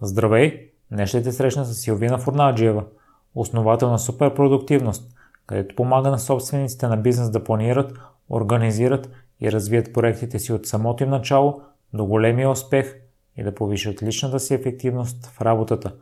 Здравей! 0.00 0.70
Днес 0.92 1.08
ще 1.08 1.22
те 1.22 1.32
срещна 1.32 1.64
с 1.64 1.74
Силвина 1.74 2.18
Фурнаджиева, 2.18 2.84
основател 3.34 3.90
на 3.90 3.98
Суперпродуктивност, 3.98 5.14
където 5.46 5.74
помага 5.74 6.10
на 6.10 6.18
собствениците 6.18 6.86
на 6.86 6.96
бизнес 6.96 7.30
да 7.30 7.44
планират, 7.44 7.98
организират 8.30 9.10
и 9.40 9.52
развият 9.52 9.92
проектите 9.92 10.38
си 10.38 10.52
от 10.52 10.66
самото 10.66 11.02
им 11.02 11.10
начало 11.10 11.60
до 11.92 12.06
големия 12.06 12.50
успех 12.50 12.96
и 13.36 13.42
да 13.42 13.54
повишат 13.54 14.02
личната 14.02 14.40
си 14.40 14.54
ефективност 14.54 15.26
в 15.26 15.40
работата. 15.40 15.92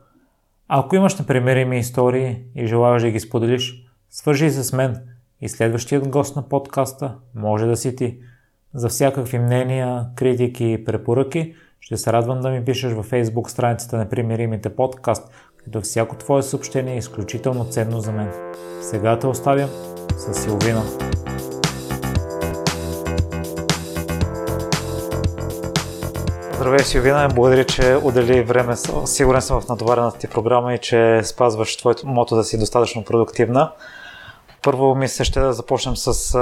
Ако 0.67 0.95
имаш 0.95 1.19
непремерими 1.19 1.79
истории 1.79 2.43
и 2.55 2.67
желаеш 2.67 3.01
да 3.01 3.11
ги 3.11 3.19
споделиш, 3.19 3.87
свържи 4.09 4.49
се 4.49 4.63
с 4.63 4.73
мен 4.73 4.97
и 5.41 5.49
следващият 5.49 6.09
гост 6.09 6.35
на 6.35 6.49
подкаста 6.49 7.15
може 7.35 7.65
да 7.65 7.77
си 7.77 7.95
ти. 7.95 8.19
За 8.73 8.89
всякакви 8.89 9.39
мнения, 9.39 10.05
критики 10.15 10.71
и 10.71 10.85
препоръки– 10.85 11.55
ще 11.85 11.97
се 11.97 12.13
радвам 12.13 12.41
да 12.41 12.49
ми 12.49 12.65
пишеш 12.65 12.93
във 12.93 13.11
Facebook 13.11 13.47
страницата 13.47 13.97
на 13.97 14.09
Примиримите 14.09 14.75
подкаст, 14.75 15.29
като 15.57 15.81
всяко 15.81 16.15
твое 16.15 16.43
съобщение 16.43 16.93
е 16.93 16.97
изключително 16.97 17.65
ценно 17.65 17.99
за 17.99 18.11
мен. 18.11 18.31
Сега 18.81 19.19
те 19.19 19.27
оставям 19.27 19.69
с 20.17 20.33
Силвина. 20.33 20.83
Здравей, 26.55 26.79
Силвина. 26.79 27.29
Благодаря, 27.35 27.65
че 27.65 27.95
отдели 28.03 28.43
време. 28.43 28.75
Сигурен 29.05 29.41
съм 29.41 29.61
в 29.61 29.67
натоварената 29.67 30.17
ти 30.17 30.27
програма 30.27 30.73
и 30.73 30.77
че 30.77 31.21
спазваш 31.23 31.77
твоето 31.77 32.07
мото 32.07 32.35
да 32.35 32.43
си 32.43 32.59
достатъчно 32.59 33.03
продуктивна. 33.03 33.71
Първо 34.63 34.95
ми 34.95 35.07
се 35.07 35.23
ще 35.23 35.39
да 35.39 35.53
започнем 35.53 35.95
с 35.95 36.37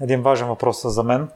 един 0.00 0.22
важен 0.22 0.48
въпрос 0.48 0.82
за 0.84 1.02
мен, 1.02 1.28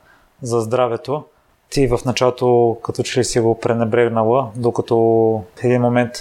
за 0.42 0.60
здравето 0.60 1.24
ти 1.70 1.88
в 1.88 2.00
началото 2.04 2.76
като 2.82 3.02
че 3.02 3.20
ли 3.20 3.24
си 3.24 3.40
го 3.40 3.60
пренебрегнала, 3.60 4.48
докато 4.56 4.96
в 5.56 5.64
един 5.64 5.82
момент 5.82 6.12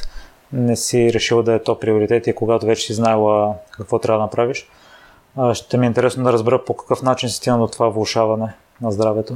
не 0.54 0.76
си 0.76 1.14
решила 1.14 1.44
да 1.44 1.54
е 1.54 1.64
то 1.64 1.80
приоритет 1.80 2.28
и 2.28 2.36
когато 2.36 2.66
вече 2.66 2.86
си 2.86 2.94
знаела 2.94 3.54
какво 3.72 4.00
трябва 4.00 4.20
да 4.20 4.24
направиш. 4.24 4.70
Ще 5.54 5.78
ми 5.78 5.86
е 5.86 5.88
интересно 5.88 6.24
да 6.24 6.34
разбера 6.34 6.66
по 6.66 6.74
какъв 6.74 7.02
начин 7.02 7.30
си 7.30 7.36
стигна 7.36 7.60
до 7.60 7.68
това 7.68 7.90
влушаване 7.90 8.54
на 8.82 8.92
здравето. 8.92 9.34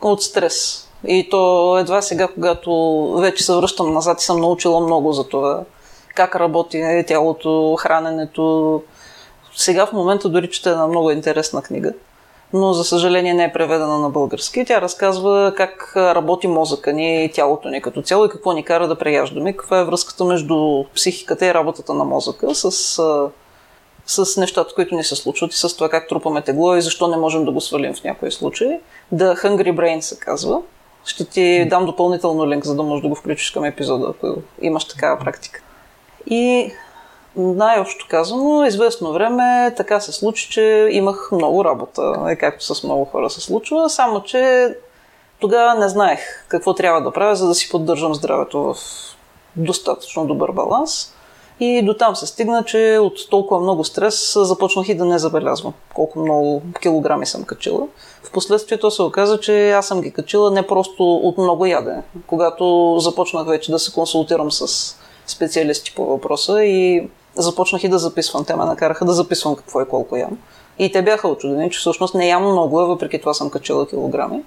От 0.00 0.22
стрес. 0.22 0.88
И 1.06 1.28
то 1.30 1.78
едва 1.78 2.02
сега, 2.02 2.28
когато 2.28 3.12
вече 3.20 3.44
се 3.44 3.54
връщам 3.54 3.92
назад 3.92 4.20
и 4.20 4.24
съм 4.24 4.40
научила 4.40 4.80
много 4.80 5.12
за 5.12 5.28
това. 5.28 5.64
Как 6.14 6.36
работи 6.36 7.04
тялото, 7.06 7.76
храненето. 7.80 8.82
Сега 9.56 9.86
в 9.86 9.92
момента 9.92 10.28
дори 10.28 10.50
чета 10.50 10.70
една 10.70 10.86
много 10.86 11.10
интересна 11.10 11.62
книга 11.62 11.92
но 12.52 12.72
за 12.72 12.84
съжаление 12.84 13.34
не 13.34 13.44
е 13.44 13.52
преведена 13.52 13.98
на 13.98 14.10
български. 14.10 14.64
Тя 14.64 14.80
разказва 14.80 15.52
как 15.56 15.92
работи 15.96 16.46
мозъка 16.46 16.92
ни 16.92 17.24
и 17.24 17.32
тялото 17.32 17.68
ни 17.68 17.82
като 17.82 18.02
цяло 18.02 18.24
и 18.24 18.28
какво 18.28 18.52
ни 18.52 18.64
кара 18.64 18.88
да 18.88 18.98
преяждаме, 18.98 19.52
каква 19.52 19.78
е 19.78 19.84
връзката 19.84 20.24
между 20.24 20.84
психиката 20.94 21.46
и 21.46 21.54
работата 21.54 21.94
на 21.94 22.04
мозъка 22.04 22.54
с, 22.54 22.70
с 24.06 24.36
нещата, 24.36 24.74
които 24.74 24.94
ни 24.94 25.04
се 25.04 25.16
случват 25.16 25.52
и 25.52 25.56
с 25.56 25.76
това 25.76 25.88
как 25.88 26.08
трупаме 26.08 26.42
тегло 26.42 26.76
и 26.76 26.82
защо 26.82 27.08
не 27.08 27.16
можем 27.16 27.44
да 27.44 27.52
го 27.52 27.60
свалим 27.60 27.94
в 27.94 28.04
някои 28.04 28.32
случаи. 28.32 28.78
The 29.14 29.44
Hungry 29.44 29.74
Brain 29.74 30.00
се 30.00 30.18
казва. 30.18 30.62
Ще 31.04 31.24
ти 31.24 31.66
дам 31.70 31.86
допълнително 31.86 32.48
линк, 32.48 32.64
за 32.64 32.74
да 32.74 32.82
можеш 32.82 33.02
да 33.02 33.08
го 33.08 33.14
включиш 33.14 33.50
към 33.50 33.64
епизода, 33.64 34.06
ако 34.10 34.42
имаш 34.62 34.84
такава 34.84 35.18
практика. 35.18 35.62
И 36.26 36.72
най-общо 37.36 38.06
казано, 38.08 38.64
известно 38.64 39.12
време 39.12 39.74
така 39.76 40.00
се 40.00 40.12
случи, 40.12 40.50
че 40.50 40.88
имах 40.90 41.28
много 41.32 41.64
работа, 41.64 42.14
е 42.28 42.36
както 42.36 42.74
с 42.74 42.84
много 42.84 43.04
хора 43.04 43.30
се 43.30 43.40
случва, 43.40 43.90
само 43.90 44.22
че 44.22 44.74
тогава 45.40 45.74
не 45.74 45.88
знаех 45.88 46.20
какво 46.48 46.74
трябва 46.74 47.02
да 47.02 47.10
правя, 47.10 47.36
за 47.36 47.48
да 47.48 47.54
си 47.54 47.68
поддържам 47.70 48.14
здравето 48.14 48.62
в 48.62 48.76
достатъчно 49.56 50.26
добър 50.26 50.52
баланс. 50.52 51.12
И 51.60 51.82
до 51.82 51.94
там 51.94 52.16
се 52.16 52.26
стигна, 52.26 52.64
че 52.64 52.98
от 53.00 53.30
толкова 53.30 53.60
много 53.60 53.84
стрес 53.84 54.32
започнах 54.36 54.88
и 54.88 54.94
да 54.94 55.04
не 55.04 55.18
забелязвам 55.18 55.72
колко 55.94 56.18
много 56.18 56.62
килограми 56.82 57.26
съм 57.26 57.44
качила. 57.44 57.86
Впоследствие 58.22 58.78
то 58.78 58.90
се 58.90 59.02
оказа, 59.02 59.40
че 59.40 59.70
аз 59.70 59.86
съм 59.86 60.00
ги 60.00 60.12
качила 60.12 60.50
не 60.50 60.66
просто 60.66 61.14
от 61.14 61.38
много 61.38 61.66
ядене. 61.66 62.02
Когато 62.26 62.96
започнах 62.98 63.46
вече 63.46 63.70
да 63.70 63.78
се 63.78 63.92
консултирам 63.92 64.52
с 64.52 64.96
специалисти 65.26 65.92
по 65.96 66.04
въпроса 66.04 66.64
и 66.64 67.08
започнах 67.42 67.84
и 67.84 67.88
да 67.88 67.98
записвам. 67.98 68.44
Те 68.44 68.56
ме 68.56 68.64
накараха 68.64 69.04
да 69.04 69.12
записвам 69.12 69.56
какво 69.56 69.80
и 69.80 69.88
колко 69.88 70.16
ям. 70.16 70.38
И 70.78 70.92
те 70.92 71.02
бяха 71.02 71.28
очудени, 71.28 71.70
че 71.70 71.78
всъщност 71.78 72.14
не 72.14 72.28
ям 72.28 72.42
много, 72.42 72.76
въпреки 72.76 73.20
това 73.20 73.34
съм 73.34 73.50
качила 73.50 73.88
килограми. 73.88 74.42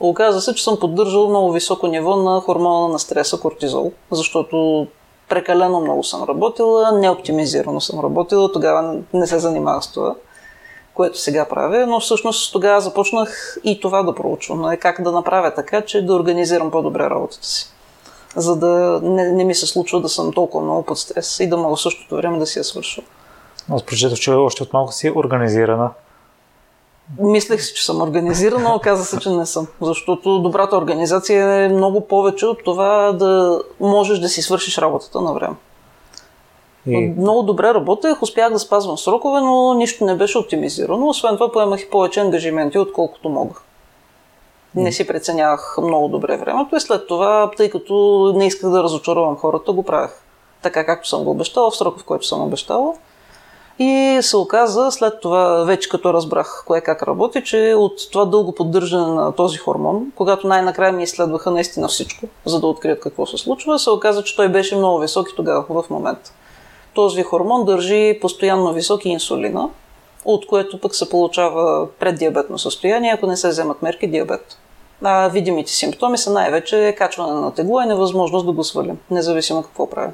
Оказва 0.00 0.40
се, 0.40 0.54
че 0.54 0.64
съм 0.64 0.76
поддържал 0.80 1.28
много 1.28 1.52
високо 1.52 1.86
ниво 1.86 2.16
на 2.16 2.40
хормона 2.40 2.88
на 2.88 2.98
стреса 2.98 3.40
кортизол, 3.40 3.92
защото 4.10 4.86
прекалено 5.28 5.80
много 5.80 6.04
съм 6.04 6.22
работила, 6.22 6.92
неоптимизирано 6.92 7.80
съм 7.80 8.00
работила, 8.00 8.52
тогава 8.52 8.96
не 9.14 9.26
се 9.26 9.38
занимавах 9.38 9.84
с 9.84 9.92
това, 9.92 10.14
което 10.94 11.18
сега 11.18 11.44
правя, 11.48 11.86
но 11.86 12.00
всъщност 12.00 12.52
тогава 12.52 12.80
започнах 12.80 13.58
и 13.64 13.80
това 13.80 14.02
да 14.02 14.14
проучвам, 14.14 14.70
е 14.70 14.76
как 14.76 15.02
да 15.02 15.12
направя 15.12 15.54
така, 15.54 15.80
че 15.80 16.06
да 16.06 16.14
организирам 16.14 16.70
по-добре 16.70 17.10
работата 17.10 17.46
си 17.46 17.72
за 18.36 18.56
да 18.56 19.00
не, 19.02 19.32
не 19.32 19.44
ми 19.44 19.54
се 19.54 19.66
случва 19.66 20.00
да 20.00 20.08
съм 20.08 20.32
толкова 20.32 20.64
много 20.64 20.82
под 20.82 20.98
стрес 20.98 21.40
и 21.40 21.48
да 21.48 21.56
мога 21.56 21.76
в 21.76 21.80
същото 21.80 22.16
време 22.16 22.38
да 22.38 22.46
си 22.46 22.58
я 22.58 22.64
свърша. 22.64 23.02
Аз 23.70 23.82
прочетох, 23.82 24.18
че 24.18 24.30
още 24.30 24.62
от 24.62 24.72
малко 24.72 24.92
си 24.92 25.12
организирана. 25.16 25.90
Мислех 27.18 27.62
си, 27.62 27.74
че 27.74 27.84
съм 27.84 28.02
организирана, 28.02 28.68
но 28.68 28.74
оказа 28.74 29.04
се, 29.04 29.18
че 29.18 29.30
не 29.30 29.46
съм. 29.46 29.66
Защото 29.80 30.38
добрата 30.38 30.76
организация 30.76 31.64
е 31.64 31.68
много 31.68 32.00
повече 32.00 32.46
от 32.46 32.64
това 32.64 33.12
да 33.12 33.62
можеш 33.80 34.18
да 34.18 34.28
си 34.28 34.42
свършиш 34.42 34.78
работата 34.78 35.20
на 35.20 35.32
време. 35.32 35.54
И... 36.86 37.14
Много 37.18 37.42
добре 37.42 37.74
работех, 37.74 38.22
успях 38.22 38.52
да 38.52 38.58
спазвам 38.58 38.98
срокове, 38.98 39.40
но 39.40 39.74
нищо 39.74 40.04
не 40.04 40.14
беше 40.14 40.38
оптимизирано. 40.38 41.08
Освен 41.08 41.34
това 41.34 41.52
поемах 41.52 41.80
и 41.80 41.90
повече 41.90 42.20
ангажименти, 42.20 42.78
отколкото 42.78 43.28
мога 43.28 43.54
не 44.74 44.92
си 44.92 45.06
преценявах 45.06 45.78
много 45.82 46.08
добре 46.08 46.36
времето 46.36 46.76
и 46.76 46.80
след 46.80 47.06
това, 47.06 47.50
тъй 47.56 47.70
като 47.70 48.32
не 48.36 48.46
исках 48.46 48.70
да 48.70 48.82
разочаровам 48.82 49.36
хората, 49.36 49.72
го 49.72 49.82
правях 49.82 50.22
така 50.62 50.86
както 50.86 51.08
съм 51.08 51.24
го 51.24 51.30
обещала, 51.30 51.70
в 51.70 51.76
срока 51.76 52.00
в 52.00 52.04
който 52.04 52.26
съм 52.26 52.42
обещала. 52.42 52.94
И 53.78 54.18
се 54.22 54.36
оказа 54.36 54.90
след 54.90 55.20
това, 55.20 55.64
вече 55.64 55.88
като 55.88 56.14
разбрах 56.14 56.64
кое 56.66 56.80
как 56.80 57.02
работи, 57.02 57.44
че 57.44 57.74
от 57.76 58.10
това 58.12 58.24
дълго 58.24 58.54
поддържане 58.54 59.06
на 59.06 59.32
този 59.32 59.58
хормон, 59.58 60.12
когато 60.14 60.46
най-накрая 60.46 60.92
ми 60.92 61.02
изследваха 61.02 61.50
наистина 61.50 61.88
всичко, 61.88 62.26
за 62.44 62.60
да 62.60 62.66
открият 62.66 63.00
какво 63.00 63.26
се 63.26 63.38
случва, 63.38 63.78
се 63.78 63.90
оказа, 63.90 64.24
че 64.24 64.36
той 64.36 64.48
беше 64.48 64.76
много 64.76 64.98
висок 64.98 65.30
и 65.30 65.36
тогава 65.36 65.82
в 65.82 65.90
момента. 65.90 66.32
Този 66.94 67.22
хормон 67.22 67.64
държи 67.64 68.18
постоянно 68.20 68.72
високи 68.72 69.08
инсулина, 69.08 69.68
от 70.24 70.46
което 70.46 70.80
пък 70.80 70.94
се 70.94 71.08
получава 71.08 71.88
преддиабетно 71.98 72.58
състояние, 72.58 73.12
ако 73.14 73.26
не 73.26 73.36
се 73.36 73.48
вземат 73.48 73.82
мерки 73.82 74.06
диабет 74.06 74.58
а, 75.02 75.28
видимите 75.28 75.72
симптоми 75.72 76.18
са 76.18 76.32
най-вече 76.32 76.94
качване 76.98 77.40
на 77.40 77.54
тегло 77.54 77.80
и 77.80 77.86
невъзможност 77.86 78.46
да 78.46 78.52
го 78.52 78.64
свалим, 78.64 78.98
независимо 79.10 79.62
какво 79.62 79.90
правим. 79.90 80.12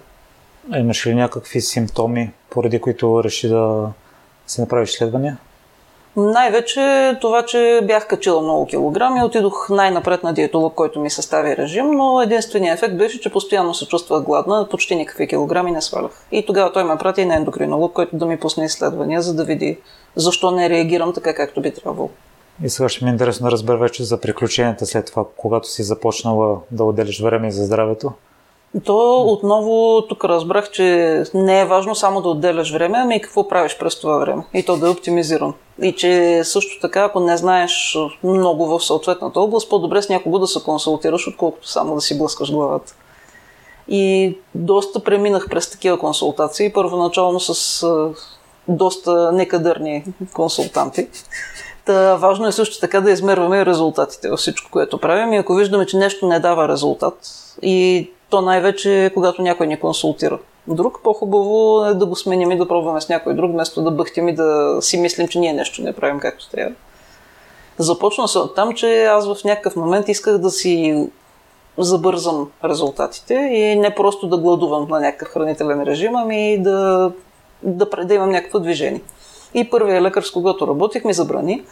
А 0.72 0.78
имаш 0.78 1.06
ли 1.06 1.15
някакви 1.15 1.60
симптоми, 1.60 2.32
поради 2.50 2.81
които 2.81 3.25
реши 3.25 3.49
да 3.49 3.88
се 4.47 4.60
направиш 4.60 4.91
изследвания? 4.91 5.38
Най-вече 6.16 7.15
това, 7.21 7.43
че 7.43 7.81
бях 7.82 8.06
качила 8.06 8.43
много 8.43 8.66
килограми, 8.66 9.22
отидох 9.22 9.69
най-напред 9.71 10.22
на 10.22 10.32
диетолог, 10.32 10.75
който 10.75 11.00
ми 11.00 11.10
състави 11.10 11.56
режим, 11.56 11.91
но 11.91 12.22
единственият 12.22 12.78
ефект 12.78 12.97
беше, 12.97 13.20
че 13.20 13.32
постоянно 13.32 13.75
се 13.75 13.88
чувствах 13.88 14.22
гладна, 14.22 14.66
почти 14.70 14.97
никакви 14.97 15.28
килограми 15.28 15.70
не 15.70 15.82
свалях. 15.82 16.10
И 16.32 16.47
тогава 16.47 16.72
той 16.72 16.84
ме 16.84 16.97
прати 16.97 17.25
на 17.25 17.37
ендокринолог, 17.37 17.93
който 17.93 18.16
да 18.16 18.26
ми 18.26 18.41
пусне 18.41 18.65
изследвания, 18.65 19.22
за 19.22 19.34
да 19.34 19.44
види 19.44 19.78
защо 20.16 20.50
не 20.50 20.70
реагирам 20.70 21.12
така, 21.12 21.34
както 21.34 21.60
би 21.60 21.70
трябвало. 21.75 22.10
И 22.64 22.69
сега 22.69 22.88
ще 22.88 23.04
ми 23.04 23.10
е 23.10 23.12
интересно 23.12 23.44
да 23.44 23.50
разбера 23.50 23.78
вече 23.78 24.04
за 24.04 24.20
приключенията 24.20 24.86
след 24.86 25.06
това, 25.06 25.24
когато 25.36 25.69
си 25.69 25.82
започнала 25.82 26.58
да 26.70 26.84
отделиш 26.84 27.20
време 27.20 27.50
за 27.50 27.64
здравето. 27.64 28.12
То 28.84 29.22
отново 29.22 30.02
тук 30.08 30.25
разбрах, 30.25 30.70
че 30.70 31.22
не 31.34 31.60
е 31.60 31.64
важно 31.64 31.94
само 31.94 32.22
да 32.22 32.28
отделяш 32.28 32.72
време, 32.72 32.99
ами 32.99 33.16
и 33.16 33.20
какво 33.20 33.49
правиш 33.49 33.76
през 33.78 34.00
това 34.00 34.19
време. 34.19 34.44
И 34.55 34.62
то 34.62 34.76
да 34.76 34.87
е 34.87 34.90
оптимизирано. 34.90 35.55
И 35.82 35.93
че 35.93 36.40
също 36.44 36.81
така, 36.81 37.05
ако 37.05 37.20
не 37.20 37.37
знаеш 37.37 37.99
много 38.25 38.66
в 38.66 38.84
съответната 38.84 39.40
област, 39.40 39.70
по-добре 39.70 40.02
с 40.02 40.08
някого 40.08 40.38
да 40.38 40.46
се 40.46 40.62
консултираш, 40.64 41.28
отколкото 41.28 41.69
само 41.69 41.94
да 41.94 42.00
си 42.00 42.19
блъскаш 42.19 42.52
главата. 42.52 42.94
И 43.88 44.37
доста 44.55 45.05
преминах 45.05 45.46
през 45.50 45.70
такива 45.70 45.99
консултации, 45.99 46.72
първоначално 46.72 47.40
с 47.40 47.87
доста 48.69 49.32
некадърни 49.32 50.05
консултанти. 50.32 51.08
Та, 51.88 52.17
важно 52.17 52.46
е 52.46 52.52
също 52.52 52.81
така 52.81 53.00
да 53.00 53.11
измерваме 53.11 53.67
резултатите 53.67 54.29
във 54.29 54.38
всичко, 54.38 54.70
което 54.70 54.99
правим. 54.99 55.32
И 55.32 55.37
ако 55.37 55.55
виждаме, 55.55 55.87
че 55.87 55.96
нещо 55.96 56.26
не 56.26 56.40
дава 56.40 56.69
резултат, 56.69 57.14
и 57.62 58.11
то 58.31 58.40
най-вече 58.40 59.11
когато 59.14 59.43
някой 59.43 59.67
ни 59.67 59.81
консултира 59.81 60.38
друг, 60.67 61.00
по-хубаво 61.05 61.85
е 61.85 61.94
да 61.94 62.06
го 62.06 62.17
сменим 62.17 62.50
и 62.50 62.56
да 62.56 62.69
пробваме 62.69 63.00
с 63.00 63.08
някой 63.08 63.35
друг, 63.35 63.52
вместо 63.52 63.82
да 63.82 63.90
бъхтим 63.90 64.29
и 64.29 64.35
да 64.35 64.79
си 64.81 64.99
мислим, 64.99 65.29
че 65.29 65.38
ние 65.38 65.52
нещо 65.52 65.82
не 65.82 65.93
правим 65.93 66.20
както 66.20 66.50
трябва. 66.50 66.75
Започна 67.79 68.29
се 68.29 68.38
от 68.38 68.55
там, 68.55 68.75
че 68.75 69.05
аз 69.05 69.34
в 69.34 69.44
някакъв 69.44 69.76
момент 69.76 70.08
исках 70.08 70.38
да 70.38 70.50
си 70.50 71.06
забързам 71.79 72.50
резултатите 72.64 73.34
и 73.34 73.76
не 73.76 73.94
просто 73.94 74.26
да 74.26 74.37
гладувам 74.37 74.87
на 74.91 75.00
някакъв 75.00 75.29
хранителен 75.29 75.82
режим, 75.82 76.17
ами 76.17 76.62
да, 76.62 77.11
да, 77.62 77.87
да 78.05 78.14
имам 78.14 78.31
някакво 78.31 78.61
движение. 78.61 79.02
И 79.54 79.70
първият 79.70 80.02
лекар, 80.02 80.22
с 80.22 80.30
когото 80.30 80.66
работих, 80.66 81.04
ми 81.04 81.14
забрани. 81.14 81.64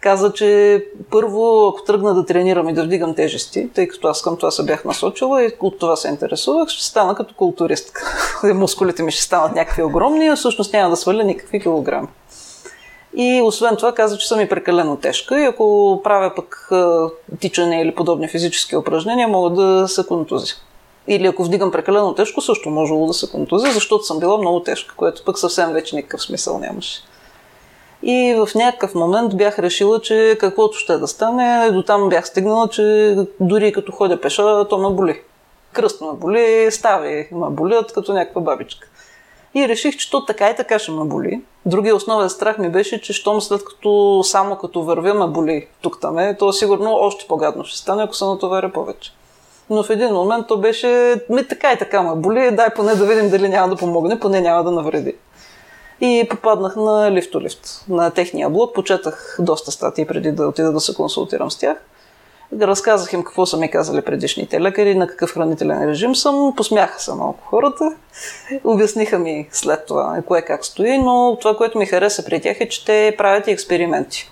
Каза, 0.00 0.32
че 0.32 0.84
първо, 1.10 1.68
ако 1.68 1.84
тръгна 1.84 2.14
да 2.14 2.26
тренирам 2.26 2.68
и 2.68 2.72
да 2.72 2.84
вдигам 2.84 3.14
тежести, 3.14 3.68
тъй 3.74 3.88
като 3.88 4.08
аз 4.08 4.22
към 4.22 4.36
това 4.36 4.50
се 4.50 4.64
бях 4.64 4.84
насочила 4.84 5.44
и 5.44 5.52
от 5.60 5.78
това 5.78 5.96
се 5.96 6.08
интересувах, 6.08 6.68
ще 6.68 6.84
стана 6.84 7.14
като 7.14 7.34
културистка. 7.34 8.02
Мускулите 8.54 9.02
ми 9.02 9.12
ще 9.12 9.22
станат 9.22 9.54
някакви 9.54 9.82
огромни, 9.82 10.28
а 10.28 10.36
всъщност 10.36 10.72
няма 10.72 10.90
да 10.90 10.96
сваля 10.96 11.24
никакви 11.24 11.60
килограми. 11.60 12.08
И 13.16 13.40
освен 13.44 13.76
това 13.76 13.94
каза, 13.94 14.18
че 14.18 14.28
съм 14.28 14.40
и 14.40 14.48
прекалено 14.48 14.96
тежка 14.96 15.40
и 15.40 15.44
ако 15.44 16.00
правя 16.04 16.32
пък 16.36 16.70
тичане 17.40 17.80
или 17.82 17.94
подобни 17.94 18.28
физически 18.28 18.76
упражнения, 18.76 19.28
мога 19.28 19.50
да 19.50 19.88
се 19.88 20.06
контузи. 20.06 20.54
Или 21.08 21.26
ако 21.26 21.44
вдигам 21.44 21.70
прекалено 21.70 22.14
тежко, 22.14 22.40
също 22.40 22.70
можело 22.70 23.06
да 23.06 23.14
се 23.14 23.30
контузи, 23.30 23.72
защото 23.72 24.04
съм 24.04 24.18
била 24.18 24.38
много 24.38 24.62
тежка, 24.62 24.94
което 24.96 25.24
пък 25.24 25.38
съвсем 25.38 25.72
вече 25.72 25.96
никакъв 25.96 26.22
смисъл 26.22 26.58
нямаше. 26.58 27.00
И 28.02 28.34
в 28.34 28.54
някакъв 28.54 28.94
момент 28.94 29.36
бях 29.36 29.58
решила, 29.58 30.00
че 30.00 30.36
каквото 30.40 30.78
ще 30.78 30.98
да 30.98 31.08
стане, 31.08 31.70
до 31.70 31.82
там 31.82 32.08
бях 32.08 32.26
стигнала, 32.26 32.68
че 32.68 33.16
дори 33.40 33.72
като 33.72 33.92
ходя 33.92 34.20
пеша, 34.20 34.68
то 34.68 34.78
ме 34.78 34.96
боли. 34.96 35.20
Кръст 35.72 36.00
ме 36.00 36.12
боли, 36.12 36.68
стави 36.70 37.28
ме 37.32 37.50
болят 37.50 37.92
като 37.92 38.12
някаква 38.12 38.40
бабичка. 38.40 38.88
И 39.54 39.68
реших, 39.68 39.96
че 39.96 40.10
то 40.10 40.24
така 40.24 40.50
и 40.50 40.56
така 40.56 40.78
ще 40.78 40.90
ме 40.92 41.04
боли. 41.04 41.40
Другия 41.66 41.96
основен 41.96 42.30
страх 42.30 42.58
ми 42.58 42.68
беше, 42.68 43.00
че 43.00 43.12
щом 43.12 43.40
след 43.40 43.64
като 43.64 44.20
само 44.24 44.56
като 44.56 44.82
вървя 44.82 45.14
ме 45.14 45.26
боли 45.26 45.66
тук 45.80 46.00
там 46.00 46.18
е, 46.18 46.36
то 46.36 46.52
сигурно 46.52 46.94
още 46.94 47.26
по-гадно 47.28 47.64
ще 47.64 47.78
стане, 47.78 48.02
ако 48.02 48.14
се 48.14 48.24
натоваря 48.24 48.72
повече. 48.72 49.12
Но 49.70 49.82
в 49.82 49.90
един 49.90 50.14
момент 50.14 50.46
то 50.48 50.56
беше, 50.56 51.20
ми 51.28 51.48
така 51.48 51.72
и 51.72 51.78
така 51.78 52.02
ме 52.02 52.14
боли, 52.14 52.50
дай 52.52 52.70
поне 52.76 52.94
да 52.94 53.06
видим 53.06 53.30
дали 53.30 53.48
няма 53.48 53.68
да 53.68 53.76
помогне, 53.76 54.20
поне 54.20 54.40
няма 54.40 54.64
да 54.64 54.70
навреди. 54.70 55.14
И 56.00 56.26
попаднах 56.30 56.76
на 56.76 57.10
лифтолифт, 57.12 57.84
на 57.88 58.10
техния 58.10 58.50
блог, 58.50 58.74
почетах 58.74 59.36
доста 59.40 59.70
статии 59.70 60.06
преди 60.06 60.32
да 60.32 60.46
отида 60.46 60.72
да 60.72 60.80
се 60.80 60.94
консултирам 60.94 61.50
с 61.50 61.58
тях. 61.58 61.76
Разказах 62.60 63.12
им 63.12 63.24
какво 63.24 63.46
са 63.46 63.56
ми 63.56 63.70
казали 63.70 64.02
предишните 64.02 64.60
лекари, 64.60 64.94
на 64.94 65.06
какъв 65.06 65.34
хранителен 65.34 65.88
режим 65.88 66.16
съм. 66.16 66.54
Посмяха 66.56 67.00
се 67.00 67.14
малко 67.14 67.44
хората. 67.44 67.94
Обясниха 68.64 69.18
ми 69.18 69.48
след 69.52 69.86
това 69.86 70.22
кое 70.26 70.42
как 70.42 70.64
стои, 70.64 70.98
но 70.98 71.36
това, 71.40 71.56
което 71.56 71.78
ми 71.78 71.86
хареса 71.86 72.24
при 72.24 72.40
тях 72.40 72.60
е, 72.60 72.68
че 72.68 72.84
те 72.84 73.14
правят 73.18 73.46
и 73.46 73.50
експерименти. 73.50 74.30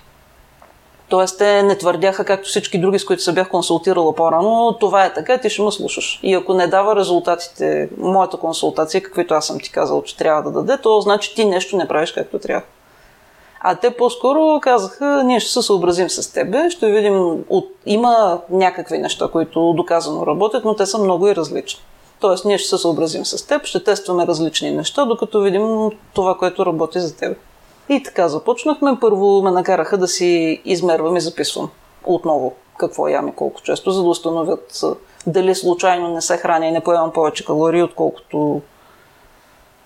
Тоест, 1.09 1.37
те 1.37 1.63
не 1.63 1.77
твърдяха, 1.77 2.25
както 2.25 2.49
всички 2.49 2.79
други, 2.79 2.99
с 2.99 3.05
които 3.05 3.23
се 3.23 3.33
бях 3.33 3.49
консултирала 3.49 4.15
по-рано, 4.15 4.77
това 4.79 5.05
е 5.05 5.13
така, 5.13 5.37
ти 5.37 5.49
ще 5.49 5.61
ме 5.61 5.71
слушаш. 5.71 6.19
И 6.23 6.33
ако 6.33 6.53
не 6.53 6.67
дава 6.67 6.95
резултатите, 6.95 7.89
моята 7.97 8.37
консултация, 8.37 9.03
каквито 9.03 9.33
аз 9.33 9.47
съм 9.47 9.59
ти 9.59 9.71
казал, 9.71 10.01
че 10.01 10.17
трябва 10.17 10.51
да 10.51 10.61
даде, 10.61 10.81
то 10.81 11.01
значи 11.01 11.35
ти 11.35 11.45
нещо 11.45 11.77
не 11.77 11.87
правиш 11.87 12.11
както 12.11 12.39
трябва. 12.39 12.65
А 13.61 13.75
те 13.75 13.91
по-скоро 13.91 14.59
казаха, 14.61 15.23
ние 15.25 15.39
ще 15.39 15.51
се 15.51 15.61
съобразим 15.61 16.09
с 16.09 16.33
тебе, 16.33 16.69
ще 16.69 16.91
видим, 16.91 17.43
от... 17.49 17.69
има 17.85 18.41
някакви 18.49 18.97
неща, 18.97 19.27
които 19.31 19.73
доказано 19.73 20.27
работят, 20.27 20.65
но 20.65 20.75
те 20.75 20.85
са 20.85 20.97
много 20.97 21.27
и 21.27 21.35
различни. 21.35 21.81
Тоест, 22.19 22.45
ние 22.45 22.57
ще 22.57 22.69
се 22.69 22.77
съобразим 22.77 23.25
с 23.25 23.47
теб, 23.47 23.65
ще 23.65 23.83
тестваме 23.83 24.27
различни 24.27 24.71
неща, 24.71 25.05
докато 25.05 25.41
видим 25.41 25.89
това, 26.13 26.37
което 26.37 26.65
работи 26.65 26.99
за 26.99 27.17
теб. 27.17 27.37
И 27.89 28.03
така 28.03 28.27
започнахме. 28.27 28.97
Първо 29.01 29.41
ме 29.41 29.51
накараха 29.51 29.97
да 29.97 30.07
си 30.07 30.61
измервам 30.65 31.17
и 31.17 31.21
записвам 31.21 31.69
отново 32.03 32.53
какво 32.77 33.07
ям 33.07 33.27
и 33.27 33.31
колко 33.31 33.61
често, 33.61 33.91
за 33.91 34.03
да 34.03 34.09
установят 34.09 34.81
дали 35.27 35.55
случайно 35.55 36.09
не 36.09 36.21
се 36.21 36.37
храня 36.37 36.67
и 36.67 36.71
не 36.71 36.83
поемам 36.83 37.13
повече 37.13 37.45
калории, 37.45 37.83
отколкото 37.83 38.61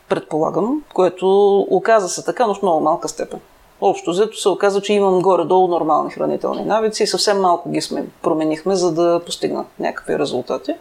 предполагам, 0.10 0.84
което 0.94 1.60
оказа 1.60 2.10
се 2.10 2.26
така, 2.26 2.48
но 2.48 2.54
в 2.54 2.62
много 2.62 2.82
малка 2.82 3.10
степен. 3.10 3.40
Общо 3.82 4.12
взето 4.12 4.38
се 4.38 4.50
оказа, 4.50 4.82
че 4.82 4.94
имам 4.94 5.22
горе-долу 5.22 5.68
нормални 5.68 6.12
хранителни 6.12 6.66
навици 6.66 7.04
и 7.04 7.08
съвсем 7.08 7.42
малко 7.42 7.70
ги 7.70 7.82
сме 7.82 8.06
променихме, 8.22 8.76
за 8.76 8.94
да 8.94 9.22
постигна 9.26 9.66
някакви 9.80 10.20
резултати. 10.20 10.76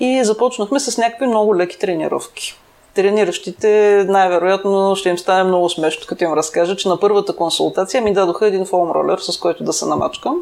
И 0.00 0.24
започнахме 0.24 0.80
с 0.80 0.98
някакви 0.98 1.26
много 1.26 1.56
леки 1.56 1.78
тренировки. 1.78 2.60
Трениращите 2.94 4.04
най-вероятно 4.08 4.96
ще 4.96 5.08
им 5.08 5.18
стане 5.18 5.44
много 5.44 5.68
смешно, 5.68 6.06
като 6.08 6.24
им 6.24 6.32
разкажа, 6.32 6.76
че 6.76 6.88
на 6.88 7.00
първата 7.00 7.36
консултация 7.36 8.02
ми 8.02 8.12
дадоха 8.12 8.46
един 8.46 8.64
фоум 8.64 8.90
ролер, 8.90 9.18
с 9.18 9.38
който 9.38 9.64
да 9.64 9.72
се 9.72 9.86
намачкам 9.86 10.36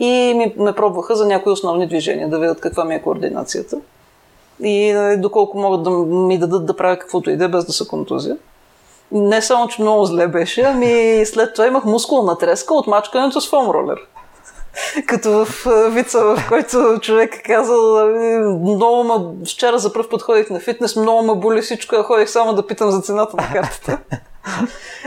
и 0.00 0.34
ми, 0.36 0.54
ме 0.56 0.72
пробваха 0.72 1.16
за 1.16 1.26
някои 1.26 1.52
основни 1.52 1.86
движения, 1.86 2.28
да 2.28 2.38
видят 2.38 2.60
каква 2.60 2.84
ми 2.84 2.94
е 2.94 3.02
координацията 3.02 3.76
и 4.62 4.92
нали, 4.92 5.16
доколко 5.16 5.58
могат 5.58 5.82
да 5.82 5.90
ми 5.90 6.38
дадат 6.38 6.66
да 6.66 6.76
правя 6.76 6.98
каквото 6.98 7.30
иде, 7.30 7.48
без 7.48 7.64
да 7.64 7.72
се 7.72 7.88
контузия. 7.88 8.36
Не 9.12 9.42
само, 9.42 9.68
че 9.68 9.82
много 9.82 10.04
зле 10.04 10.28
беше, 10.28 10.60
ами 10.60 11.22
след 11.26 11.54
това 11.54 11.66
имах 11.66 11.84
мускулна 11.84 12.38
треска 12.38 12.74
от 12.74 12.86
мачкането 12.86 13.40
с 13.40 13.48
фоум 13.48 13.70
ролер. 13.70 13.98
Като 15.06 15.44
в 15.44 15.66
вица, 15.90 16.24
в 16.24 16.44
който 16.48 16.98
човек 17.00 17.34
е 17.34 17.42
казал, 17.42 17.98
«Ами, 17.98 18.38
много 18.60 19.04
ма... 19.04 19.32
Вчера 19.44 19.78
за 19.78 19.92
първ 19.92 20.08
път 20.08 20.22
ходих 20.22 20.50
на 20.50 20.60
фитнес, 20.60 20.96
много 20.96 21.22
ме 21.22 21.40
боли 21.40 21.60
всичко, 21.62 21.96
а 21.96 22.02
ходих 22.02 22.30
само 22.30 22.52
да 22.52 22.66
питам 22.66 22.90
за 22.90 23.00
цената 23.00 23.36
на 23.36 23.52
картата. 23.52 23.98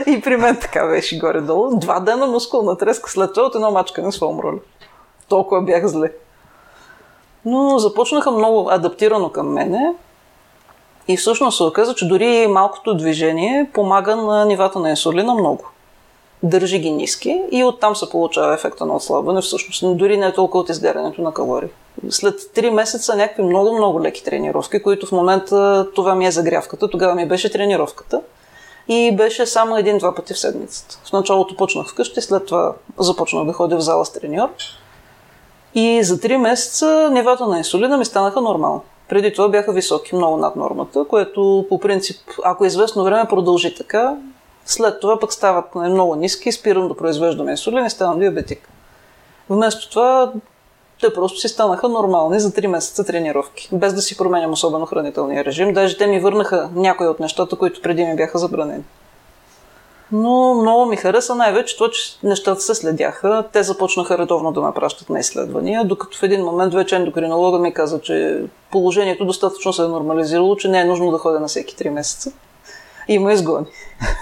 И 0.06 0.20
при 0.20 0.36
мен 0.36 0.56
така 0.60 0.86
беше 0.86 1.18
горе-долу. 1.18 1.78
Два 1.78 2.00
дена 2.00 2.26
мускулна 2.26 2.76
треска 2.76 3.10
след 3.10 3.34
това 3.34 3.46
от 3.46 3.54
едно 3.54 3.70
мачкане 3.70 4.12
с 4.12 4.18
фоум 4.18 4.40
ролер. 4.40 4.60
Толкова 5.28 5.62
бях 5.62 5.86
зле. 5.86 6.12
Но 7.44 7.78
започнаха 7.78 8.30
много 8.30 8.70
адаптирано 8.70 9.28
към 9.28 9.52
мене. 9.52 9.94
И 11.08 11.16
всъщност 11.16 11.56
се 11.56 11.62
оказа, 11.62 11.94
че 11.94 12.08
дори 12.08 12.46
малкото 12.46 12.96
движение 12.96 13.70
помага 13.74 14.16
на 14.16 14.44
нивата 14.44 14.78
на 14.78 14.90
инсулина 14.90 15.34
много. 15.34 15.64
Държи 16.42 16.78
ги 16.78 16.90
ниски 16.90 17.42
и 17.50 17.64
оттам 17.64 17.96
се 17.96 18.10
получава 18.10 18.54
ефекта 18.54 18.86
на 18.86 18.96
отслабване, 18.96 19.40
всъщност 19.40 19.82
но 19.82 19.94
дори 19.94 20.16
не 20.16 20.26
е 20.26 20.32
толкова 20.32 20.60
от 20.60 20.68
изгарянето 20.68 21.22
на 21.22 21.32
калории. 21.32 21.68
След 22.10 22.40
3 22.40 22.70
месеца 22.70 23.16
някакви 23.16 23.42
много-много 23.42 24.02
леки 24.02 24.24
тренировки, 24.24 24.82
които 24.82 25.06
в 25.06 25.12
момента 25.12 25.86
това 25.94 26.14
ми 26.14 26.26
е 26.26 26.30
загрявката, 26.30 26.88
тогава 26.88 27.14
ми 27.14 27.28
беше 27.28 27.52
тренировката 27.52 28.20
и 28.88 29.16
беше 29.16 29.46
само 29.46 29.76
един-два 29.76 30.14
пъти 30.14 30.34
в 30.34 30.38
седмицата. 30.38 30.98
В 31.04 31.12
началото 31.12 31.56
почнах 31.56 31.88
вкъщи, 31.88 32.20
след 32.20 32.46
това 32.46 32.72
започнах 32.98 33.46
да 33.46 33.52
ходя 33.52 33.76
в 33.76 33.80
зала 33.80 34.04
с 34.04 34.12
треньор. 34.12 34.48
И 35.74 36.02
за 36.02 36.18
3 36.18 36.36
месеца 36.36 37.10
нивата 37.12 37.46
на 37.46 37.58
инсулина 37.58 37.98
ми 37.98 38.04
станаха 38.04 38.40
нормални. 38.40 38.80
Преди 39.08 39.32
това 39.32 39.48
бяха 39.48 39.72
високи, 39.72 40.14
много 40.14 40.36
над 40.36 40.56
нормата, 40.56 41.04
което 41.08 41.66
по 41.68 41.78
принцип, 41.78 42.20
ако 42.44 42.64
известно 42.64 43.04
време 43.04 43.28
продължи 43.28 43.74
така, 43.74 44.16
след 44.72 45.00
това 45.00 45.18
пък 45.18 45.32
стават 45.32 45.74
много 45.74 46.14
ниски, 46.14 46.52
спирам 46.52 46.88
да 46.88 46.96
произвеждам 46.96 47.48
инсулин 47.48 47.86
и 47.86 47.90
ставам 47.90 48.18
диабетик. 48.18 48.68
Вместо 49.50 49.90
това, 49.90 50.32
те 51.00 51.12
просто 51.12 51.40
си 51.40 51.48
станаха 51.48 51.88
нормални 51.88 52.40
за 52.40 52.50
3 52.50 52.66
месеца 52.66 53.04
тренировки, 53.04 53.68
без 53.72 53.94
да 53.94 54.02
си 54.02 54.16
променям 54.16 54.52
особено 54.52 54.86
хранителния 54.86 55.44
режим. 55.44 55.72
Даже 55.72 55.96
те 55.96 56.06
ми 56.06 56.20
върнаха 56.20 56.70
някои 56.74 57.08
от 57.08 57.20
нещата, 57.20 57.56
които 57.56 57.82
преди 57.82 58.04
ми 58.04 58.16
бяха 58.16 58.38
забранени. 58.38 58.84
Но 60.12 60.54
много 60.54 60.86
ми 60.86 60.96
хареса 60.96 61.34
най-вече 61.34 61.76
това, 61.76 61.90
че 61.90 62.18
нещата 62.22 62.60
се 62.60 62.74
следяха. 62.74 63.44
Те 63.52 63.62
започнаха 63.62 64.18
редовно 64.18 64.52
да 64.52 64.60
ме 64.60 64.72
пращат 64.74 65.10
на 65.10 65.20
изследвания, 65.20 65.84
докато 65.84 66.18
в 66.18 66.22
един 66.22 66.44
момент 66.44 66.74
вече 66.74 66.96
ендокринолога 66.96 67.58
ми 67.58 67.74
каза, 67.74 68.00
че 68.00 68.42
положението 68.70 69.24
достатъчно 69.24 69.72
се 69.72 69.82
е 69.82 69.88
нормализирало, 69.88 70.56
че 70.56 70.68
не 70.68 70.80
е 70.80 70.84
нужно 70.84 71.10
да 71.10 71.18
ходя 71.18 71.40
на 71.40 71.46
всеки 71.46 71.76
3 71.76 71.88
месеца. 71.88 72.32
И 73.08 73.14
изгони. 73.30 73.66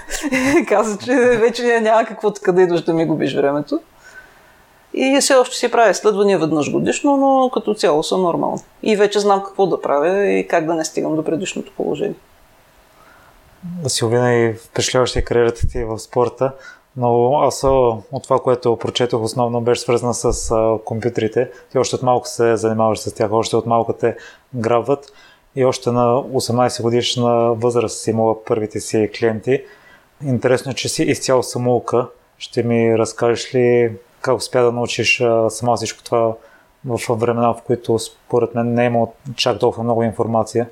каза, 0.67 0.97
че 0.97 1.13
вече 1.15 1.79
няма 1.81 2.05
какво 2.05 2.33
къде 2.41 2.61
идваш 2.61 2.81
да 2.81 2.93
ми 2.93 3.05
губиш 3.05 3.35
времето. 3.35 3.79
И 4.93 5.17
все 5.21 5.35
още 5.35 5.57
си 5.57 5.71
правя 5.71 5.89
изследвания 5.89 6.39
веднъж 6.39 6.71
годишно, 6.71 7.17
но 7.17 7.49
като 7.53 7.73
цяло 7.73 8.03
са 8.03 8.17
нормални. 8.17 8.61
И 8.83 8.95
вече 8.95 9.19
знам 9.19 9.43
какво 9.43 9.67
да 9.67 9.81
правя 9.81 10.27
и 10.27 10.47
как 10.47 10.65
да 10.65 10.75
не 10.75 10.85
стигам 10.85 11.15
до 11.15 11.23
предишното 11.23 11.71
положение. 11.77 12.15
Силвина 13.87 14.33
и 14.33 14.53
впечатляваща 14.53 15.25
кариерата 15.25 15.67
ти 15.67 15.83
в 15.83 15.99
спорта, 15.99 16.51
но 16.97 17.39
аз 17.39 17.63
от 18.11 18.23
това, 18.23 18.39
което 18.39 18.77
прочетох, 18.77 19.21
основно 19.21 19.61
беше 19.61 19.81
свързана 19.81 20.13
с 20.13 20.53
компютрите. 20.85 21.51
Ти 21.71 21.77
още 21.77 21.95
от 21.95 22.03
малко 22.03 22.27
се 22.27 22.55
занимаваш 22.55 22.99
с 22.99 23.13
тях, 23.13 23.31
още 23.31 23.55
от 23.55 23.65
малко 23.65 23.93
те 23.93 24.15
грабват 24.55 25.11
и 25.55 25.65
още 25.65 25.91
на 25.91 26.23
18 26.23 26.81
годишна 26.81 27.53
възраст 27.53 27.99
си 27.99 28.09
имала 28.09 28.43
първите 28.43 28.79
си 28.79 29.09
клиенти. 29.19 29.63
Интересно 30.25 30.71
е, 30.71 30.75
че 30.75 30.89
си 30.89 31.03
изцяло 31.03 31.43
самоука. 31.43 32.07
Ще 32.37 32.63
ми 32.63 32.97
разкажеш 32.97 33.55
ли 33.55 33.91
как 34.21 34.37
успя 34.37 34.61
да 34.61 34.71
научиш 34.71 35.23
сама 35.49 35.75
всичко 35.75 36.03
това 36.03 36.33
в 36.85 37.15
времена, 37.15 37.53
в 37.53 37.61
които 37.61 37.99
според 37.99 38.55
мен 38.55 38.73
не 38.73 38.83
е 38.83 38.85
имало 38.85 39.13
чак 39.35 39.59
толкова 39.59 39.83
много 39.83 40.03
информация? 40.03 40.67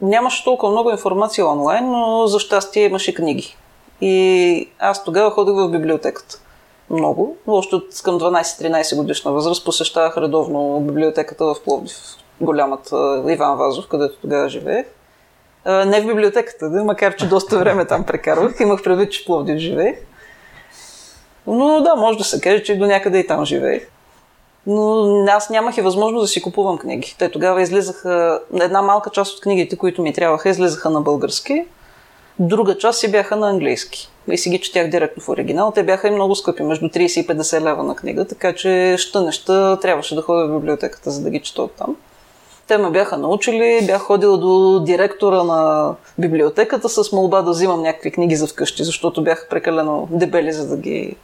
нямаше 0.00 0.44
толкова 0.44 0.72
много 0.72 0.90
информация 0.90 1.46
онлайн, 1.46 1.90
но 1.90 2.26
за 2.26 2.38
щастие 2.38 2.84
имаше 2.84 3.14
книги. 3.14 3.56
И 4.00 4.68
аз 4.78 5.04
тогава 5.04 5.30
ходих 5.30 5.54
в 5.54 5.70
библиотеката. 5.70 6.38
много. 6.90 7.36
Още 7.46 7.76
от 7.76 8.02
към 8.04 8.20
12-13 8.20 8.96
годишна 8.96 9.32
възраст 9.32 9.64
посещавах 9.64 10.16
редовно 10.16 10.80
библиотеката 10.80 11.44
в 11.44 11.56
Пловдив, 11.64 11.96
голямата 12.40 13.24
Иван 13.28 13.56
Вазов, 13.56 13.88
където 13.88 14.20
тогава 14.20 14.48
живеех. 14.48 14.86
Не 15.66 16.00
в 16.00 16.06
библиотеката, 16.06 16.70
да, 16.70 16.84
макар 16.84 17.16
че 17.16 17.28
доста 17.28 17.58
време 17.58 17.84
там 17.84 18.04
прекарвах. 18.04 18.60
Имах 18.60 18.82
предвид, 18.82 19.12
че 19.12 19.22
в 19.22 19.26
Пловдив 19.26 19.58
живеех. 19.58 19.96
Но 21.46 21.80
да, 21.80 21.94
може 21.96 22.18
да 22.18 22.24
се 22.24 22.40
каже, 22.40 22.62
че 22.62 22.78
до 22.78 22.86
някъде 22.86 23.18
и 23.18 23.26
там 23.26 23.44
живеех. 23.44 23.88
Но 24.66 25.24
аз 25.28 25.50
нямах 25.50 25.76
и 25.76 25.82
възможност 25.82 26.24
да 26.24 26.28
си 26.28 26.42
купувам 26.42 26.78
книги. 26.78 27.14
Те 27.18 27.30
тогава 27.30 27.62
излизаха, 27.62 28.40
една 28.60 28.82
малка 28.82 29.10
част 29.10 29.36
от 29.36 29.40
книгите, 29.40 29.76
които 29.76 30.02
ми 30.02 30.12
трябваха, 30.12 30.48
излизаха 30.48 30.90
на 30.90 31.00
български. 31.00 31.64
Друга 32.38 32.78
част 32.78 33.00
си 33.00 33.10
бяха 33.10 33.36
на 33.36 33.50
английски. 33.50 34.10
И 34.30 34.38
си 34.38 34.50
ги 34.50 34.60
четях 34.60 34.90
директно 34.90 35.22
в 35.22 35.28
оригинал. 35.28 35.72
Те 35.74 35.82
бяха 35.82 36.08
и 36.08 36.10
много 36.10 36.34
скъпи, 36.34 36.62
между 36.62 36.86
30 36.86 37.20
и 37.20 37.26
50 37.26 37.60
лева 37.60 37.82
на 37.82 37.96
книга, 37.96 38.24
така 38.24 38.52
че 38.52 38.94
ща 38.98 39.20
неща 39.20 39.78
трябваше 39.80 40.14
да 40.14 40.22
ходя 40.22 40.46
в 40.46 40.58
библиотеката, 40.58 41.10
за 41.10 41.22
да 41.22 41.30
ги 41.30 41.40
чета 41.40 41.68
там. 41.68 41.96
Те 42.68 42.78
ме 42.78 42.90
бяха 42.90 43.18
научили, 43.18 43.86
бях 43.86 44.02
ходила 44.02 44.38
до 44.38 44.80
директора 44.80 45.42
на 45.42 45.94
библиотеката 46.18 46.88
с 46.88 47.12
молба 47.12 47.42
да 47.42 47.50
взимам 47.50 47.82
някакви 47.82 48.10
книги 48.10 48.36
за 48.36 48.46
вкъщи, 48.46 48.84
защото 48.84 49.24
бяха 49.24 49.48
прекалено 49.48 50.08
дебели, 50.10 50.52
за 50.52 50.68
да 50.68 50.76
ги, 50.76 51.16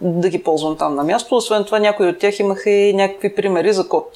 да 0.00 0.28
ги 0.28 0.42
ползвам 0.42 0.76
там 0.76 0.94
на 0.94 1.04
място. 1.04 1.36
Освен 1.36 1.64
това, 1.64 1.78
някои 1.78 2.08
от 2.08 2.18
тях 2.18 2.38
имаха 2.38 2.70
и 2.70 2.94
някакви 2.94 3.34
примери 3.34 3.72
за 3.72 3.88
код, 3.88 4.08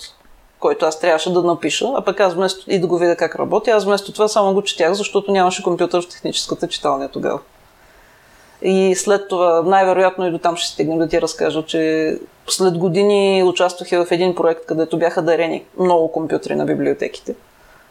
който 0.61 0.87
аз 0.87 1.00
трябваше 1.00 1.33
да 1.33 1.42
напиша, 1.42 1.88
а 1.97 2.00
пък 2.04 2.21
аз 2.21 2.35
вместо 2.35 2.71
и 2.71 2.78
да 2.78 2.87
го 2.87 2.99
видя 2.99 3.16
как 3.16 3.37
работи, 3.37 3.71
аз 3.71 3.85
вместо 3.85 4.12
това 4.12 4.28
само 4.28 4.54
го 4.54 4.62
четях, 4.62 4.92
защото 4.92 5.33
нямаше 5.33 5.62
компютър 5.62 6.02
в 6.02 6.09
техническата 6.09 6.69
читалня 6.69 7.09
тогава. 7.09 7.38
И 8.62 8.94
след 8.94 9.28
това, 9.28 9.62
най-вероятно 9.62 10.26
и 10.26 10.30
до 10.30 10.38
там 10.38 10.56
ще 10.56 10.68
стигнем 10.68 10.98
да 10.98 11.08
ти 11.08 11.20
разкажа, 11.20 11.62
че 11.62 12.18
след 12.48 12.78
години 12.78 13.42
участвах 13.44 13.90
в 13.90 14.06
един 14.10 14.34
проект, 14.34 14.66
където 14.66 14.98
бяха 14.98 15.22
дарени 15.22 15.64
много 15.78 16.12
компютри 16.12 16.54
на 16.54 16.64
библиотеките. 16.64 17.34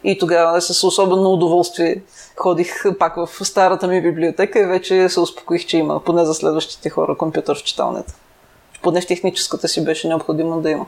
И 0.03 0.17
тогава 0.17 0.61
с 0.61 0.83
особено 0.83 1.33
удоволствие 1.33 2.01
ходих 2.35 2.83
пак 2.99 3.15
в 3.15 3.45
старата 3.45 3.87
ми 3.87 4.01
библиотека 4.01 4.59
и 4.59 4.65
вече 4.65 5.09
се 5.09 5.19
успокоих, 5.19 5.65
че 5.65 5.77
има 5.77 5.99
поне 5.99 6.25
за 6.25 6.33
следващите 6.33 6.89
хора 6.89 7.17
компютър 7.17 7.57
в 7.57 7.63
читалнята. 7.63 8.13
Поне 8.81 9.01
в 9.01 9.07
техническата 9.07 9.67
си 9.67 9.83
беше 9.83 10.07
необходимо 10.07 10.61
да 10.61 10.69
има. 10.69 10.85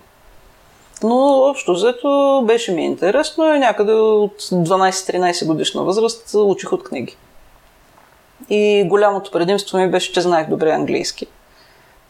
Но 1.04 1.42
общо 1.50 1.74
взето 1.74 2.44
беше 2.48 2.72
ми 2.72 2.86
интересно 2.86 3.56
и 3.56 3.60
някъде 3.60 3.94
от 3.94 4.42
12-13 4.42 5.48
годишна 5.48 5.84
възраст 5.84 6.32
учих 6.34 6.74
от 6.74 6.84
книги. 6.84 7.18
И 8.54 8.84
голямото 8.88 9.32
предимство 9.32 9.78
ми 9.78 9.92
беше, 9.92 10.14
че 10.14 10.22
знаех 10.22 10.50
добре 10.50 10.72
английски. 10.72 11.28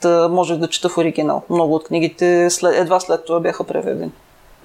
Та 0.01 0.27
можех 0.27 0.57
да 0.57 0.67
чета 0.67 0.89
в 0.89 0.97
оригинал. 0.97 1.43
Много 1.49 1.75
от 1.75 1.83
книгите 1.83 2.49
след, 2.49 2.75
едва 2.75 2.99
след 2.99 3.25
това 3.25 3.39
бяха 3.39 3.63
преведени. 3.63 4.11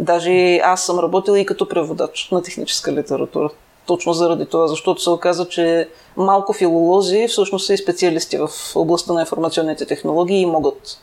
Даже 0.00 0.56
аз 0.56 0.87
съм 0.87 0.99
работила 0.99 1.40
и 1.40 1.47
като 1.47 1.68
преводач 1.68 2.28
на 2.33 2.42
техническа 2.42 2.92
литература. 2.92 3.50
Точно 3.87 4.12
заради 4.12 4.47
това, 4.47 4.68
защото 4.68 5.02
се 5.02 5.11
оказа, 5.11 5.49
че 5.49 5.88
малко 6.16 6.52
филолози 6.52 7.26
всъщност 7.28 7.66
са 7.66 7.75
и 7.75 7.78
специалисти 7.78 8.38
в 8.38 8.49
областта 8.75 9.12
на 9.12 9.21
информационните 9.21 9.87
технологии 9.87 10.40
и 10.40 10.47
могат 10.47 10.99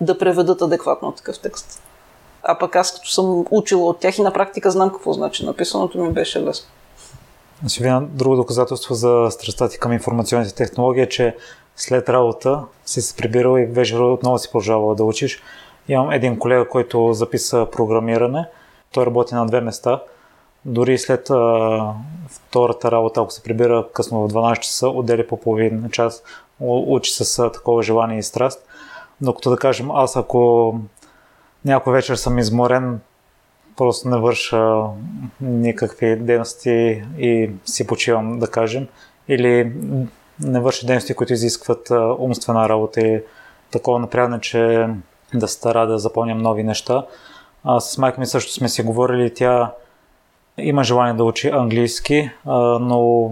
да 0.00 0.18
преведат 0.18 0.62
адекватно 0.62 1.12
такъв 1.12 1.38
текст. 1.38 1.82
А 2.42 2.58
пък 2.58 2.76
аз 2.76 2.94
като 2.94 3.10
съм 3.10 3.44
учила 3.50 3.86
от 3.86 3.98
тях 3.98 4.18
и 4.18 4.22
на 4.22 4.32
практика 4.32 4.70
знам 4.70 4.90
какво 4.90 5.12
значи. 5.12 5.46
Написаното 5.46 5.98
ми 5.98 6.12
беше 6.12 6.42
лесно. 6.42 6.66
Силвина, 7.66 8.02
друго 8.02 8.36
доказателство 8.36 8.94
за 8.94 9.26
страстта 9.30 9.68
ти 9.68 9.78
към 9.78 9.92
информационните 9.92 10.54
технологии 10.54 11.02
е, 11.02 11.08
че 11.08 11.36
след 11.76 12.08
работа 12.08 12.64
си 12.86 13.02
се 13.02 13.16
прибирал 13.16 13.58
и 13.58 13.66
вечер 13.66 13.98
отново 13.98 14.38
си 14.38 14.48
продължавал 14.52 14.94
да 14.94 15.04
учиш. 15.04 15.42
Имам 15.88 16.10
един 16.10 16.38
колега, 16.38 16.68
който 16.68 17.12
записа 17.12 17.66
програмиране. 17.72 18.48
Той 18.92 19.06
работи 19.06 19.34
на 19.34 19.46
две 19.46 19.60
места. 19.60 20.02
Дори 20.64 20.98
след 20.98 21.30
а, 21.30 21.92
втората 22.28 22.90
работа, 22.90 23.20
ако 23.20 23.30
се 23.30 23.42
прибира 23.42 23.86
късно 23.92 24.28
в 24.28 24.32
12 24.32 24.60
часа, 24.60 24.88
отдели 24.88 25.26
по 25.26 25.36
половин 25.36 25.88
час, 25.92 26.22
учи 26.60 27.12
с 27.12 27.50
такова 27.50 27.82
желание 27.82 28.18
и 28.18 28.22
страст. 28.22 28.66
Докато 29.20 29.50
да 29.50 29.56
кажем, 29.56 29.90
аз 29.90 30.16
ако 30.16 30.74
някой 31.64 31.92
вечер 31.92 32.14
съм 32.14 32.38
изморен, 32.38 33.00
просто 33.76 34.08
не 34.08 34.16
върша 34.16 34.82
никакви 35.40 36.16
дейности 36.16 37.02
и 37.18 37.50
си 37.64 37.86
почивам, 37.86 38.38
да 38.38 38.46
кажем, 38.46 38.88
или 39.28 39.72
не 40.40 40.60
върша 40.60 40.86
дейности, 40.86 41.14
които 41.14 41.32
изискват 41.32 41.90
умствена 42.18 42.68
работа 42.68 43.00
и 43.00 43.22
такова 43.70 43.98
напрягане, 43.98 44.40
че 44.40 44.88
да 45.34 45.48
стара 45.48 45.86
да 45.86 45.98
запълням 45.98 46.38
нови 46.38 46.62
неща. 46.62 47.06
А 47.64 47.80
с 47.80 47.98
майка 47.98 48.20
ми 48.20 48.26
също 48.26 48.52
сме 48.52 48.68
си 48.68 48.82
говорили, 48.82 49.34
тя 49.34 49.72
има 50.58 50.84
желание 50.84 51.14
да 51.14 51.24
учи 51.24 51.48
английски, 51.48 52.30
но 52.80 53.30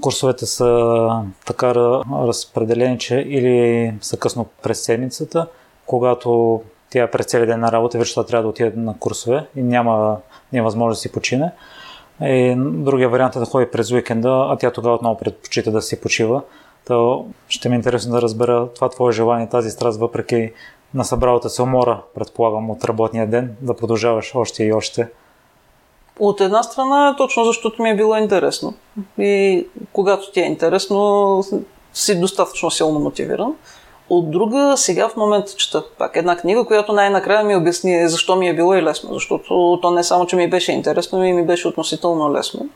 курсовете 0.00 0.46
са 0.46 1.08
така 1.46 1.74
разпределени, 2.12 2.98
че 2.98 3.16
или 3.16 3.94
са 4.00 4.16
късно 4.16 4.46
през 4.62 4.84
седмицата, 4.84 5.46
когато 5.86 6.62
тя 6.92 7.06
през 7.06 7.26
целия 7.26 7.46
ден 7.46 7.60
на 7.60 7.72
работа 7.72 7.98
вече 7.98 8.14
трябва 8.14 8.42
да 8.42 8.48
отиде 8.48 8.72
на 8.76 8.98
курсове 8.98 9.46
и 9.56 9.62
няма, 9.62 10.16
няма 10.52 10.64
възможност 10.64 10.98
да 10.98 11.00
си 11.00 11.12
почине. 11.12 11.52
И 12.22 12.54
другия 12.58 13.08
вариант 13.08 13.36
е 13.36 13.38
да 13.38 13.44
ходи 13.44 13.66
през 13.70 13.90
уикенда, 13.90 14.46
а 14.50 14.56
тя 14.56 14.70
тогава 14.70 14.94
отново 14.94 15.18
предпочита 15.18 15.70
да 15.70 15.82
си 15.82 16.00
почива. 16.00 16.42
То 16.86 17.26
ще 17.48 17.68
ми 17.68 17.74
е 17.74 17.76
интересно 17.76 18.12
да 18.12 18.22
разбера 18.22 18.68
това 18.74 18.88
твое 18.88 19.12
желание, 19.12 19.48
тази 19.48 19.70
страст, 19.70 20.00
въпреки 20.00 20.52
на 20.94 21.04
събралата 21.04 21.50
се 21.50 21.62
умора, 21.62 22.00
предполагам, 22.14 22.70
от 22.70 22.84
работния 22.84 23.26
ден, 23.26 23.56
да 23.60 23.76
продължаваш 23.76 24.34
още 24.34 24.64
и 24.64 24.72
още. 24.72 25.08
От 26.18 26.40
една 26.40 26.62
страна, 26.62 27.14
точно 27.18 27.44
защото 27.44 27.82
ми 27.82 27.90
е 27.90 27.96
било 27.96 28.16
интересно. 28.16 28.74
И 29.18 29.66
когато 29.92 30.32
ти 30.32 30.40
е 30.40 30.44
интересно, 30.44 31.44
си 31.92 32.20
достатъчно 32.20 32.70
силно 32.70 33.00
мотивиран. 33.00 33.54
От 34.12 34.30
друга, 34.30 34.74
сега 34.76 35.08
в 35.08 35.16
момента 35.16 35.52
чета 35.56 35.84
пак 35.98 36.16
една 36.16 36.36
книга, 36.36 36.64
която 36.64 36.92
най-накрая 36.92 37.44
ми 37.44 37.56
обясни 37.56 38.08
защо 38.08 38.36
ми 38.36 38.48
е 38.48 38.54
било 38.54 38.74
и 38.74 38.82
лесно, 38.82 39.14
защото 39.14 39.78
то 39.82 39.90
не 39.90 40.04
само, 40.04 40.26
че 40.26 40.36
ми 40.36 40.50
беше 40.50 40.72
интересно, 40.72 41.18
но 41.18 41.24
и 41.24 41.32
ми 41.32 41.46
беше 41.46 41.68
относително 41.68 42.32
лесно. 42.32 42.68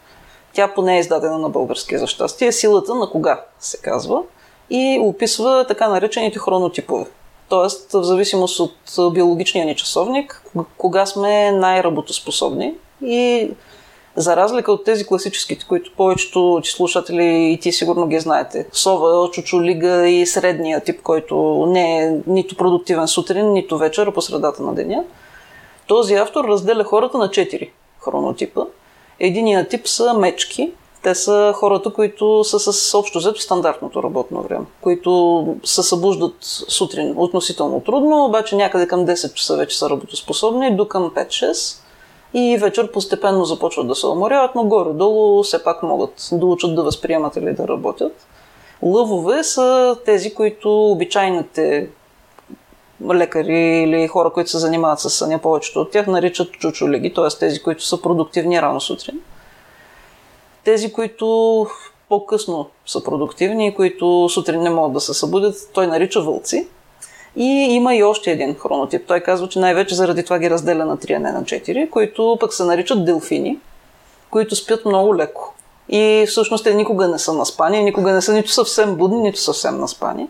Тя 0.53 0.75
поне 0.75 0.97
е 0.97 1.01
издадена 1.01 1.39
на 1.39 1.49
български 1.49 1.99
за 1.99 2.07
щастие. 2.07 2.53
Силата 2.53 2.95
на 2.95 3.11
кога 3.11 3.41
се 3.59 3.83
казва 3.83 4.23
и 4.71 4.99
описва 5.03 5.65
така 5.69 5.89
наречените 5.89 6.39
хронотипове. 6.39 7.07
Тоест, 7.49 7.93
в 7.93 8.03
зависимост 8.03 8.61
от 8.99 9.15
биологичния 9.15 9.67
ни 9.67 9.77
часовник, 9.77 10.43
кога 10.79 11.07
сме 11.07 11.53
най-работоспособни 11.53 12.75
и 13.05 13.51
за 14.17 14.37
разлика 14.37 14.73
от 14.73 14.85
тези 14.85 15.07
класическите, 15.07 15.67
които 15.69 15.93
повечето 15.97 16.61
ти 16.63 16.71
слушатели 16.71 17.53
и 17.53 17.59
ти 17.61 17.73
сигурно 17.73 18.07
ги 18.07 18.21
знаете. 18.21 18.67
Сова, 18.73 19.31
чучулига 19.31 20.09
и 20.09 20.27
средния 20.27 20.81
тип, 20.81 21.03
който 21.03 21.67
не 21.69 22.05
е 22.05 22.19
нито 22.27 22.57
продуктивен 22.57 23.09
сутрин, 23.09 23.53
нито 23.53 23.79
вечер, 23.79 24.13
по 24.13 24.21
средата 24.21 24.63
на 24.63 24.75
деня. 24.75 25.05
Този 25.87 26.15
автор 26.15 26.45
разделя 26.45 26.85
хората 26.85 27.19
на 27.19 27.31
четири 27.31 27.71
хронотипа. 28.01 28.63
Единият 29.21 29.69
тип 29.69 29.89
са 29.89 30.15
мечки. 30.15 30.73
Те 31.03 31.15
са 31.15 31.53
хората, 31.57 31.93
които 31.93 32.45
са 32.45 32.73
с 32.73 32.99
общо 32.99 33.19
взето 33.19 33.41
стандартното 33.41 34.03
работно 34.03 34.43
време, 34.43 34.65
които 34.81 35.57
се 35.65 35.83
събуждат 35.83 36.35
сутрин 36.69 37.15
относително 37.17 37.81
трудно, 37.81 38.25
обаче 38.25 38.57
някъде 38.57 38.87
към 38.87 39.07
10 39.07 39.35
часа 39.35 39.57
вече 39.57 39.79
са 39.79 39.91
работоспособни, 39.91 40.77
до 40.77 40.89
към 40.89 41.11
5-6 41.11 41.86
и 42.39 42.59
вечер 42.59 42.93
постепенно 42.93 43.45
започват 43.45 43.89
да 43.89 43.95
се 43.95 44.07
уморяват, 44.07 44.55
но 44.55 44.65
горе-долу 44.65 45.43
все 45.43 45.65
пак 45.65 45.83
могат 45.83 46.29
да 46.33 46.47
учат 46.47 46.75
да 46.75 46.83
възприемат 46.83 47.37
или 47.37 47.53
да 47.53 47.69
работят. 47.69 48.27
Лъвове 48.83 49.45
са 49.45 49.97
тези, 50.05 50.35
които 50.35 50.91
обичайните 50.91 51.89
лекари 53.15 53.83
или 53.83 54.09
хора, 54.09 54.31
които 54.31 54.51
се 54.51 54.59
занимават 54.59 55.01
с 55.01 55.11
съня, 55.11 55.39
повечето 55.39 55.81
от 55.81 55.91
тях 55.91 56.07
наричат 56.07 56.53
чучулеги, 56.53 57.15
т.е. 57.15 57.39
тези, 57.39 57.63
които 57.63 57.85
са 57.85 58.03
продуктивни 58.03 58.63
рано 58.63 58.81
сутрин. 58.81 59.21
Тези, 60.65 60.93
които 60.93 61.67
по-късно 62.09 62.69
са 62.87 63.05
продуктивни 63.05 63.67
и 63.67 63.75
които 63.75 64.29
сутрин 64.29 64.63
не 64.63 64.71
могат 64.71 64.93
да 64.93 65.01
се 65.01 65.15
събудят, 65.15 65.55
той 65.75 65.87
нарича 65.87 66.21
вълци. 66.21 66.69
И 67.37 67.45
има 67.75 67.95
и 67.95 68.03
още 68.03 68.31
един 68.31 68.55
хронотип. 68.55 69.07
Той 69.07 69.21
казва, 69.21 69.49
че 69.49 69.59
най-вече 69.59 69.95
заради 69.95 70.25
това 70.25 70.39
ги 70.39 70.51
разделя 70.51 70.85
на 70.85 70.97
3, 70.97 71.17
а 71.17 71.19
не 71.19 71.33
на 71.33 71.43
4, 71.43 71.91
които 71.91 72.37
пък 72.41 72.55
се 72.55 72.65
наричат 72.65 73.05
делфини, 73.05 73.59
които 74.31 74.57
спят 74.57 74.85
много 74.85 75.17
леко. 75.17 75.55
И 75.89 76.27
всъщност 76.29 76.65
те 76.65 76.75
никога 76.75 77.09
не 77.09 77.19
са 77.19 77.33
наспани, 77.33 77.83
никога 77.83 78.13
не 78.13 78.23
са 78.23 78.33
нито 78.33 78.51
съвсем 78.51 78.97
будни, 78.97 79.19
нито 79.19 79.41
съвсем 79.41 79.79
наспани. 79.79 80.29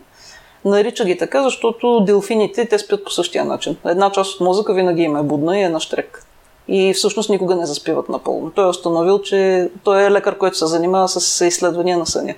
Нарича 0.65 1.05
ги 1.05 1.17
така, 1.17 1.43
защото 1.43 1.99
делфините 1.99 2.65
те 2.65 2.79
спят 2.79 3.03
по 3.03 3.11
същия 3.11 3.45
начин. 3.45 3.77
Една 3.85 4.11
част 4.11 4.35
от 4.35 4.41
мозъка 4.41 4.73
винаги 4.73 5.01
им 5.01 5.17
е 5.17 5.23
будна 5.23 5.59
и 5.59 5.61
е 5.61 5.69
на 5.69 5.79
штрек. 5.79 6.23
И 6.67 6.93
всъщност 6.93 7.29
никога 7.29 7.55
не 7.55 7.65
заспиват 7.65 8.09
напълно. 8.09 8.51
Той 8.51 8.65
е 8.65 8.69
установил, 8.69 9.21
че 9.21 9.69
той 9.83 10.03
е 10.03 10.11
лекар, 10.11 10.37
който 10.37 10.57
се 10.57 10.65
занимава 10.65 11.07
с 11.07 11.45
изследвания 11.45 11.97
на 11.97 12.05
съня. 12.05 12.35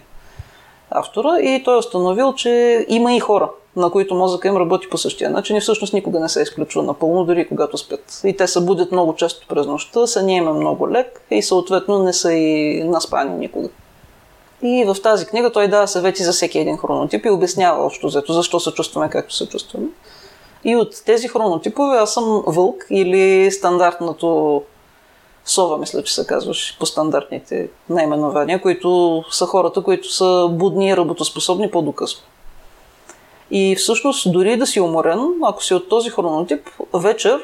автора, 0.91 1.39
и 1.39 1.63
той 1.63 1.75
е 1.75 1.77
установил, 1.77 2.33
че 2.33 2.85
има 2.89 3.15
и 3.15 3.19
хора, 3.19 3.49
на 3.79 3.91
които 3.91 4.15
мозъка 4.15 4.47
им 4.47 4.57
работи 4.57 4.89
по 4.89 4.97
същия 4.97 5.29
начин 5.29 5.55
и 5.55 5.61
всъщност 5.61 5.93
никога 5.93 6.19
не 6.19 6.29
се 6.29 6.41
изключва 6.41 6.83
напълно, 6.83 7.25
дори 7.25 7.47
когато 7.47 7.77
спят. 7.77 8.21
И 8.23 8.37
те 8.37 8.47
се 8.47 8.61
будят 8.61 8.91
много 8.91 9.15
често 9.15 9.47
през 9.47 9.65
нощта, 9.65 10.07
съня 10.07 10.31
им 10.31 10.47
е 10.47 10.53
много 10.53 10.91
лек 10.91 11.21
и 11.31 11.41
съответно 11.41 12.03
не 12.03 12.13
са 12.13 12.33
и 12.33 12.83
наспани 12.83 13.37
никога. 13.37 13.69
И 14.61 14.85
в 14.87 15.01
тази 15.01 15.25
книга 15.25 15.51
той 15.51 15.67
дава 15.67 15.87
съвети 15.87 16.23
за 16.23 16.31
всеки 16.31 16.59
един 16.59 16.77
хронотип 16.77 17.25
и 17.25 17.29
обяснява 17.29 17.85
общо 17.85 18.07
взето 18.07 18.33
защо 18.33 18.59
се 18.59 18.71
чувстваме 18.71 19.09
както 19.09 19.35
се 19.35 19.49
чувстваме. 19.49 19.87
И 20.63 20.75
от 20.75 21.05
тези 21.05 21.27
хронотипове 21.27 21.97
аз 21.97 22.13
съм 22.13 22.43
вълк 22.47 22.85
или 22.89 23.51
стандартното 23.51 24.61
сова, 25.45 25.77
мисля, 25.77 26.03
че 26.03 26.13
се 26.13 26.27
казваш 26.27 26.77
по 26.79 26.85
стандартните 26.85 27.69
наименования, 27.89 28.61
които 28.61 29.23
са 29.31 29.45
хората, 29.45 29.83
които 29.83 30.13
са 30.13 30.47
будни 30.51 30.89
и 30.89 30.97
работоспособни 30.97 31.71
по-докъсно. 31.71 32.23
И 33.51 33.75
всъщност, 33.75 34.31
дори 34.31 34.57
да 34.57 34.65
си 34.65 34.79
уморен, 34.79 35.19
ако 35.43 35.63
си 35.63 35.73
от 35.73 35.89
този 35.89 36.09
хронотип, 36.09 36.69
вечер 36.93 37.41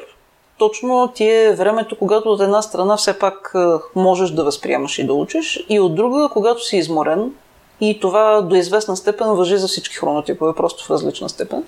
точно 0.58 1.12
ти 1.14 1.24
е 1.24 1.52
времето, 1.52 1.98
когато 1.98 2.32
от 2.32 2.40
една 2.40 2.62
страна 2.62 2.96
все 2.96 3.18
пак 3.18 3.54
можеш 3.96 4.30
да 4.30 4.44
възприемаш 4.44 4.98
и 4.98 5.06
да 5.06 5.14
учиш, 5.14 5.64
и 5.68 5.80
от 5.80 5.94
друга, 5.94 6.28
когато 6.32 6.64
си 6.64 6.76
изморен, 6.76 7.32
и 7.80 8.00
това 8.00 8.42
до 8.42 8.54
известна 8.54 8.96
степен 8.96 9.28
въжи 9.28 9.56
за 9.56 9.68
всички 9.68 9.96
хронотипове, 9.96 10.52
просто 10.56 10.86
в 10.86 10.90
различна 10.90 11.28
степен. 11.28 11.64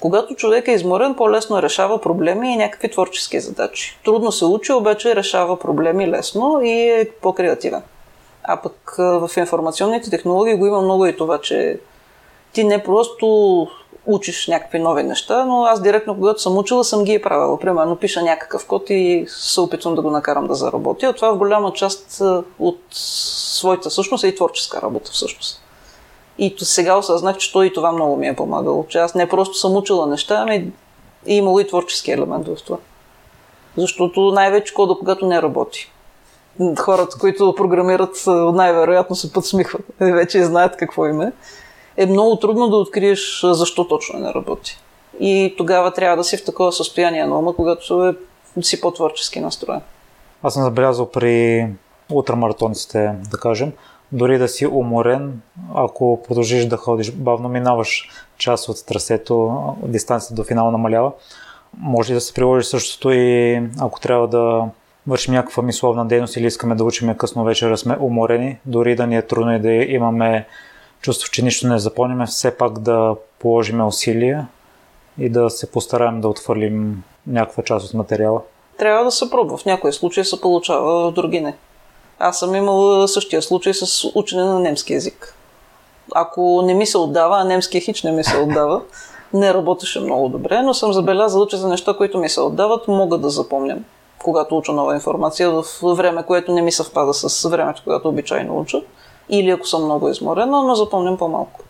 Когато 0.00 0.34
човек 0.34 0.68
е 0.68 0.72
изморен, 0.72 1.14
по-лесно 1.14 1.62
решава 1.62 2.00
проблеми 2.00 2.52
и 2.52 2.56
някакви 2.56 2.90
творчески 2.90 3.40
задачи. 3.40 3.98
Трудно 4.04 4.32
се 4.32 4.44
учи, 4.44 4.72
обаче 4.72 5.16
решава 5.16 5.58
проблеми 5.58 6.10
лесно 6.10 6.60
и 6.62 6.70
е 6.70 7.10
по-креативен. 7.22 7.82
А 8.44 8.56
пък 8.56 8.94
в 8.98 9.30
информационните 9.36 10.10
технологии 10.10 10.54
го 10.54 10.66
има 10.66 10.80
много 10.80 11.06
и 11.06 11.16
това, 11.16 11.40
че 11.40 11.78
ти 12.52 12.64
не 12.64 12.82
просто 12.82 13.68
учиш 14.06 14.46
някакви 14.46 14.78
нови 14.78 15.02
неща, 15.02 15.44
но 15.44 15.64
аз 15.64 15.82
директно, 15.82 16.14
когато 16.14 16.42
съм 16.42 16.58
учила, 16.58 16.84
съм 16.84 17.04
ги 17.04 17.14
е 17.14 17.22
правила. 17.22 17.58
Примерно, 17.58 17.96
пиша 17.96 18.22
някакъв 18.22 18.66
код 18.66 18.90
и 18.90 19.24
се 19.28 19.60
опитвам 19.60 19.94
да 19.94 20.02
го 20.02 20.10
накарам 20.10 20.46
да 20.46 20.54
заработи. 20.54 21.06
А 21.06 21.12
това 21.12 21.32
в 21.32 21.38
голяма 21.38 21.72
част 21.72 22.22
от 22.58 22.80
своята 22.90 23.90
същност 23.90 24.24
е 24.24 24.28
и 24.28 24.34
творческа 24.34 24.82
работа 24.82 25.10
всъщност. 25.12 25.62
И 26.38 26.54
сега 26.58 26.98
осъзнах, 26.98 27.36
че 27.36 27.52
той 27.52 27.66
и 27.66 27.72
това 27.72 27.92
много 27.92 28.16
ми 28.16 28.28
е 28.28 28.36
помагало. 28.36 28.86
Че 28.88 28.98
аз 28.98 29.14
не 29.14 29.28
просто 29.28 29.54
съм 29.54 29.76
учила 29.76 30.06
неща, 30.06 30.34
ами 30.38 30.72
и 31.26 31.34
имало 31.34 31.60
и 31.60 31.66
творчески 31.66 32.10
елемент 32.10 32.46
в 32.48 32.56
това. 32.66 32.76
Защото 33.76 34.20
най-вече 34.20 34.74
кода, 34.74 34.94
когато 34.98 35.26
не 35.26 35.42
работи. 35.42 35.92
Хората, 36.78 37.18
които 37.18 37.54
програмират, 37.54 38.16
най-вероятно 38.54 39.16
се 39.16 39.32
подсмихват. 39.32 39.82
Вече 40.00 40.44
знаят 40.44 40.76
какво 40.76 41.06
им 41.06 41.20
е 41.20 41.32
е 41.98 42.06
много 42.06 42.36
трудно 42.36 42.68
да 42.68 42.76
откриеш 42.76 43.40
защо 43.44 43.88
точно 43.88 44.18
не 44.18 44.34
работи. 44.34 44.78
И 45.20 45.54
тогава 45.58 45.92
трябва 45.92 46.16
да 46.16 46.24
си 46.24 46.36
в 46.36 46.44
такова 46.44 46.72
състояние 46.72 47.26
на 47.26 47.38
ума, 47.38 47.54
когато 47.56 48.04
е, 48.04 48.14
си 48.62 48.80
по-творчески 48.80 49.40
настроен. 49.40 49.80
Аз 50.42 50.54
съм 50.54 50.62
забелязал 50.62 51.10
при 51.10 51.66
ултрамаратониците, 52.12 53.12
да 53.30 53.38
кажем, 53.38 53.72
дори 54.12 54.38
да 54.38 54.48
си 54.48 54.66
уморен, 54.66 55.40
ако 55.74 56.22
продължиш 56.28 56.64
да 56.64 56.76
ходиш 56.76 57.12
бавно, 57.12 57.48
минаваш 57.48 58.08
част 58.38 58.68
от 58.68 58.86
трасето, 58.86 59.58
дистанцията 59.82 60.34
до 60.34 60.44
финала 60.44 60.72
намалява. 60.72 61.12
Може 61.78 62.14
да 62.14 62.20
се 62.20 62.34
приложи 62.34 62.66
същото 62.66 63.10
и 63.10 63.62
ако 63.80 64.00
трябва 64.00 64.28
да 64.28 64.64
вършим 65.06 65.34
някаква 65.34 65.62
мисловна 65.62 66.06
дейност 66.06 66.36
или 66.36 66.46
искаме 66.46 66.74
да 66.74 66.84
учим 66.84 67.14
късно 67.14 67.44
вечера, 67.44 67.78
сме 67.78 67.96
уморени, 68.00 68.58
дори 68.66 68.96
да 68.96 69.06
ни 69.06 69.16
е 69.16 69.22
трудно 69.22 69.54
и 69.54 69.58
да 69.58 69.70
имаме 69.72 70.46
чувство, 71.00 71.30
че 71.30 71.44
нищо 71.44 71.66
не 71.66 71.78
запомняме, 71.78 72.26
все 72.26 72.56
пак 72.56 72.78
да 72.78 73.14
положим 73.38 73.86
усилия 73.86 74.48
и 75.18 75.28
да 75.28 75.50
се 75.50 75.70
постараем 75.70 76.20
да 76.20 76.28
отвърлим 76.28 77.02
някаква 77.26 77.62
част 77.62 77.86
от 77.86 77.94
материала. 77.94 78.40
Трябва 78.78 79.04
да 79.04 79.10
се 79.10 79.30
пробва. 79.30 79.56
В 79.56 79.64
някои 79.64 79.92
случаи 79.92 80.24
се 80.24 80.40
получава, 80.40 81.10
в 81.10 81.14
други 81.14 81.40
не. 81.40 81.56
Аз 82.18 82.38
съм 82.38 82.54
имал 82.54 83.08
същия 83.08 83.42
случай 83.42 83.74
с 83.74 84.10
учене 84.14 84.44
на 84.44 84.60
немски 84.60 84.92
язик. 84.92 85.34
Ако 86.14 86.62
не 86.64 86.74
ми 86.74 86.86
се 86.86 86.98
отдава, 86.98 87.40
а 87.40 87.44
немския 87.44 87.80
хич 87.80 88.02
не 88.02 88.12
ми 88.12 88.24
се 88.24 88.36
отдава, 88.36 88.82
не 89.32 89.54
работеше 89.54 90.00
много 90.00 90.28
добре, 90.28 90.62
но 90.62 90.74
съм 90.74 90.92
забелязала, 90.92 91.46
че 91.46 91.56
за 91.56 91.68
неща, 91.68 91.94
които 91.96 92.18
ми 92.18 92.28
се 92.28 92.40
отдават, 92.40 92.88
мога 92.88 93.18
да 93.18 93.30
запомням, 93.30 93.84
когато 94.18 94.56
уча 94.56 94.72
нова 94.72 94.94
информация 94.94 95.50
в 95.50 95.64
време, 95.82 96.22
което 96.22 96.52
не 96.52 96.62
ми 96.62 96.72
съвпада 96.72 97.14
с 97.14 97.48
времето, 97.48 97.82
когато 97.84 98.08
обичайно 98.08 98.58
уча 98.58 98.82
или 99.28 99.50
ако 99.50 99.66
съм 99.66 99.84
много 99.84 100.08
изморена, 100.08 100.62
но 100.62 100.74
запомням 100.74 101.18
по-малко. 101.18 101.60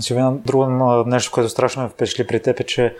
Силвина, 0.00 0.32
друго 0.32 0.66
нещо, 1.06 1.32
което 1.32 1.50
страшно 1.50 1.82
ме 1.82 1.88
впечатли 1.88 2.26
при 2.26 2.42
теб 2.42 2.60
е, 2.60 2.64
че 2.64 2.96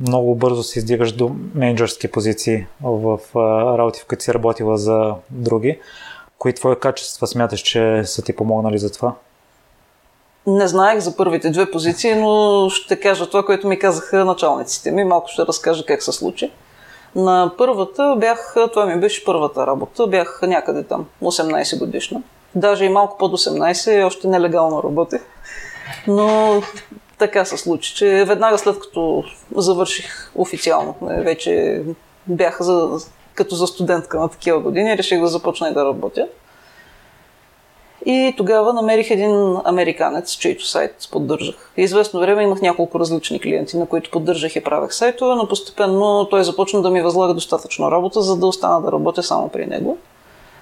много 0.00 0.34
бързо 0.34 0.62
се 0.62 0.78
издигаш 0.78 1.12
до 1.12 1.30
менеджерски 1.54 2.10
позиции 2.10 2.66
в 2.82 3.18
работи, 3.78 4.00
в 4.00 4.06
които 4.06 4.24
си 4.24 4.34
работила 4.34 4.78
за 4.78 5.14
други. 5.30 5.78
Кои 6.38 6.52
твои 6.52 6.78
качества 6.78 7.26
смяташ, 7.26 7.60
че 7.60 8.02
са 8.04 8.22
ти 8.22 8.36
помогнали 8.36 8.78
за 8.78 8.92
това? 8.92 9.14
Не 10.46 10.68
знаех 10.68 10.98
за 10.98 11.16
първите 11.16 11.50
две 11.50 11.70
позиции, 11.70 12.14
но 12.14 12.66
ще 12.70 13.00
кажа 13.00 13.26
това, 13.26 13.44
което 13.46 13.68
ми 13.68 13.78
казаха 13.78 14.24
началниците 14.24 14.90
ми. 14.90 15.04
Малко 15.04 15.28
ще 15.28 15.46
разкажа 15.46 15.86
как 15.86 16.02
се 16.02 16.12
случи. 16.12 16.52
На 17.14 17.52
първата 17.58 18.16
бях, 18.18 18.56
това 18.72 18.86
ми 18.86 19.00
беше 19.00 19.24
първата 19.24 19.66
работа, 19.66 20.06
бях 20.06 20.40
някъде 20.42 20.82
там, 20.82 21.06
18 21.22 21.78
годишна 21.78 22.22
даже 22.54 22.84
и 22.84 22.88
малко 22.88 23.18
под 23.18 23.32
18, 23.32 24.06
още 24.06 24.28
нелегално 24.28 24.82
работех. 24.82 25.20
Но 26.06 26.62
така 27.18 27.44
се 27.44 27.56
случи, 27.56 27.94
че 27.94 28.24
веднага 28.24 28.58
след 28.58 28.80
като 28.80 29.24
завърших 29.56 30.32
официално, 30.34 30.94
вече 31.00 31.82
бях 32.26 32.62
за, 32.62 32.88
като 33.34 33.54
за 33.54 33.66
студентка 33.66 34.18
на 34.18 34.28
такива 34.28 34.60
години, 34.60 34.98
реших 34.98 35.20
да 35.20 35.26
започна 35.26 35.68
и 35.68 35.74
да 35.74 35.84
работя. 35.84 36.28
И 38.06 38.34
тогава 38.36 38.72
намерих 38.72 39.10
един 39.10 39.56
американец, 39.64 40.32
чийто 40.32 40.66
сайт 40.66 41.08
поддържах. 41.12 41.72
Известно 41.76 42.20
време 42.20 42.42
имах 42.42 42.60
няколко 42.60 43.00
различни 43.00 43.40
клиенти, 43.40 43.76
на 43.76 43.86
които 43.86 44.10
поддържах 44.10 44.56
и 44.56 44.64
правех 44.64 44.94
сайтове, 44.94 45.34
но 45.34 45.48
постепенно 45.48 46.28
той 46.30 46.44
започна 46.44 46.82
да 46.82 46.90
ми 46.90 47.02
възлага 47.02 47.34
достатъчно 47.34 47.90
работа, 47.90 48.22
за 48.22 48.36
да 48.36 48.46
остана 48.46 48.82
да 48.82 48.92
работя 48.92 49.22
само 49.22 49.48
при 49.48 49.66
него 49.66 49.98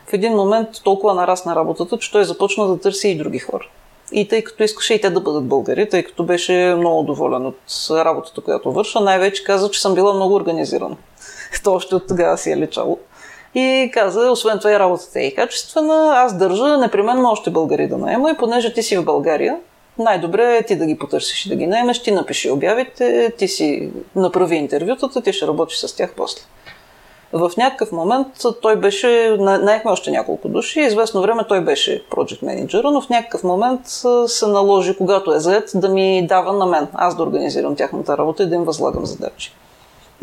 в 0.09 0.13
един 0.13 0.33
момент 0.33 0.69
толкова 0.85 1.15
нарасна 1.15 1.57
работата, 1.57 1.99
че 1.99 2.13
той 2.13 2.25
започна 2.25 2.67
да 2.67 2.81
търси 2.81 3.09
и 3.09 3.19
други 3.19 3.39
хора. 3.39 3.67
И 4.13 4.29
тъй 4.29 4.45
като 4.45 4.63
искаше 4.63 4.95
и 4.95 5.01
те 5.01 5.11
да 5.11 5.21
бъдат 5.21 5.45
българи, 5.45 5.89
тъй 5.89 6.03
като 6.03 6.25
беше 6.25 6.75
много 6.79 7.03
доволен 7.03 7.47
от 7.47 7.57
работата, 7.91 8.41
която 8.41 8.73
върша, 8.73 9.01
най-вече 9.01 9.45
каза, 9.45 9.71
че 9.71 9.81
съм 9.81 9.95
била 9.95 10.15
много 10.15 10.35
организирана. 10.35 10.97
То 11.65 11.73
още 11.73 11.95
от 11.95 12.09
тогава 12.09 12.39
си 12.39 12.51
е 12.51 12.57
личало. 12.57 12.99
И 13.55 13.91
каза, 13.95 14.31
освен 14.31 14.59
това 14.59 14.73
и 14.73 14.79
работата 14.79 15.21
е 15.21 15.23
и 15.23 15.35
качествена, 15.35 16.13
аз 16.17 16.39
държа 16.39 16.79
непременно 16.79 17.31
още 17.31 17.51
българи 17.51 17.89
да 17.89 17.99
наема 17.99 18.31
и 18.31 18.37
понеже 18.37 18.73
ти 18.73 18.83
си 18.83 18.97
в 18.97 19.05
България, 19.05 19.57
най-добре 19.99 20.57
е 20.57 20.63
ти 20.63 20.77
да 20.77 20.87
ги 20.87 20.99
потърсиш 20.99 21.47
и 21.47 21.49
да 21.49 21.57
ги 21.57 21.67
наемеш, 21.67 22.03
ти 22.03 22.11
напиши 22.11 22.51
обявите, 22.51 23.33
ти 23.39 23.49
си 23.49 23.91
направи 24.17 24.57
интервютата, 24.57 25.23
ти 25.23 25.33
ще 25.33 25.47
работиш 25.47 25.79
с 25.79 25.97
тях 25.97 26.13
после. 26.17 26.43
В 27.33 27.51
някакъв 27.57 27.93
момент 27.93 28.27
той 28.63 28.77
беше, 28.77 29.37
наехме 29.41 29.91
още 29.91 30.11
няколко 30.11 30.49
души, 30.49 30.81
известно 30.81 31.23
време 31.23 31.45
той 31.49 31.61
беше 31.61 32.05
project 32.11 32.43
менеджер, 32.43 32.85
но 32.85 33.01
в 33.01 33.09
някакъв 33.09 33.45
момент 33.45 33.81
се 34.27 34.47
наложи, 34.47 34.97
когато 34.97 35.33
е 35.33 35.41
заед, 35.41 35.71
да 35.75 35.89
ми 35.89 36.27
дава 36.27 36.53
на 36.53 36.67
мен, 36.67 36.89
аз 36.95 37.17
да 37.17 37.23
организирам 37.23 37.77
тяхната 37.77 38.19
работа 38.19 38.43
и 38.43 38.47
да 38.47 38.55
им 38.55 38.65
възлагам 38.65 39.07
задачи. 39.07 39.53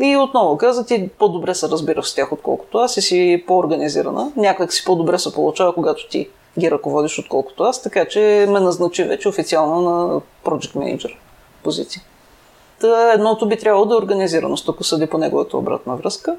И 0.00 0.16
отново 0.16 0.56
каза, 0.56 0.86
ти 0.86 1.08
по-добре 1.18 1.54
се 1.54 1.68
разбираш 1.68 2.06
с 2.06 2.14
тях, 2.14 2.32
отколкото 2.32 2.78
аз 2.78 2.96
и 2.96 3.02
си 3.02 3.44
по-организирана. 3.46 4.32
Някак 4.36 4.72
си 4.72 4.84
по-добре 4.84 5.18
се 5.18 5.34
получава, 5.34 5.74
когато 5.74 6.08
ти 6.08 6.28
ги 6.58 6.70
ръководиш, 6.70 7.18
отколкото 7.18 7.62
аз, 7.62 7.82
така 7.82 8.04
че 8.04 8.46
ме 8.48 8.60
назначи 8.60 9.04
вече 9.04 9.28
официално 9.28 9.80
на 9.80 10.20
project 10.44 10.76
менеджер 10.76 11.18
позиция. 11.62 12.02
Та 12.80 13.12
едното 13.12 13.48
би 13.48 13.58
трябвало 13.58 13.86
да 13.86 13.94
е 13.94 13.98
организираност, 13.98 14.68
ако 14.68 14.84
съди 14.84 15.06
по 15.06 15.18
неговата 15.18 15.56
обратна 15.56 15.96
връзка 15.96 16.36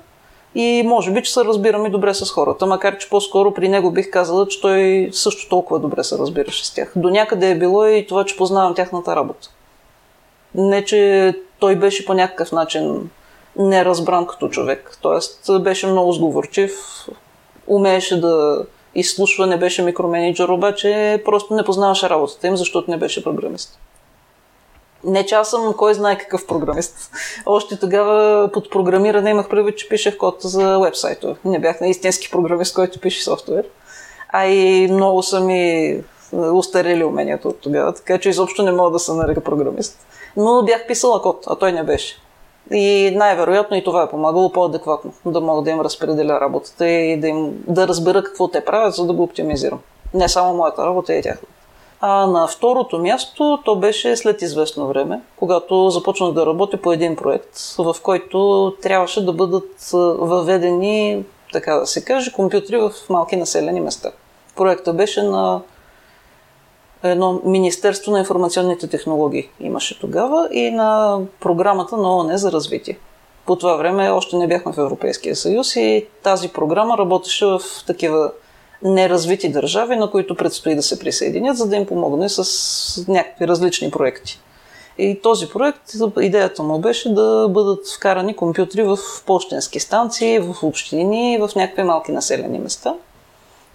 и 0.56 0.84
може 0.86 1.12
би, 1.12 1.24
че 1.24 1.34
се 1.34 1.46
разбираме 1.46 1.90
добре 1.90 2.14
с 2.14 2.32
хората, 2.32 2.66
макар 2.66 2.98
че 2.98 3.10
по-скоро 3.10 3.54
при 3.54 3.70
него 3.70 3.92
бих 3.92 4.12
казала, 4.12 4.48
че 4.48 4.62
той 4.62 5.10
също 5.12 5.50
толкова 5.50 5.80
добре 5.80 6.04
се 6.04 6.18
разбираше 6.18 6.66
с 6.66 6.74
тях. 6.74 6.92
До 6.96 7.10
някъде 7.10 7.50
е 7.50 7.58
било 7.58 7.86
и 7.86 8.06
това, 8.08 8.26
че 8.26 8.38
познавам 8.38 8.76
тяхната 8.76 9.16
работа. 9.16 9.50
Не, 10.56 10.86
че 10.86 11.34
той 11.60 11.76
беше 11.76 12.06
по 12.06 12.14
някакъв 12.14 12.52
начин 12.52 13.10
неразбран 13.56 14.28
като 14.28 14.50
човек. 14.50 14.98
Тоест 15.02 15.64
беше 15.64 15.88
много 15.88 16.14
сговорчив, 16.14 16.72
умееше 17.68 18.22
да 18.22 18.66
изслушва, 18.96 19.48
не 19.48 19.58
беше 19.58 19.84
микроменеджер, 19.84 20.50
обаче 20.50 21.22
просто 21.26 21.54
не 21.54 21.64
познаваше 21.64 22.10
работата 22.10 22.48
им, 22.48 22.58
защото 22.58 22.92
не 22.92 22.98
беше 22.98 23.24
програмист. 23.24 23.80
Не, 25.08 25.26
че 25.26 25.36
аз 25.36 25.50
съм 25.50 25.74
кой 25.78 25.94
знае 25.94 26.18
какъв 26.18 26.48
програмист. 26.48 27.12
Още 27.46 27.80
тогава 27.80 28.50
под 28.54 28.72
програмиране 28.72 29.30
имах 29.30 29.50
предвид, 29.50 29.78
че 29.78 29.90
пишех 29.90 30.18
код 30.18 30.36
за 30.40 30.80
вебсайтове. 30.80 31.36
Не 31.46 31.60
бях 31.60 31.82
на 31.82 31.88
истински 31.88 32.32
програмист, 32.32 32.76
който 32.76 33.00
пише 33.00 33.24
софтуер. 33.24 33.66
А 34.30 34.46
и 34.46 34.88
много 34.92 35.24
са 35.24 35.40
ми 35.40 36.04
устарели 36.34 37.04
уменията 37.04 37.48
от 37.48 37.62
тогава, 37.62 37.94
така 37.94 38.18
че 38.18 38.30
изобщо 38.30 38.64
не 38.64 38.72
мога 38.72 38.92
да 38.92 39.00
се 39.00 39.14
нарека 39.14 39.42
програмист. 39.42 40.00
Но 40.38 40.64
бях 40.64 40.88
писала 40.88 41.22
код, 41.22 41.44
а 41.48 41.56
той 41.56 41.72
не 41.72 41.84
беше. 41.84 42.22
И 42.72 43.12
най-вероятно 43.16 43.78
и 43.78 43.84
това 43.84 44.04
е 44.04 44.10
помагало 44.10 44.52
по-адекватно, 44.52 45.14
да 45.26 45.42
мога 45.42 45.62
да 45.62 45.70
им 45.70 45.82
разпределя 45.82 46.40
работата 46.42 46.88
и 46.88 47.20
да, 47.20 47.28
им, 47.28 47.64
да 47.68 47.88
разбера 47.88 48.24
какво 48.24 48.48
те 48.48 48.66
правят, 48.66 48.96
за 48.96 49.06
да 49.06 49.14
го 49.14 49.24
оптимизирам. 49.24 49.80
Не 50.14 50.30
само 50.30 50.54
моята 50.54 50.86
работа, 50.86 51.14
и 51.14 51.22
тяхната. 51.22 51.57
А 52.02 52.28
на 52.28 52.48
второто 52.48 53.00
място 53.00 53.60
то 53.66 53.76
беше 53.76 54.16
след 54.16 54.42
известно 54.42 54.88
време, 54.88 55.22
когато 55.36 55.90
започнах 55.90 56.32
да 56.32 56.46
работя 56.46 56.78
по 56.78 56.92
един 56.92 57.16
проект, 57.16 57.60
в 57.78 57.96
който 58.04 58.74
трябваше 58.82 59.26
да 59.26 59.34
бъдат 59.34 59.90
въведени, 60.20 61.24
така 61.54 61.74
да 61.74 61.86
се 61.86 62.06
каже, 62.06 62.32
компютри 62.32 62.78
в 62.78 62.92
малки 63.10 63.36
населени 63.36 63.82
места. 63.82 64.12
Проектът 64.56 64.98
беше 64.98 65.24
на 65.24 65.62
едно 67.04 67.42
Министерство 67.46 68.12
на 68.12 68.20
информационните 68.20 68.88
технологии 68.88 69.50
имаше 69.60 70.00
тогава 70.00 70.50
и 70.52 70.72
на 70.72 71.20
програмата 71.40 71.98
на 71.98 72.16
ООН 72.16 72.38
за 72.38 72.52
развитие. 72.52 72.98
По 73.46 73.56
това 73.56 73.76
време 73.76 74.10
още 74.10 74.36
не 74.36 74.48
бяхме 74.48 74.74
в 74.74 74.78
Европейския 74.78 75.36
съюз 75.36 75.76
и 75.76 76.06
тази 76.24 76.50
програма 76.50 76.98
работеше 76.98 77.46
в 77.46 77.62
такива 77.88 78.32
неразвити 78.84 79.50
държави, 79.50 79.96
на 79.96 80.12
които 80.12 80.36
предстои 80.36 80.76
да 80.76 80.84
се 80.84 81.00
присъединят, 81.00 81.58
за 81.58 81.68
да 81.68 81.76
им 81.76 81.86
помогне 81.86 82.30
с 82.30 83.06
някакви 83.08 83.48
различни 83.48 83.92
проекти. 83.92 84.40
И 84.98 85.20
този 85.24 85.50
проект, 85.50 85.82
идеята 86.22 86.64
му 86.64 86.80
беше 86.80 87.14
да 87.14 87.48
бъдат 87.50 87.88
вкарани 87.96 88.36
компютри 88.36 88.84
в 88.84 88.98
почтенски 89.26 89.80
станции, 89.80 90.40
в 90.40 90.56
общини, 90.64 91.38
в 91.42 91.50
някакви 91.56 91.84
малки 91.84 92.12
населени 92.12 92.60
места– 92.60 92.94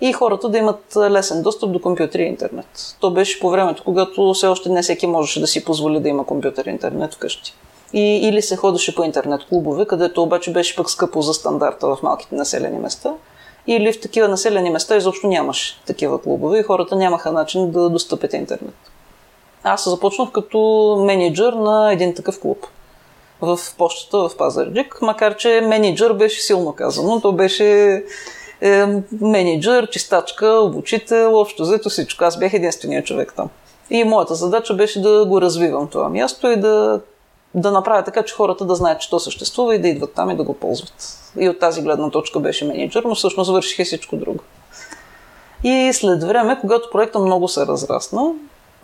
и 0.02 0.12
хората 0.12 0.48
да 0.48 0.58
имат 0.58 0.96
лесен 0.96 1.42
достъп 1.42 1.72
до 1.72 1.80
компютър 1.80 2.18
и 2.18 2.22
интернет. 2.22 2.96
То 3.00 3.10
беше 3.10 3.40
по 3.40 3.50
времето, 3.50 3.82
когато 3.84 4.32
все 4.32 4.46
още 4.46 4.68
не 4.68 4.82
всеки 4.82 5.06
можеше 5.06 5.40
да 5.40 5.46
си 5.46 5.64
позволи 5.64 6.00
да 6.00 6.08
има 6.08 6.26
компютър 6.26 6.66
и 6.66 6.70
интернет 6.70 7.14
вкъщи. 7.14 7.54
И, 7.92 8.28
или 8.28 8.42
се 8.42 8.56
ходеше 8.56 8.94
по 8.94 9.04
интернет 9.04 9.40
клубове, 9.48 9.86
където 9.86 10.22
обаче 10.22 10.52
беше 10.52 10.76
пък 10.76 10.90
скъпо 10.90 11.22
за 11.22 11.34
стандарта 11.34 11.86
в 11.86 11.98
малките 12.02 12.34
населени 12.34 12.78
места. 12.78 13.14
Или 13.66 13.92
в 13.92 14.00
такива 14.00 14.28
населени 14.28 14.70
места 14.70 14.96
изобщо 14.96 15.26
нямаше 15.26 15.82
такива 15.86 16.22
клубове 16.22 16.58
и 16.58 16.62
хората 16.62 16.96
нямаха 16.96 17.32
начин 17.32 17.70
да 17.70 17.90
достъпят 17.90 18.32
интернет. 18.32 18.74
Аз 19.62 19.90
започнах 19.90 20.30
като 20.30 20.58
менеджер 21.06 21.52
на 21.52 21.92
един 21.92 22.14
такъв 22.14 22.40
клуб 22.40 22.66
в 23.40 23.58
почтата 23.78 24.28
в 24.28 24.36
Пазарджик, 24.36 24.98
макар 25.02 25.36
че 25.36 25.60
менеджер 25.64 26.12
беше 26.12 26.42
силно 26.42 26.72
казано. 26.72 27.20
То 27.20 27.32
беше 27.32 28.02
е, 28.60 28.86
менеджер, 29.20 29.90
чистачка, 29.90 30.46
обучител, 30.46 31.38
общо 31.38 31.62
взето 31.62 31.88
всичко. 31.88 32.24
Аз 32.24 32.38
бях 32.38 32.54
единствения 32.54 33.04
човек 33.04 33.32
там. 33.36 33.48
И 33.90 34.04
моята 34.04 34.34
задача 34.34 34.74
беше 34.74 35.02
да 35.02 35.24
го 35.24 35.40
развивам 35.40 35.88
това 35.88 36.08
място 36.08 36.48
и 36.48 36.56
да, 36.56 37.00
да 37.54 37.70
направя 37.70 38.04
така, 38.04 38.22
че 38.22 38.34
хората 38.34 38.64
да 38.64 38.74
знаят, 38.74 39.00
че 39.00 39.10
то 39.10 39.18
съществува 39.18 39.74
и 39.74 39.78
да 39.78 39.88
идват 39.88 40.12
там 40.14 40.30
и 40.30 40.36
да 40.36 40.44
го 40.44 40.54
ползват. 40.54 41.18
И 41.38 41.48
от 41.48 41.58
тази 41.58 41.82
гледна 41.82 42.10
точка 42.10 42.40
беше 42.40 42.64
менеджер, 42.64 43.02
но 43.02 43.14
всъщност 43.14 43.50
върших 43.50 43.78
и 43.78 43.84
всичко 43.84 44.16
друго. 44.16 44.40
И 45.64 45.90
след 45.92 46.24
време, 46.24 46.58
когато 46.60 46.90
проекта 46.90 47.18
много 47.18 47.48
се 47.48 47.66
разрасна, 47.66 48.32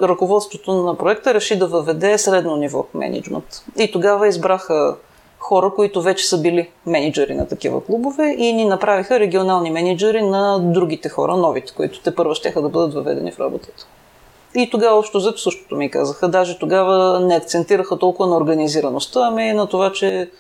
ръководството 0.03 0.73
на 0.73 0.95
проекта 0.95 1.35
реши 1.35 1.59
да 1.59 1.67
въведе 1.67 2.19
средно 2.19 2.57
ниво 2.57 2.87
менеджмент. 2.95 3.63
И 3.77 3.93
тогава 3.93 4.29
избраха 4.29 4.97
хора, 5.39 5.73
които 5.77 6.03
вече 6.03 6.29
са 6.29 6.41
били 6.41 6.71
менеджери 6.87 7.35
на 7.35 7.49
такива 7.49 7.85
клубове 7.85 8.35
и 8.39 8.53
ни 8.53 8.65
направиха 8.65 9.21
регионални 9.21 9.71
менеджери 9.71 10.23
на 10.23 10.59
другите 10.59 11.09
хора, 11.09 11.37
новите, 11.37 11.73
които 11.75 12.03
те 12.03 12.15
първо 12.15 12.35
ще 12.35 12.51
да 12.51 12.69
бъдат 12.69 12.95
въведени 12.95 13.33
в 13.33 13.41
работата. 13.41 13.87
И 14.59 14.71
тогава 14.71 14.99
общо 14.99 15.19
взето 15.19 15.41
същото 15.41 15.77
ми 15.77 15.91
казаха. 15.91 16.29
Даже 16.29 16.59
тогава 16.59 17.21
не 17.21 17.37
акцентираха 17.37 17.99
толкова 17.99 18.29
на 18.29 18.37
организираността, 18.37 19.21
ами 19.27 19.53
на 19.53 19.67
това, 19.67 19.93
че 19.93 20.31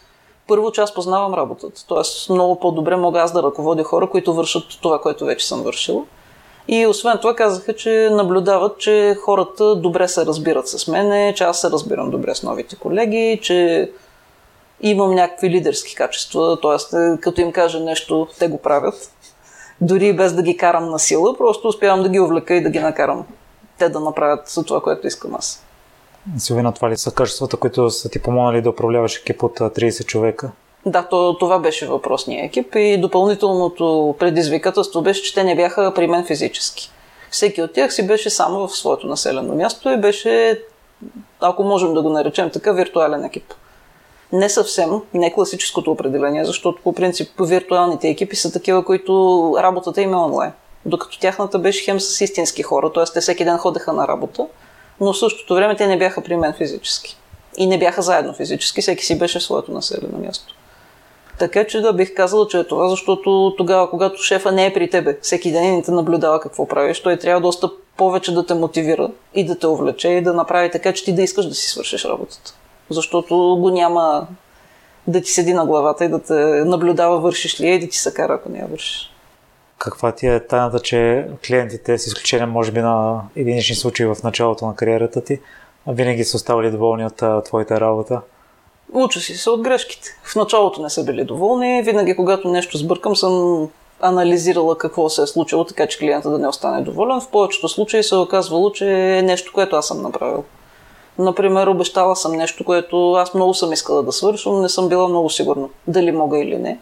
първо, 0.47 0.73
че 0.73 0.81
аз 0.81 0.95
познавам 0.95 1.35
работата. 1.35 1.87
Тоест, 1.87 2.31
много 2.31 2.61
по-добре 2.61 2.97
мога 2.97 3.21
аз 3.21 3.33
да 3.33 3.43
ръководя 3.43 3.85
хора, 3.85 4.11
които 4.11 4.35
вършат 4.35 4.63
това, 4.83 5.01
което 5.01 5.25
вече 5.25 5.49
съм 5.49 5.63
вършила. 5.63 6.05
И 6.69 6.87
освен 6.87 7.19
това 7.19 7.35
казаха, 7.35 7.77
че 7.77 8.09
наблюдават, 8.13 8.79
че 8.79 9.17
хората 9.25 9.77
добре 9.77 10.09
се 10.09 10.27
разбират 10.27 10.69
с 10.69 10.89
мене, 10.89 11.35
че 11.37 11.45
аз 11.45 11.61
се 11.61 11.71
разбирам 11.71 12.11
добре 12.11 12.35
с 12.35 12.43
новите 12.43 12.77
колеги, 12.77 13.41
че 13.43 13.91
имам 14.81 15.15
някакви 15.15 15.51
лидерски 15.51 15.95
качества, 15.95 16.59
т.е. 16.61 17.21
като 17.21 17.41
им 17.41 17.53
кажа 17.53 17.81
нещо, 17.81 18.27
те 18.39 18.49
го 18.49 18.59
правят. 18.59 19.13
Дори 19.81 20.13
без 20.13 20.33
да 20.33 20.43
ги 20.43 20.57
карам 20.57 20.91
на 20.91 20.99
сила, 20.99 21.37
просто 21.37 21.69
успявам 21.69 22.03
да 22.03 22.09
ги 22.09 22.21
увлека 22.21 22.55
и 22.55 22.63
да 22.63 22.71
ги 22.71 22.79
накарам 22.79 23.27
те 23.79 23.89
да 23.89 24.01
направят 24.01 24.55
това, 24.67 24.81
което 24.81 25.07
искам 25.07 25.35
аз. 25.35 25.65
Силвина, 26.39 26.73
това 26.73 26.91
ли 26.91 26.97
са 26.97 27.11
качествата, 27.11 27.57
които 27.57 27.91
са 27.91 28.09
ти 28.09 28.23
помогнали 28.23 28.63
да 28.63 28.71
управляваш 28.71 29.17
екип 29.17 29.43
от 29.43 29.59
30 29.59 30.07
човека? 30.07 30.51
Да, 30.87 31.03
то, 31.03 31.39
това 31.39 31.59
беше 31.59 31.87
въпросния 31.87 32.45
екип 32.45 32.75
и 32.75 33.01
допълнителното 33.01 34.15
предизвикателство 34.19 35.03
беше, 35.03 35.23
че 35.23 35.35
те 35.35 35.45
не 35.45 35.57
бяха 35.57 35.93
при 35.95 36.07
мен 36.07 36.25
физически. 36.25 36.91
Всеки 37.31 37.63
от 37.63 37.73
тях 37.73 37.95
си 37.95 38.07
беше 38.07 38.31
само 38.31 38.69
в 38.69 38.77
своето 38.77 39.07
населено 39.07 39.55
място 39.55 39.91
и 39.91 39.97
беше, 39.97 40.63
ако 41.41 41.63
можем 41.65 41.95
да 41.95 42.03
го 42.03 42.09
наречем 42.09 42.51
така, 42.51 42.73
виртуален 42.73 43.25
екип 43.25 43.55
не 44.33 44.49
съвсем, 44.49 44.91
не 45.15 45.33
класическото 45.33 45.91
определение, 45.91 46.45
защото 46.45 46.83
по 46.83 46.93
принцип 46.93 47.31
виртуалните 47.41 48.09
екипи 48.09 48.37
са 48.37 48.53
такива, 48.53 48.85
които 48.85 49.55
работата 49.59 50.03
им 50.03 50.13
е 50.13 50.17
онлайн. 50.17 50.53
Докато 50.89 51.19
тяхната 51.19 51.59
беше 51.59 51.85
хем 51.85 52.01
с 52.01 52.21
истински 52.21 52.63
хора, 52.63 52.93
т.е. 52.93 53.05
те 53.05 53.21
всеки 53.21 53.45
ден 53.45 53.59
ходеха 53.59 53.93
на 53.93 54.09
работа, 54.09 54.47
но 55.01 55.13
в 55.13 55.19
същото 55.19 55.55
време 55.55 55.77
те 55.77 55.87
не 55.87 55.99
бяха 55.99 56.21
при 56.21 56.37
мен 56.37 56.53
физически. 56.53 57.17
И 57.57 57.67
не 57.67 57.79
бяха 57.79 58.03
заедно 58.03 58.35
физически, 58.35 58.81
всеки 58.81 59.05
си 59.05 59.19
беше 59.19 59.39
в 59.39 59.43
своето 59.43 59.73
населено 59.73 60.19
място. 60.19 60.55
Така 61.39 61.67
че 61.67 61.81
да 61.81 61.93
бих 61.93 62.15
казала, 62.15 62.49
че 62.49 62.59
е 62.59 62.65
това, 62.65 62.89
защото 62.89 63.55
тогава, 63.57 63.91
когато 63.91 64.23
шефа 64.23 64.53
не 64.53 64.67
е 64.67 64.75
при 64.75 64.91
тебе, 64.91 65.19
всеки 65.23 65.53
ден 65.53 65.79
и 65.79 65.83
те 65.83 65.91
наблюдава 65.91 66.41
какво 66.41 66.69
правиш, 66.69 67.01
той 67.01 67.17
трябва 67.17 67.41
доста 67.41 67.71
повече 67.97 68.35
да 68.35 68.47
те 68.47 68.55
мотивира 68.55 69.11
и 69.35 69.45
да 69.45 69.59
те 69.59 69.67
увлече 69.67 70.09
и 70.09 70.23
да 70.23 70.35
направи 70.35 70.71
така, 70.71 70.93
че 70.93 71.05
ти 71.05 71.15
да 71.15 71.23
искаш 71.23 71.47
да 71.47 71.55
си 71.55 71.71
свършиш 71.71 72.05
работата 72.05 72.55
защото 72.91 73.37
го 73.61 73.71
няма 73.71 74.27
да 75.07 75.21
ти 75.21 75.31
седи 75.31 75.55
на 75.55 75.67
главата 75.67 76.05
и 76.05 76.09
да 76.09 76.23
те 76.23 76.35
наблюдава 76.65 77.21
вършиш 77.21 77.61
ли 77.61 77.69
и 77.69 77.79
да 77.79 77.89
ти 77.89 77.99
се 77.99 78.15
кара, 78.15 78.35
ако 78.35 78.49
не 78.49 78.59
я 78.59 78.67
вършиш. 78.67 79.15
Каква 79.79 80.13
ти 80.13 80.27
е 80.27 80.47
тайната, 80.47 80.81
че 80.81 81.29
клиентите, 81.47 81.99
с 81.99 82.07
изключение 82.07 82.47
може 82.47 82.73
би 82.73 82.81
на 82.81 83.21
единични 83.37 83.75
случаи 83.77 84.07
в 84.07 84.17
началото 84.25 84.67
на 84.67 84.77
кариерата 84.77 85.25
ти, 85.25 85.41
винаги 85.87 86.25
са 86.25 86.37
оставали 86.37 86.71
доволни 86.71 87.07
от 87.07 87.45
твоята 87.45 87.81
работа? 87.81 88.21
Уча 88.93 89.21
си 89.21 89.37
се 89.37 89.51
от 89.51 89.63
грешките. 89.63 90.09
В 90.25 90.37
началото 90.37 90.83
не 90.83 90.91
са 90.91 91.05
били 91.05 91.25
доволни. 91.25 91.83
Винаги, 91.83 92.17
когато 92.17 92.49
нещо 92.49 92.79
сбъркам, 92.79 93.17
съм 93.17 93.69
анализирала 94.01 94.79
какво 94.79 95.09
се 95.09 95.23
е 95.23 95.27
случило, 95.27 95.65
така 95.65 95.87
че 95.87 95.99
клиента 95.99 96.31
да 96.31 96.39
не 96.39 96.49
остане 96.49 96.83
доволен. 96.83 97.21
В 97.21 97.29
повечето 97.29 97.69
случаи 97.69 98.03
се 98.03 98.15
е 98.15 98.19
оказвало, 98.19 98.73
че 98.73 99.19
е 99.19 99.23
нещо, 99.23 99.53
което 99.55 99.77
аз 99.77 99.87
съм 99.87 100.03
направил. 100.03 100.45
Например, 101.19 101.67
обещала 101.67 102.17
съм 102.17 102.33
нещо, 102.33 102.65
което 102.65 103.13
аз 103.13 103.35
много 103.35 103.55
съм 103.55 103.73
искала 103.73 104.03
да 104.03 104.13
свърша, 104.13 104.51
но 104.51 104.63
не 104.63 104.69
съм 104.69 104.89
била 104.89 105.09
много 105.09 105.31
сигурна 105.31 105.69
дали 105.87 106.13
мога 106.13 106.39
или 106.39 106.57
не. 106.57 106.79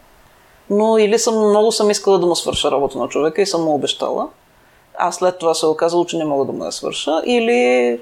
Но 0.70 0.98
или 0.98 1.18
съм 1.18 1.48
много 1.48 1.72
съм 1.72 1.90
искала 1.90 2.18
да 2.18 2.26
му 2.26 2.36
свърша 2.36 2.70
работа 2.70 2.98
на 2.98 3.08
човека 3.08 3.42
и 3.42 3.46
съм 3.46 3.62
му 3.62 3.74
обещала. 3.74 4.28
А 4.98 5.12
след 5.12 5.38
това 5.38 5.54
се 5.54 5.66
е 5.66 5.68
оказало, 5.68 6.04
че 6.04 6.16
не 6.16 6.24
мога 6.24 6.44
да 6.44 6.52
му 6.52 6.64
я 6.64 6.72
свърша. 6.72 7.22
Или 7.24 8.00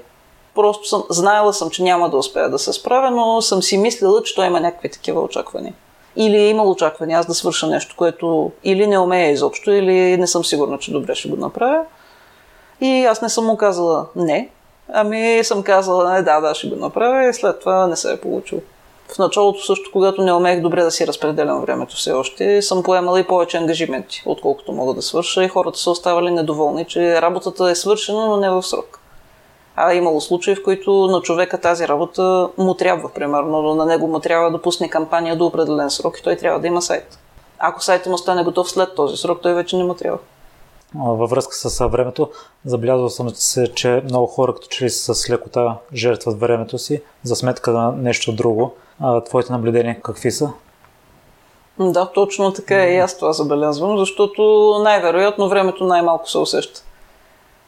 просто 0.55 0.87
съм, 0.87 1.03
знаела 1.09 1.53
съм, 1.53 1.69
че 1.69 1.83
няма 1.83 2.09
да 2.09 2.17
успея 2.17 2.49
да 2.49 2.59
се 2.59 2.73
справя, 2.73 3.11
но 3.11 3.41
съм 3.41 3.63
си 3.63 3.77
мислила, 3.77 4.23
че 4.23 4.35
той 4.35 4.45
има 4.45 4.59
някакви 4.59 4.89
такива 4.89 5.21
очаквания. 5.21 5.73
Или 6.15 6.37
е 6.37 6.49
имал 6.49 6.71
очаквания 6.71 7.19
аз 7.19 7.25
да 7.25 7.33
свърша 7.33 7.67
нещо, 7.67 7.95
което 7.97 8.51
или 8.63 8.87
не 8.87 8.99
умея 8.99 9.31
изобщо, 9.31 9.71
или 9.71 10.17
не 10.17 10.27
съм 10.27 10.45
сигурна, 10.45 10.77
че 10.77 10.91
добре 10.91 11.15
ще 11.15 11.29
го 11.29 11.35
направя. 11.35 11.85
И 12.81 13.05
аз 13.05 13.21
не 13.21 13.29
съм 13.29 13.45
му 13.45 13.57
казала 13.57 14.05
не, 14.15 14.49
Ами 14.93 15.43
съм 15.43 15.63
казала, 15.63 16.13
не, 16.13 16.21
да, 16.21 16.39
да, 16.41 16.55
ще 16.55 16.67
го 16.67 16.75
направя 16.75 17.29
и 17.29 17.33
след 17.33 17.59
това 17.59 17.87
не 17.87 17.95
се 17.95 18.13
е 18.13 18.17
получило. 18.17 18.61
В 19.13 19.17
началото 19.17 19.63
също, 19.63 19.89
когато 19.93 20.21
не 20.21 20.33
умеех 20.33 20.61
добре 20.61 20.83
да 20.83 20.91
си 20.91 21.07
разпределям 21.07 21.61
времето 21.61 21.95
все 21.95 22.11
още, 22.11 22.61
съм 22.61 22.83
поемала 22.83 23.19
и 23.19 23.27
повече 23.27 23.57
ангажименти, 23.57 24.23
отколкото 24.25 24.71
мога 24.71 24.93
да 24.93 25.01
свърша 25.01 25.43
и 25.43 25.47
хората 25.47 25.79
са 25.79 25.91
оставали 25.91 26.31
недоволни, 26.31 26.85
че 26.85 27.21
работата 27.21 27.69
е 27.69 27.75
свършена, 27.75 28.27
но 28.27 28.37
не 28.37 28.49
в 28.49 28.63
срок. 28.63 28.99
А 29.75 29.93
имало 29.93 30.21
случаи, 30.21 30.55
в 30.55 30.63
които 30.63 31.07
на 31.07 31.21
човека 31.21 31.61
тази 31.61 31.87
работа 31.87 32.49
му 32.57 32.73
трябва, 32.73 33.09
примерно, 33.09 33.61
но 33.61 33.75
на 33.75 33.85
него 33.85 34.07
му 34.07 34.19
трябва 34.19 34.51
да 34.51 34.61
пусне 34.61 34.89
кампания 34.89 35.35
до 35.35 35.45
определен 35.45 35.89
срок 35.89 36.17
и 36.19 36.23
той 36.23 36.35
трябва 36.35 36.59
да 36.59 36.67
има 36.67 36.81
сайт. 36.81 37.19
Ако 37.59 37.83
сайтът 37.83 38.11
му 38.11 38.17
стане 38.17 38.43
готов 38.43 38.69
след 38.69 38.95
този 38.95 39.17
срок, 39.17 39.39
той 39.41 39.53
вече 39.53 39.77
не 39.77 39.83
му 39.83 39.93
трябва 39.93 40.17
във 40.95 41.29
връзка 41.29 41.55
с 41.55 41.87
времето, 41.87 42.29
забелязвал 42.65 43.09
съм 43.09 43.29
се, 43.29 43.73
че 43.73 44.01
много 44.03 44.27
хора 44.27 44.53
като 44.53 44.67
че 44.67 44.85
ли 44.85 44.89
с 44.89 45.29
лекота 45.29 45.77
жертват 45.93 46.39
времето 46.39 46.77
си 46.77 47.01
за 47.23 47.35
сметка 47.35 47.71
на 47.71 47.91
нещо 47.91 48.31
друго. 48.31 48.73
А, 48.99 49.21
твоите 49.21 49.51
наблюдения 49.51 50.01
какви 50.01 50.31
са? 50.31 50.49
Да, 51.79 52.05
точно 52.05 52.53
така 52.53 52.83
е 52.83 52.93
и 52.93 52.97
аз 52.97 53.17
това 53.17 53.33
забелязвам, 53.33 53.97
защото 53.97 54.73
най-вероятно 54.83 55.49
времето 55.49 55.83
най-малко 55.83 56.29
се 56.29 56.37
усеща. 56.37 56.81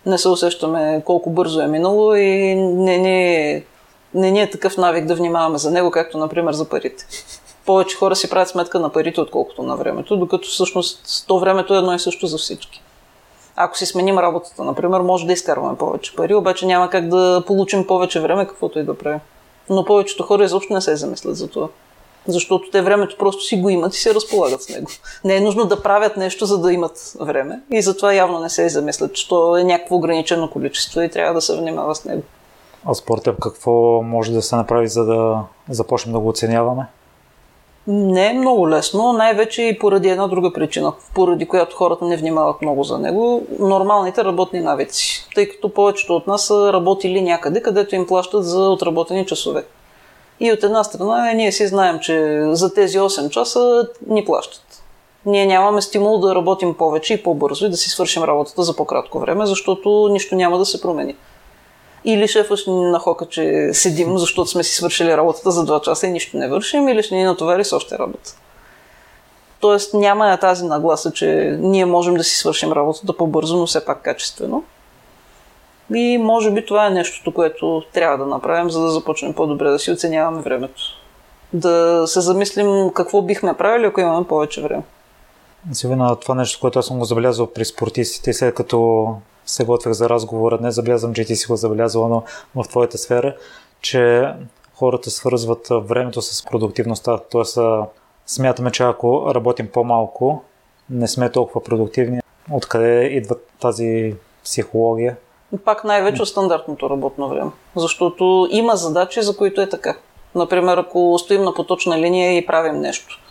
Не 0.05 0.17
се 0.17 0.29
усещаме 0.29 1.01
колко 1.05 1.29
бързо 1.29 1.61
е 1.61 1.67
минало 1.67 2.15
и 2.15 2.55
не 2.55 2.97
ни, 2.97 3.63
не 4.13 4.31
ни 4.31 4.41
е 4.41 4.49
такъв 4.49 4.77
навик 4.77 5.05
да 5.05 5.15
внимаваме 5.15 5.57
за 5.57 5.71
него, 5.71 5.91
както 5.91 6.17
например 6.17 6.53
за 6.53 6.69
парите. 6.69 7.05
Повече 7.65 7.97
хора 7.97 8.15
си 8.15 8.29
правят 8.29 8.49
сметка 8.49 8.79
на 8.79 8.89
парите, 8.89 9.21
отколкото 9.21 9.63
на 9.63 9.75
времето, 9.75 10.17
докато 10.17 10.47
всъщност 10.47 11.25
то 11.27 11.39
времето 11.39 11.75
е 11.75 11.77
едно 11.77 11.93
и 11.93 11.99
също 11.99 12.27
за 12.27 12.37
всички. 12.37 12.81
Ако 13.55 13.77
си 13.77 13.85
сменим 13.85 14.19
работата, 14.19 14.63
например, 14.63 14.99
може 14.99 15.25
да 15.25 15.33
изкарваме 15.33 15.77
повече 15.77 16.15
пари, 16.15 16.35
обаче 16.35 16.65
няма 16.65 16.89
как 16.89 17.07
да 17.07 17.43
получим 17.47 17.87
повече 17.87 18.19
време, 18.19 18.47
каквото 18.47 18.79
и 18.79 18.83
да 18.83 18.97
правим. 18.97 19.19
Но 19.69 19.85
повечето 19.85 20.23
хора 20.23 20.43
изобщо 20.43 20.73
не 20.73 20.81
се 20.81 20.95
замислят 20.95 21.35
за 21.35 21.47
това. 21.47 21.67
Защото 22.27 22.69
те 22.71 22.81
времето 22.81 23.15
просто 23.19 23.43
си 23.43 23.57
го 23.57 23.69
имат 23.69 23.95
и 23.95 23.99
се 23.99 24.13
разполагат 24.13 24.63
с 24.63 24.69
него. 24.69 24.91
Не 25.23 25.35
е 25.35 25.41
нужно 25.41 25.65
да 25.65 25.83
правят 25.83 26.17
нещо, 26.17 26.45
за 26.45 26.57
да 26.57 26.73
имат 26.73 27.13
време. 27.19 27.61
И 27.71 27.81
затова 27.81 28.13
явно 28.13 28.39
не 28.39 28.49
се 28.49 28.69
замислят, 28.69 29.13
че 29.13 29.27
то 29.27 29.57
е 29.57 29.63
някакво 29.63 29.95
ограничено 29.95 30.49
количество 30.49 31.01
и 31.01 31.09
трябва 31.09 31.33
да 31.33 31.41
се 31.41 31.57
внимава 31.57 31.95
с 31.95 32.05
него. 32.05 32.23
А 32.85 32.93
според 32.93 33.23
теб 33.23 33.39
какво 33.39 34.01
може 34.01 34.31
да 34.31 34.41
се 34.41 34.55
направи, 34.55 34.87
за 34.87 35.05
да 35.05 35.43
започнем 35.69 36.13
да 36.13 36.19
го 36.19 36.29
оценяваме? 36.29 36.87
Не 37.87 38.27
е 38.27 38.33
много 38.33 38.69
лесно, 38.69 39.13
най-вече 39.13 39.61
и 39.61 39.79
поради 39.79 40.09
една 40.09 40.27
друга 40.27 40.53
причина, 40.53 40.93
поради 41.13 41.47
която 41.47 41.75
хората 41.75 42.05
не 42.05 42.17
внимават 42.17 42.61
много 42.61 42.83
за 42.83 42.99
него 42.99 43.43
нормалните 43.59 44.23
работни 44.23 44.59
навици. 44.59 45.27
Тъй 45.35 45.49
като 45.49 45.73
повечето 45.73 46.15
от 46.15 46.27
нас 46.27 46.45
са 46.45 46.73
работили 46.73 47.21
някъде, 47.21 47.61
където 47.61 47.95
им 47.95 48.07
плащат 48.07 48.45
за 48.45 48.69
отработени 48.69 49.25
часове. 49.25 49.63
И 50.39 50.51
от 50.51 50.63
една 50.63 50.83
страна 50.83 51.33
ние 51.33 51.51
си 51.51 51.67
знаем, 51.67 51.99
че 51.99 52.43
за 52.51 52.73
тези 52.73 52.99
8 52.99 53.29
часа 53.29 53.87
ни 54.07 54.25
плащат. 54.25 54.83
Ние 55.25 55.45
нямаме 55.45 55.81
стимул 55.81 56.19
да 56.19 56.35
работим 56.35 56.73
повече 56.73 57.13
и 57.13 57.23
по-бързо 57.23 57.65
и 57.65 57.69
да 57.69 57.77
си 57.77 57.89
свършим 57.89 58.23
работата 58.23 58.63
за 58.63 58.75
по-кратко 58.75 59.19
време, 59.19 59.45
защото 59.45 60.09
нищо 60.11 60.35
няма 60.35 60.57
да 60.57 60.65
се 60.65 60.81
промени. 60.81 61.15
Или 62.05 62.27
шефът 62.27 62.59
ще 62.59 62.71
ни 62.71 62.91
нахока, 62.91 63.25
че 63.25 63.69
седим, 63.73 64.17
защото 64.17 64.49
сме 64.49 64.63
си 64.63 64.75
свършили 64.75 65.17
работата 65.17 65.51
за 65.51 65.65
2 65.65 65.81
часа 65.81 66.07
и 66.07 66.11
нищо 66.11 66.37
не 66.37 66.49
вършим, 66.49 66.87
или 66.87 67.03
ще 67.03 67.15
ни 67.15 67.23
натовари 67.23 67.65
с 67.65 67.73
още 67.73 67.97
работа. 67.97 68.35
Тоест 69.59 69.93
няма 69.93 70.37
тази 70.37 70.65
нагласа, 70.65 71.11
че 71.11 71.57
ние 71.59 71.85
можем 71.85 72.13
да 72.13 72.23
си 72.23 72.35
свършим 72.35 72.71
работата 72.71 73.17
по-бързо, 73.17 73.57
но 73.57 73.67
все 73.67 73.85
пак 73.85 74.01
качествено. 74.01 74.63
И 75.95 76.17
може 76.17 76.51
би 76.51 76.65
това 76.65 76.87
е 76.87 76.89
нещото, 76.89 77.33
което 77.33 77.83
трябва 77.93 78.17
да 78.17 78.25
направим, 78.25 78.69
за 78.69 78.81
да 78.81 78.89
започнем 78.89 79.33
по-добре 79.33 79.69
да 79.69 79.79
си 79.79 79.91
оценяваме 79.91 80.41
времето. 80.41 80.81
Да 81.53 82.03
се 82.07 82.21
замислим 82.21 82.91
какво 82.93 83.21
бихме 83.21 83.53
правили, 83.53 83.85
ако 83.85 84.01
имаме 84.01 84.27
повече 84.27 84.61
време. 84.61 84.83
Силвина, 85.71 86.15
това 86.15 86.35
нещо, 86.35 86.59
което 86.61 86.79
аз 86.79 86.85
съм 86.85 86.99
го 86.99 87.05
забелязал 87.05 87.47
при 87.47 87.65
спортистите, 87.65 88.33
след 88.33 88.55
като 88.55 89.07
се 89.47 89.65
готвях 89.65 89.93
за 89.93 90.09
разговора, 90.09 90.57
не 90.61 90.71
забелязвам, 90.71 91.13
че 91.13 91.25
ти 91.25 91.35
си 91.35 91.47
го 91.47 91.55
забелязала, 91.55 92.07
но 92.09 92.23
в 92.63 92.67
твоята 92.67 92.97
сфера, 92.97 93.35
че 93.81 94.33
хората 94.75 95.11
свързват 95.11 95.67
времето 95.71 96.21
с 96.21 96.45
продуктивността. 96.45 97.17
Тоест, 97.17 97.57
смятаме, 98.25 98.71
че 98.71 98.83
ако 98.83 99.35
работим 99.35 99.67
по-малко, 99.67 100.43
не 100.89 101.07
сме 101.07 101.31
толкова 101.31 101.63
продуктивни. 101.63 102.19
Откъде 102.51 103.03
идва 103.03 103.35
тази 103.61 104.15
психология? 104.43 105.17
Пак 105.65 105.83
най-вече 105.83 106.21
от 106.21 106.27
стандартното 106.27 106.89
работно 106.89 107.29
време. 107.29 107.51
Защото 107.75 108.47
има 108.51 108.75
задачи, 108.75 109.21
за 109.21 109.37
които 109.37 109.61
е 109.61 109.69
така. 109.69 109.95
Например, 110.35 110.77
ако 110.77 111.17
стоим 111.19 111.43
на 111.43 111.53
поточна 111.53 111.99
линия 111.99 112.37
и 112.37 112.45
правим 112.45 112.79
нещо. 112.79 113.21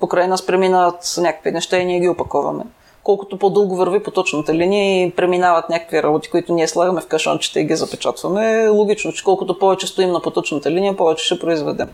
Покрай 0.00 0.28
нас 0.28 0.46
преминават 0.46 1.14
някакви 1.18 1.52
неща 1.52 1.78
и 1.78 1.84
ние 1.84 2.00
ги 2.00 2.08
опаковаме. 2.08 2.64
Колкото 3.04 3.38
по-дълго 3.38 3.76
върви 3.76 4.02
поточната 4.02 4.54
линия 4.54 5.06
и 5.06 5.10
преминават 5.10 5.68
някакви 5.68 6.02
работи, 6.02 6.30
които 6.30 6.54
ние 6.54 6.68
слагаме 6.68 7.00
в 7.00 7.06
кашончета 7.06 7.60
и 7.60 7.64
ги 7.64 7.76
запечатваме, 7.76 8.62
е 8.62 8.68
логично, 8.68 9.12
че 9.12 9.24
колкото 9.24 9.58
повече 9.58 9.86
стоим 9.86 10.10
на 10.10 10.20
поточната 10.20 10.70
линия, 10.70 10.96
повече 10.96 11.24
ще 11.24 11.38
произведем. 11.38 11.88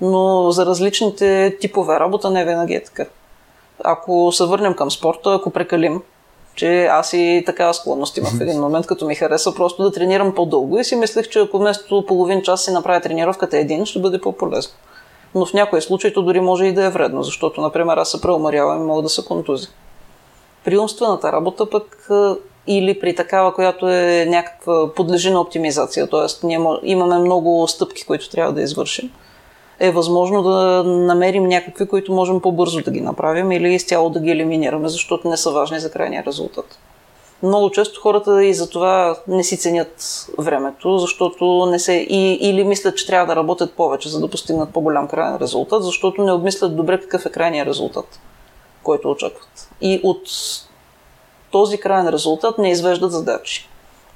Но 0.00 0.50
за 0.50 0.66
различните 0.66 1.56
типове 1.60 2.00
работа 2.00 2.30
не 2.30 2.44
винаги 2.44 2.74
е 2.74 2.84
така. 2.84 3.04
Ако 3.84 4.32
се 4.32 4.44
върнем 4.44 4.74
към 4.74 4.90
спорта, 4.90 5.34
ако 5.34 5.50
прекалим, 5.50 6.02
че 6.54 6.84
аз 6.84 7.12
и 7.12 7.42
такава 7.46 7.74
склонност 7.74 8.16
имах 8.16 8.30
в 8.30 8.40
един 8.40 8.60
момент, 8.60 8.86
като 8.86 9.06
ми 9.06 9.14
хареса 9.14 9.54
просто 9.54 9.82
да 9.82 9.92
тренирам 9.92 10.34
по-дълго 10.34 10.78
и 10.78 10.84
си 10.84 10.96
мислех, 10.96 11.28
че 11.28 11.40
ако 11.40 11.58
вместо 11.58 12.04
половин 12.06 12.42
час 12.42 12.64
си 12.64 12.70
направя 12.70 13.00
тренировката 13.00 13.58
един, 13.58 13.86
ще 13.86 13.98
бъде 13.98 14.20
по-полезно. 14.20 14.72
Но 15.34 15.46
в 15.46 15.52
някои 15.52 15.82
случаи 15.82 16.12
то 16.12 16.22
дори 16.22 16.40
може 16.40 16.64
и 16.64 16.72
да 16.72 16.84
е 16.84 16.90
вредно, 16.90 17.22
защото, 17.22 17.60
например, 17.60 17.96
аз 17.96 18.10
се 18.10 18.20
преумарявам 18.20 18.82
и 18.82 18.86
мога 18.86 19.02
да 19.02 19.08
се 19.08 19.24
контузи. 19.24 19.68
При 20.70 20.78
умствената 20.78 21.32
работа 21.32 21.70
пък 21.70 22.08
или 22.66 23.00
при 23.00 23.14
такава, 23.14 23.54
която 23.54 23.88
е 23.88 24.26
някаква 24.28 24.94
подлежи 24.94 25.30
на 25.30 25.40
оптимизация, 25.40 26.06
т.е. 26.06 26.46
ние 26.46 26.60
имаме 26.82 27.18
много 27.18 27.68
стъпки, 27.68 28.06
които 28.06 28.30
трябва 28.30 28.52
да 28.52 28.62
извършим, 28.62 29.10
е 29.80 29.90
възможно 29.90 30.42
да 30.42 30.82
намерим 30.84 31.44
някакви, 31.48 31.88
които 31.88 32.12
можем 32.12 32.40
по-бързо 32.40 32.80
да 32.80 32.90
ги 32.90 33.00
направим 33.00 33.52
или 33.52 33.74
изцяло 33.74 34.10
да 34.10 34.20
ги 34.20 34.30
елиминираме, 34.30 34.88
защото 34.88 35.28
не 35.28 35.36
са 35.36 35.50
важни 35.50 35.80
за 35.80 35.90
крайния 35.90 36.24
резултат. 36.24 36.78
Много 37.42 37.70
често 37.70 38.00
хората 38.00 38.44
и 38.44 38.54
за 38.54 38.70
това 38.70 39.16
не 39.28 39.44
си 39.44 39.58
ценят 39.58 40.26
времето, 40.38 40.98
защото 40.98 41.66
не 41.66 41.78
се 41.78 41.92
и, 41.92 42.32
или 42.34 42.64
мислят, 42.64 42.96
че 42.96 43.06
трябва 43.06 43.26
да 43.26 43.36
работят 43.36 43.72
повече, 43.72 44.08
за 44.08 44.20
да 44.20 44.28
постигнат 44.28 44.72
по-голям 44.72 45.08
крайен 45.08 45.36
резултат, 45.36 45.84
защото 45.84 46.22
не 46.24 46.32
обмислят 46.32 46.76
добре 46.76 47.00
какъв 47.00 47.26
е 47.26 47.30
крайният 47.30 47.68
резултат, 47.68 48.20
който 48.82 49.10
очакват. 49.10 49.68
И 49.80 50.00
от 50.02 50.22
този 51.50 51.78
крайен 51.78 52.08
резултат 52.08 52.58
не 52.58 52.70
извеждат 52.70 53.12
задачи. 53.12 53.68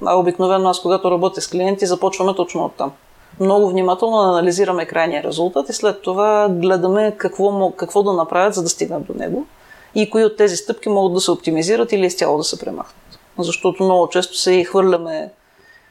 А 0.04 0.14
обикновено 0.14 0.68
аз, 0.68 0.80
когато 0.80 1.10
работя 1.10 1.40
с 1.40 1.48
клиенти, 1.48 1.86
започваме 1.86 2.34
точно 2.34 2.64
от 2.64 2.72
там 2.74 2.92
много 3.40 3.68
внимателно 3.68 4.16
анализираме 4.18 4.86
крайния 4.86 5.22
резултат 5.22 5.68
и 5.68 5.72
след 5.72 6.02
това 6.02 6.48
гледаме 6.50 7.14
какво, 7.16 7.70
какво 7.70 8.02
да 8.02 8.12
направят, 8.12 8.54
за 8.54 8.62
да 8.62 8.68
стигнат 8.68 9.06
до 9.06 9.14
него 9.14 9.46
и 9.94 10.10
кои 10.10 10.24
от 10.24 10.36
тези 10.36 10.56
стъпки 10.56 10.88
могат 10.88 11.14
да 11.14 11.20
се 11.20 11.30
оптимизират 11.30 11.92
или 11.92 12.06
изцяло 12.06 12.38
да 12.38 12.44
се 12.44 12.60
премахнат. 12.60 13.18
Защото 13.38 13.84
много 13.84 14.08
често 14.08 14.38
се 14.38 14.52
и 14.52 14.64
хвърляме 14.64 15.30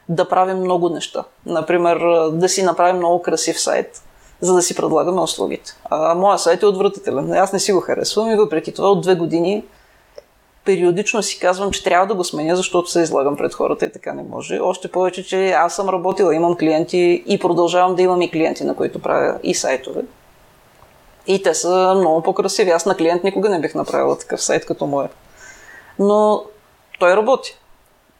да 0.10 0.30
правим 0.30 0.58
много 0.58 0.90
неща. 0.90 1.24
Например, 1.46 1.98
да 2.32 2.50
си 2.50 2.64
направим 2.64 2.98
много 2.98 3.22
красив 3.22 3.62
сайт, 3.62 4.02
за 4.44 4.54
да 4.54 4.62
си 4.62 4.76
предлагаме 4.76 5.22
услугите. 5.22 5.72
А 5.90 6.16
моя 6.16 6.40
сайт 6.40 6.64
е 6.64 6.66
отвратителен. 6.66 7.34
Аз 7.34 7.54
не 7.54 7.60
си 7.60 7.74
го 7.74 7.80
харесвам 7.80 8.32
и 8.32 8.36
въпреки 8.36 8.74
това 8.74 8.92
от 8.92 9.02
две 9.02 9.16
години 9.16 9.64
периодично 10.66 11.24
си 11.24 11.40
казвам, 11.40 11.72
че 11.72 11.84
трябва 11.84 12.08
да 12.08 12.16
го 12.16 12.24
сменя, 12.24 12.56
защото 12.56 12.90
се 12.90 13.02
излагам 13.02 13.38
пред 13.38 13.54
хората 13.54 13.86
и 13.86 13.92
така 13.92 14.14
не 14.14 14.24
може. 14.24 14.60
Още 14.60 14.88
повече, 14.88 15.26
че 15.26 15.52
аз 15.52 15.76
съм 15.76 15.90
работила, 15.90 16.36
имам 16.36 16.58
клиенти 16.58 17.24
и 17.28 17.40
продължавам 17.40 17.96
да 17.96 18.02
имам 18.02 18.22
и 18.22 18.32
клиенти, 18.32 18.64
на 18.64 18.76
които 18.76 19.00
правя 19.00 19.40
и 19.44 19.56
сайтове. 19.56 20.02
И 21.28 21.44
те 21.44 21.54
са 21.54 21.94
много 21.98 22.22
по-красиви. 22.22 22.72
Аз 22.72 22.86
на 22.86 22.96
клиент 22.96 23.24
никога 23.24 23.50
не 23.50 23.62
бих 23.62 23.76
направила 23.76 24.18
такъв 24.18 24.44
сайт 24.44 24.66
като 24.66 24.86
моя. 24.86 25.10
Но 26.00 26.44
той 27.00 27.16
работи. 27.16 27.58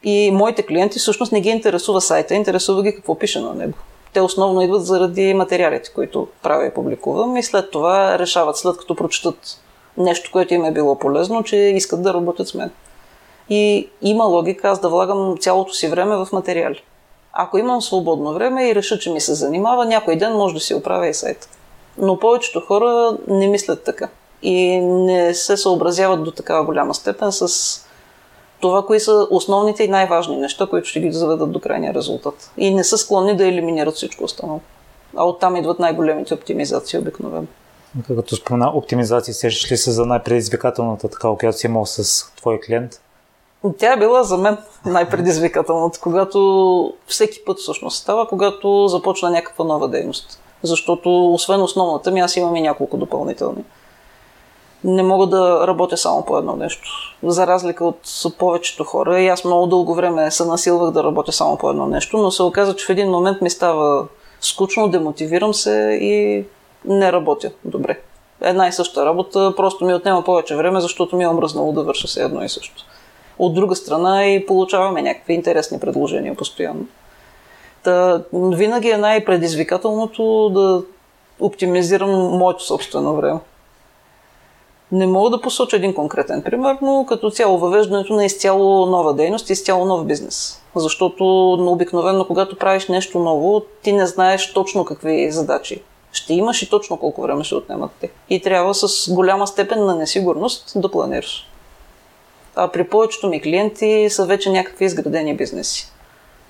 И 0.02 0.30
моите 0.30 0.62
клиенти 0.62 0.98
всъщност 0.98 1.32
не 1.32 1.40
ги 1.40 1.48
интересува 1.48 2.00
сайта, 2.00 2.34
интересува 2.34 2.82
ги 2.82 2.94
какво 2.94 3.18
пише 3.18 3.40
на 3.40 3.54
него. 3.54 3.74
Те 4.14 4.20
основно 4.20 4.60
идват 4.60 4.86
заради 4.86 5.34
материалите, 5.34 5.92
които 5.94 6.28
правя 6.42 6.66
и 6.66 6.74
публикувам 6.74 7.36
и 7.36 7.42
след 7.42 7.70
това 7.70 8.18
решават, 8.18 8.56
след 8.56 8.76
като 8.76 8.96
прочитат 8.96 9.60
нещо, 9.96 10.30
което 10.32 10.54
им 10.54 10.64
е 10.64 10.72
било 10.72 10.98
полезно, 10.98 11.42
че 11.42 11.56
искат 11.56 12.02
да 12.02 12.14
работят 12.14 12.48
с 12.48 12.54
мен. 12.54 12.70
И 13.48 13.88
има 14.02 14.24
логика 14.24 14.68
аз 14.68 14.80
да 14.80 14.88
влагам 14.88 15.36
цялото 15.40 15.72
си 15.72 15.88
време 15.88 16.16
в 16.16 16.28
материали. 16.32 16.82
Ако 17.32 17.58
имам 17.58 17.82
свободно 17.82 18.32
време 18.32 18.68
и 18.68 18.74
реша, 18.74 18.98
че 18.98 19.10
ми 19.10 19.20
се 19.20 19.34
занимава, 19.34 19.84
някой 19.84 20.16
ден 20.16 20.32
може 20.32 20.54
да 20.54 20.60
си 20.60 20.74
оправя 20.74 21.08
и 21.08 21.14
сайта. 21.14 21.48
Но 21.98 22.18
повечето 22.18 22.60
хора 22.60 23.16
не 23.28 23.46
мислят 23.46 23.84
така 23.84 24.08
и 24.42 24.78
не 24.80 25.34
се 25.34 25.56
съобразяват 25.56 26.24
до 26.24 26.30
такава 26.30 26.64
голяма 26.64 26.94
степен 26.94 27.32
с 27.32 27.80
това, 28.64 28.86
кои 28.86 29.00
са 29.00 29.26
основните 29.30 29.84
и 29.84 29.88
най-важни 29.88 30.36
неща, 30.36 30.66
които 30.66 30.88
ще 30.88 31.00
ги 31.00 31.12
заведат 31.12 31.52
до 31.52 31.60
крайния 31.60 31.94
резултат. 31.94 32.50
И 32.56 32.74
не 32.74 32.84
са 32.84 32.98
склонни 32.98 33.36
да 33.36 33.46
елиминират 33.46 33.94
всичко 33.94 34.24
останало. 34.24 34.60
А 35.16 35.24
оттам 35.24 35.56
идват 35.56 35.78
най-големите 35.78 36.34
оптимизации 36.34 36.98
обикновено. 36.98 37.46
Като 38.06 38.36
спомена 38.36 38.70
оптимизация, 38.74 39.34
сещаш 39.34 39.72
ли 39.72 39.76
се 39.76 39.90
за 39.90 40.06
най-предизвикателната 40.06 41.08
така, 41.08 41.28
която 41.38 41.58
си 41.58 41.66
имал 41.66 41.86
с 41.86 42.26
твой 42.36 42.60
клиент? 42.60 43.00
Тя 43.78 43.92
е 43.92 43.98
била 43.98 44.22
за 44.22 44.38
мен 44.38 44.58
най-предизвикателната, 44.86 46.00
когато 46.00 46.92
всеки 47.06 47.44
път 47.44 47.58
всъщност 47.58 48.02
става, 48.02 48.28
когато 48.28 48.88
започна 48.88 49.30
някаква 49.30 49.64
нова 49.64 49.88
дейност. 49.88 50.40
Защото 50.62 51.32
освен 51.34 51.62
основната 51.62 52.10
ми, 52.10 52.20
аз 52.20 52.36
имам 52.36 52.56
и 52.56 52.62
няколко 52.62 52.96
допълнителни. 52.96 53.64
Не 54.84 55.02
мога 55.02 55.26
да 55.26 55.66
работя 55.66 55.96
само 55.96 56.24
по 56.24 56.38
едно 56.38 56.56
нещо. 56.56 56.88
За 57.22 57.46
разлика 57.46 57.84
от 57.84 57.98
повечето 58.38 58.84
хора, 58.84 59.20
и 59.20 59.28
аз 59.28 59.44
много 59.44 59.66
дълго 59.66 59.94
време 59.94 60.30
се 60.30 60.44
насилвах 60.44 60.90
да 60.90 61.04
работя 61.04 61.32
само 61.32 61.56
по 61.56 61.70
едно 61.70 61.86
нещо, 61.86 62.18
но 62.18 62.30
се 62.30 62.42
оказа, 62.42 62.76
че 62.76 62.86
в 62.86 62.90
един 62.90 63.10
момент 63.10 63.40
ми 63.40 63.50
става 63.50 64.06
скучно, 64.40 64.88
демотивирам 64.88 65.54
се 65.54 65.98
и 66.00 66.44
не 66.84 67.12
работя 67.12 67.50
добре. 67.64 68.00
Една 68.40 68.68
и 68.68 68.72
съща 68.72 69.06
работа 69.06 69.52
просто 69.56 69.84
ми 69.84 69.94
отнема 69.94 70.24
повече 70.24 70.56
време, 70.56 70.80
защото 70.80 71.16
ми 71.16 71.24
е 71.24 71.28
омръзнало 71.28 71.72
да 71.72 71.82
върша 71.82 72.08
се 72.08 72.22
едно 72.22 72.44
и 72.44 72.48
също. 72.48 72.84
От 73.38 73.54
друга 73.54 73.76
страна 73.76 74.26
и 74.26 74.46
получаваме 74.46 75.02
някакви 75.02 75.32
интересни 75.32 75.80
предложения 75.80 76.34
постоянно. 76.34 76.86
Та, 77.82 78.22
винаги 78.32 78.90
е 78.90 78.96
най-предизвикателното 78.96 80.48
да 80.48 80.82
оптимизирам 81.40 82.10
моето 82.10 82.64
собствено 82.64 83.16
време. 83.16 83.40
Не 84.92 85.06
мога 85.06 85.30
да 85.30 85.40
посоча 85.40 85.76
един 85.76 85.94
конкретен 85.94 86.42
пример, 86.42 86.76
но 86.82 87.06
като 87.08 87.30
цяло 87.30 87.58
въвеждането 87.58 88.12
на 88.12 88.24
изцяло 88.24 88.86
нова 88.86 89.14
дейност, 89.14 89.50
изцяло 89.50 89.84
нов 89.84 90.06
бизнес. 90.06 90.62
Защото 90.74 91.52
обикновено, 91.52 92.26
когато 92.26 92.56
правиш 92.56 92.88
нещо 92.88 93.18
ново, 93.18 93.62
ти 93.82 93.92
не 93.92 94.06
знаеш 94.06 94.52
точно 94.52 94.84
какви 94.84 95.30
задачи 95.30 95.82
ще 96.12 96.34
имаш 96.34 96.62
и 96.62 96.70
точно 96.70 96.96
колко 96.96 97.22
време 97.22 97.44
ще 97.44 97.54
отнемат 97.54 97.90
те. 98.00 98.10
И 98.30 98.40
трябва 98.40 98.74
с 98.74 99.14
голяма 99.14 99.46
степен 99.46 99.84
на 99.84 99.94
несигурност 99.94 100.72
да 100.76 100.90
планираш. 100.90 101.50
А 102.56 102.68
при 102.68 102.88
повечето 102.88 103.28
ми 103.28 103.42
клиенти 103.42 104.06
са 104.10 104.26
вече 104.26 104.50
някакви 104.50 104.84
изградени 104.84 105.36
бизнеси. 105.36 105.92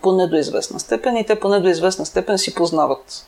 Поне 0.02 0.26
до 0.26 0.36
известна 0.36 0.80
степен 0.80 1.16
и 1.16 1.26
те 1.26 1.40
поне 1.40 1.60
до 1.60 1.68
известна 1.68 2.06
степен 2.06 2.38
си 2.38 2.54
познават 2.54 3.26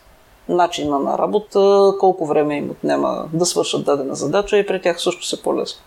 начина 0.49 0.99
на 0.99 1.19
работа, 1.19 1.93
колко 2.01 2.27
време 2.27 2.57
им 2.57 2.71
отнема 2.71 3.25
да 3.33 3.47
свършат 3.47 3.85
дадена 3.85 4.15
задача 4.15 4.59
и 4.59 4.67
при 4.67 4.83
тях 4.83 5.01
също 5.01 5.27
се 5.27 5.43
по-лесно. 5.43 5.81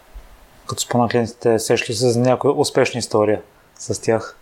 Като 0.67 0.81
спомена 0.81 1.09
клиентите, 1.09 1.59
сеш 1.59 1.89
ли 1.89 1.93
се 1.93 2.09
за 2.09 2.19
някоя 2.19 2.53
успешна 2.53 2.99
история 2.99 3.41
с 3.79 4.01
тях? 4.01 4.35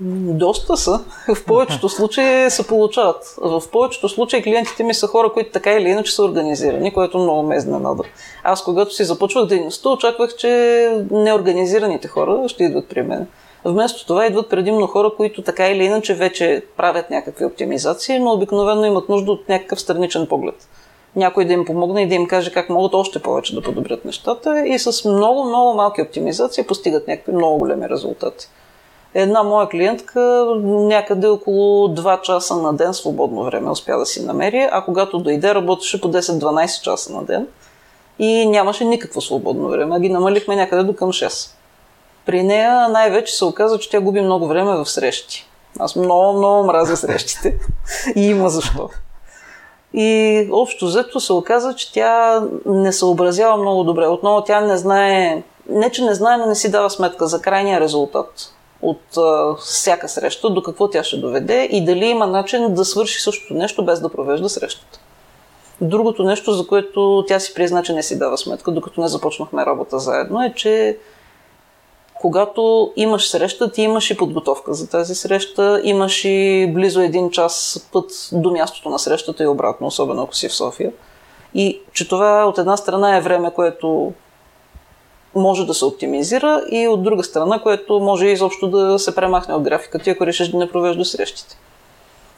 Доста 0.00 0.76
са. 0.76 1.04
В 1.34 1.44
повечето 1.44 1.88
случаи 1.88 2.50
се 2.50 2.66
получават. 2.66 3.34
В 3.38 3.62
повечето 3.72 4.08
случаи 4.08 4.42
клиентите 4.42 4.82
ми 4.82 4.94
са 4.94 5.06
хора, 5.06 5.32
които 5.32 5.52
така 5.52 5.72
или 5.72 5.88
иначе 5.88 6.12
са 6.12 6.24
организирани, 6.24 6.92
което 6.92 7.18
много 7.18 7.42
ме 7.42 7.56
изненада. 7.56 8.02
Аз, 8.44 8.64
когато 8.64 8.94
си 8.94 9.04
започвах 9.04 9.46
дейността, 9.46 9.88
очаквах, 9.88 10.36
че 10.36 11.04
неорганизираните 11.10 12.08
хора 12.08 12.48
ще 12.48 12.64
идват 12.64 12.88
при 12.88 13.02
мен. 13.02 13.26
Вместо 13.64 14.06
това 14.06 14.26
идват 14.26 14.50
предимно 14.50 14.86
хора, 14.86 15.10
които 15.16 15.42
така 15.42 15.68
или 15.68 15.84
иначе 15.84 16.14
вече 16.14 16.62
правят 16.76 17.10
някакви 17.10 17.44
оптимизации, 17.44 18.18
но 18.18 18.32
обикновено 18.32 18.84
имат 18.84 19.08
нужда 19.08 19.32
от 19.32 19.48
някакъв 19.48 19.80
страничен 19.80 20.26
поглед. 20.26 20.68
Някой 21.16 21.44
да 21.44 21.52
им 21.52 21.64
помогне 21.64 22.02
и 22.02 22.08
да 22.08 22.14
им 22.14 22.28
каже 22.28 22.52
как 22.52 22.70
могат 22.70 22.94
още 22.94 23.18
повече 23.18 23.54
да 23.54 23.62
подобрят 23.62 24.04
нещата 24.04 24.66
и 24.66 24.78
с 24.78 25.08
много, 25.08 25.44
много 25.44 25.74
малки 25.74 26.02
оптимизации 26.02 26.66
постигат 26.66 27.08
някакви 27.08 27.32
много 27.32 27.58
големи 27.58 27.88
резултати. 27.88 28.48
Една 29.14 29.42
моя 29.42 29.68
клиентка 29.68 30.46
някъде 30.64 31.26
около 31.26 31.88
2 31.88 32.20
часа 32.20 32.56
на 32.56 32.72
ден 32.72 32.94
свободно 32.94 33.44
време 33.44 33.70
успя 33.70 33.98
да 33.98 34.06
си 34.06 34.24
намери, 34.24 34.68
а 34.72 34.84
когато 34.84 35.18
дойде 35.18 35.54
работеше 35.54 36.00
по 36.00 36.08
10-12 36.08 36.82
часа 36.82 37.12
на 37.12 37.24
ден 37.24 37.46
и 38.18 38.46
нямаше 38.46 38.84
никакво 38.84 39.20
свободно 39.20 39.68
време. 39.68 40.00
Ги 40.00 40.08
намалихме 40.08 40.56
някъде 40.56 40.82
до 40.82 40.94
към 40.94 41.08
6. 41.08 41.59
При 42.26 42.42
нея 42.42 42.88
най-вече 42.88 43.32
се 43.32 43.44
оказа, 43.44 43.78
че 43.78 43.90
тя 43.90 44.00
губи 44.00 44.20
много 44.20 44.46
време 44.46 44.76
в 44.76 44.86
срещи. 44.86 45.46
Аз 45.78 45.96
много, 45.96 46.38
много 46.38 46.66
мразя 46.66 46.96
срещите. 46.96 47.58
И 48.16 48.26
има 48.26 48.48
защо. 48.48 48.88
И 49.94 50.48
общо 50.52 50.86
взето 50.86 51.20
се 51.20 51.32
оказа, 51.32 51.74
че 51.74 51.92
тя 51.92 52.42
не 52.66 52.92
съобразява 52.92 53.56
много 53.56 53.84
добре. 53.84 54.06
Отново 54.06 54.44
тя 54.44 54.60
не 54.60 54.76
знае, 54.76 55.42
не 55.68 55.90
че 55.90 56.04
не 56.04 56.14
знае, 56.14 56.36
но 56.36 56.46
не 56.46 56.54
си 56.54 56.70
дава 56.70 56.90
сметка 56.90 57.26
за 57.26 57.42
крайния 57.42 57.80
резултат 57.80 58.52
от 58.82 59.16
а, 59.16 59.54
всяка 59.54 60.08
среща, 60.08 60.50
до 60.50 60.62
какво 60.62 60.90
тя 60.90 61.04
ще 61.04 61.16
доведе 61.16 61.68
и 61.72 61.84
дали 61.84 62.04
има 62.04 62.26
начин 62.26 62.74
да 62.74 62.84
свърши 62.84 63.20
същото 63.20 63.54
нещо 63.54 63.84
без 63.84 64.00
да 64.00 64.08
провежда 64.08 64.48
срещата. 64.48 65.00
Другото 65.80 66.22
нещо, 66.22 66.52
за 66.52 66.66
което 66.66 67.24
тя 67.28 67.40
си 67.40 67.54
призна, 67.54 67.82
че 67.82 67.92
не 67.92 68.02
си 68.02 68.18
дава 68.18 68.38
сметка, 68.38 68.70
докато 68.70 69.00
не 69.00 69.08
започнахме 69.08 69.66
работа 69.66 69.98
заедно, 69.98 70.42
е, 70.42 70.52
че 70.56 70.98
когато 72.20 72.92
имаш 72.96 73.28
среща, 73.28 73.72
ти 73.72 73.82
имаш 73.82 74.10
и 74.10 74.16
подготовка 74.16 74.74
за 74.74 74.90
тази 74.90 75.14
среща, 75.14 75.80
имаш 75.84 76.24
и 76.24 76.70
близо 76.74 77.00
един 77.00 77.30
час 77.30 77.86
път 77.92 78.10
до 78.32 78.50
мястото 78.50 78.88
на 78.88 78.98
срещата 78.98 79.42
и 79.42 79.46
обратно, 79.46 79.86
особено 79.86 80.22
ако 80.22 80.34
си 80.34 80.48
в 80.48 80.54
София. 80.54 80.92
И 81.54 81.80
че 81.92 82.08
това 82.08 82.44
от 82.44 82.58
една 82.58 82.76
страна 82.76 83.16
е 83.16 83.20
време, 83.20 83.50
което 83.54 84.12
може 85.34 85.66
да 85.66 85.74
се 85.74 85.84
оптимизира 85.84 86.62
и 86.70 86.88
от 86.88 87.02
друга 87.02 87.24
страна, 87.24 87.58
което 87.62 88.00
може 88.00 88.26
изобщо 88.26 88.68
да 88.68 88.98
се 88.98 89.14
премахне 89.14 89.54
от 89.54 89.62
графиката, 89.62 90.10
ако 90.10 90.26
решиш 90.26 90.48
да 90.48 90.58
не 90.58 90.70
провежда 90.70 91.04
срещите. 91.04 91.56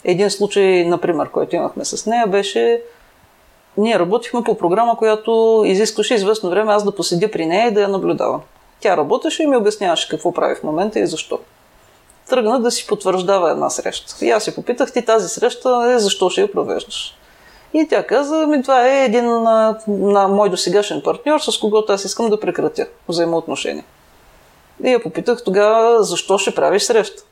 Един 0.05 0.31
случай, 0.31 0.85
например, 0.85 1.31
който 1.31 1.57
имахме 1.57 1.85
с 1.85 2.07
нея, 2.07 2.27
беше 2.27 2.83
ние 3.77 3.99
работихме 3.99 4.43
по 4.45 4.59
програма, 4.59 4.97
която 4.97 5.63
изискваше 5.67 6.15
известно 6.15 6.51
време 6.51 6.73
аз 6.73 6.85
да 6.85 6.95
поседя 6.95 7.31
при 7.31 7.47
нея 7.47 7.69
и 7.69 7.75
да 7.75 7.81
я 7.81 7.89
наблюдавам. 7.89 8.43
Тя 8.83 8.97
работеше 8.97 9.43
и 9.43 9.47
ми 9.47 9.57
обясняваше 9.57 10.09
какво 10.09 10.33
прави 10.33 10.55
в 10.55 10.63
момента 10.63 10.99
и 10.99 11.07
защо. 11.07 11.39
Тръгна 12.29 12.61
да 12.61 12.71
си 12.71 12.87
потвърждава 12.87 13.51
една 13.51 13.71
среща. 13.71 14.25
И 14.25 14.31
аз 14.31 14.45
си 14.45 14.55
попитах 14.55 14.93
ти 14.93 15.05
тази 15.05 15.29
среща 15.29 15.93
е 15.97 15.99
защо 15.99 16.31
ще 16.31 16.41
я 16.41 16.53
провеждаш. 16.53 17.17
И 17.75 17.89
тя 17.89 18.07
каза, 18.07 18.47
ми 18.47 18.63
това 18.63 18.89
е 18.89 19.05
един 19.05 19.25
на, 19.25 19.79
на 19.89 20.29
мой 20.29 20.51
досегашен 20.51 21.03
партньор, 21.05 21.41
с 21.41 21.59
когото 21.59 21.93
аз 21.93 22.05
искам 22.05 22.31
да 22.31 22.41
прекратя 22.41 22.87
взаимоотношения. 23.09 23.85
И 24.85 24.91
я 24.91 25.03
попитах 25.03 25.45
тогава, 25.45 26.03
защо 26.03 26.39
ще 26.39 26.55
правиш 26.55 26.83
среща? 26.83 27.23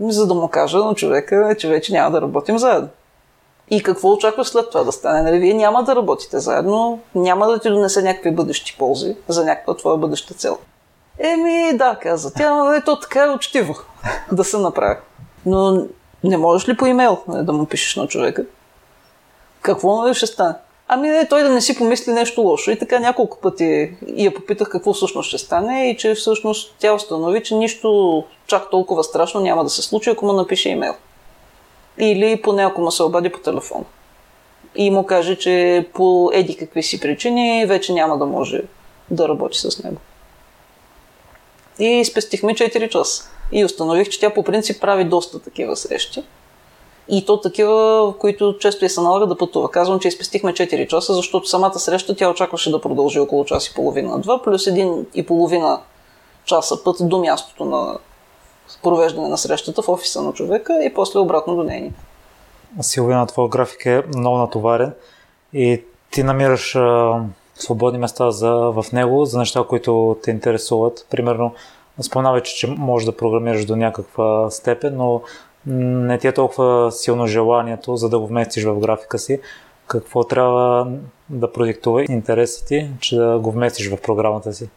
За 0.00 0.26
да 0.26 0.34
му 0.34 0.48
кажа 0.48 0.78
на 0.78 0.94
човека, 0.94 1.54
че 1.58 1.68
вече 1.68 1.92
няма 1.92 2.10
да 2.10 2.20
работим 2.20 2.58
заедно. 2.58 2.88
И 3.70 3.82
какво 3.82 4.12
очакваш 4.12 4.46
след 4.46 4.70
това 4.70 4.84
да 4.84 4.92
стане? 4.92 5.22
Нали, 5.22 5.38
вие 5.38 5.54
няма 5.54 5.84
да 5.84 5.96
работите 5.96 6.38
заедно, 6.38 7.00
няма 7.14 7.46
да 7.46 7.58
ти 7.58 7.68
донесе 7.68 8.02
някакви 8.02 8.30
бъдещи 8.30 8.76
ползи 8.78 9.16
за 9.28 9.44
някаква 9.44 9.76
твоя 9.76 9.96
бъдеща 9.96 10.34
цел. 10.34 10.58
Еми, 11.18 11.78
да, 11.78 11.98
каза 12.02 12.34
тя, 12.34 12.76
е 12.76 12.84
то 12.84 13.00
така 13.00 13.24
е 13.24 13.30
учтиво 13.30 13.74
да 14.32 14.44
се 14.44 14.58
направи. 14.58 14.96
Но 15.46 15.86
не 16.24 16.36
можеш 16.36 16.68
ли 16.68 16.76
по 16.76 16.86
имейл 16.86 17.18
нали, 17.28 17.44
да 17.44 17.52
му 17.52 17.66
пишеш 17.66 17.96
на 17.96 18.06
човека? 18.06 18.44
какво 19.62 20.02
нали 20.02 20.14
ще 20.14 20.26
стане? 20.26 20.54
Ами 20.88 21.08
не, 21.08 21.28
той 21.28 21.42
да 21.42 21.48
не 21.48 21.60
си 21.60 21.78
помисли 21.78 22.12
нещо 22.12 22.40
лошо. 22.40 22.70
И 22.70 22.78
така 22.78 22.98
няколко 22.98 23.38
пъти 23.40 23.94
я 24.16 24.34
попитах 24.34 24.68
какво 24.68 24.92
всъщност 24.92 25.28
ще 25.28 25.38
стане 25.38 25.90
и 25.90 25.96
че 25.96 26.14
всъщност 26.14 26.74
тя 26.78 26.94
установи, 26.94 27.42
че 27.42 27.54
нищо 27.54 28.24
чак 28.46 28.70
толкова 28.70 29.04
страшно 29.04 29.40
няма 29.40 29.64
да 29.64 29.70
се 29.70 29.82
случи, 29.82 30.10
ако 30.10 30.26
му 30.26 30.32
напише 30.32 30.68
имейл. 30.68 30.94
Или 31.98 32.42
поне 32.42 32.64
ако 32.64 32.80
му 32.80 32.90
се 32.90 33.02
обади 33.02 33.32
по 33.32 33.38
телефон. 33.38 33.84
И 34.74 34.90
му 34.90 35.06
каже, 35.06 35.36
че 35.36 35.86
по 35.94 36.30
еди 36.32 36.56
какви 36.56 36.82
си 36.82 37.00
причини 37.00 37.66
вече 37.66 37.92
няма 37.92 38.18
да 38.18 38.26
може 38.26 38.62
да 39.10 39.28
работи 39.28 39.58
с 39.58 39.82
него. 39.84 39.96
И 41.78 42.04
спестихме 42.04 42.54
4 42.54 42.88
часа. 42.88 43.30
И 43.52 43.64
установих, 43.64 44.08
че 44.08 44.20
тя 44.20 44.30
по 44.30 44.42
принцип 44.42 44.80
прави 44.80 45.04
доста 45.04 45.38
такива 45.38 45.76
срещи. 45.76 46.22
И 47.08 47.26
то 47.26 47.40
такива, 47.40 48.06
в 48.12 48.18
които 48.18 48.58
често 48.58 48.84
и 48.84 48.88
се 48.88 49.00
налага 49.00 49.26
да 49.26 49.36
пътува. 49.36 49.70
Казвам, 49.70 50.00
че 50.00 50.08
изпестихме 50.08 50.52
4 50.52 50.86
часа, 50.86 51.14
защото 51.14 51.48
самата 51.48 51.78
среща 51.78 52.16
тя 52.16 52.30
очакваше 52.30 52.70
да 52.70 52.80
продължи 52.80 53.20
около 53.20 53.44
час 53.44 53.66
и 53.66 53.74
половина-два, 53.74 54.42
плюс 54.42 54.66
един 54.66 55.06
и 55.14 55.26
половина 55.26 55.80
часа 56.44 56.84
път 56.84 56.96
до 57.00 57.20
мястото 57.20 57.64
на 57.64 57.98
провеждане 58.82 59.28
на 59.28 59.38
срещата 59.38 59.82
в 59.82 59.88
офиса 59.88 60.22
на 60.22 60.32
човека 60.32 60.84
и 60.84 60.94
после 60.94 61.18
обратно 61.18 61.56
до 61.56 61.62
нейни. 61.62 61.92
Силвина, 62.80 63.26
твой 63.26 63.48
график 63.48 63.86
е 63.86 64.02
много 64.16 64.38
натоварен 64.38 64.92
и 65.52 65.82
ти 66.10 66.22
намираш 66.22 66.76
свободни 67.58 67.98
места 67.98 68.30
за, 68.30 68.50
в 68.50 68.84
него 68.92 69.24
за 69.24 69.38
неща, 69.38 69.64
които 69.68 70.16
те 70.22 70.30
интересуват. 70.30 71.06
Примерно, 71.10 71.54
споменавай, 72.00 72.42
че, 72.42 72.56
че 72.56 72.66
можеш 72.66 73.06
да 73.06 73.16
програмираш 73.16 73.64
до 73.64 73.76
някаква 73.76 74.50
степен, 74.50 74.96
но 74.96 75.22
не 75.66 76.18
ти 76.18 76.26
е 76.26 76.32
толкова 76.32 76.92
силно 76.92 77.26
желанието, 77.26 77.96
за 77.96 78.08
да 78.08 78.18
го 78.18 78.26
вместиш 78.26 78.64
в 78.64 78.78
графика 78.78 79.18
си, 79.18 79.40
какво 79.86 80.24
трябва 80.24 80.86
да 81.28 81.52
продиктува 81.52 82.04
интереса 82.08 82.66
ти, 82.66 82.90
че 83.00 83.16
да 83.16 83.38
го 83.38 83.50
вместиш 83.50 83.90
в 83.90 84.00
програмата 84.02 84.52
си? 84.52 84.68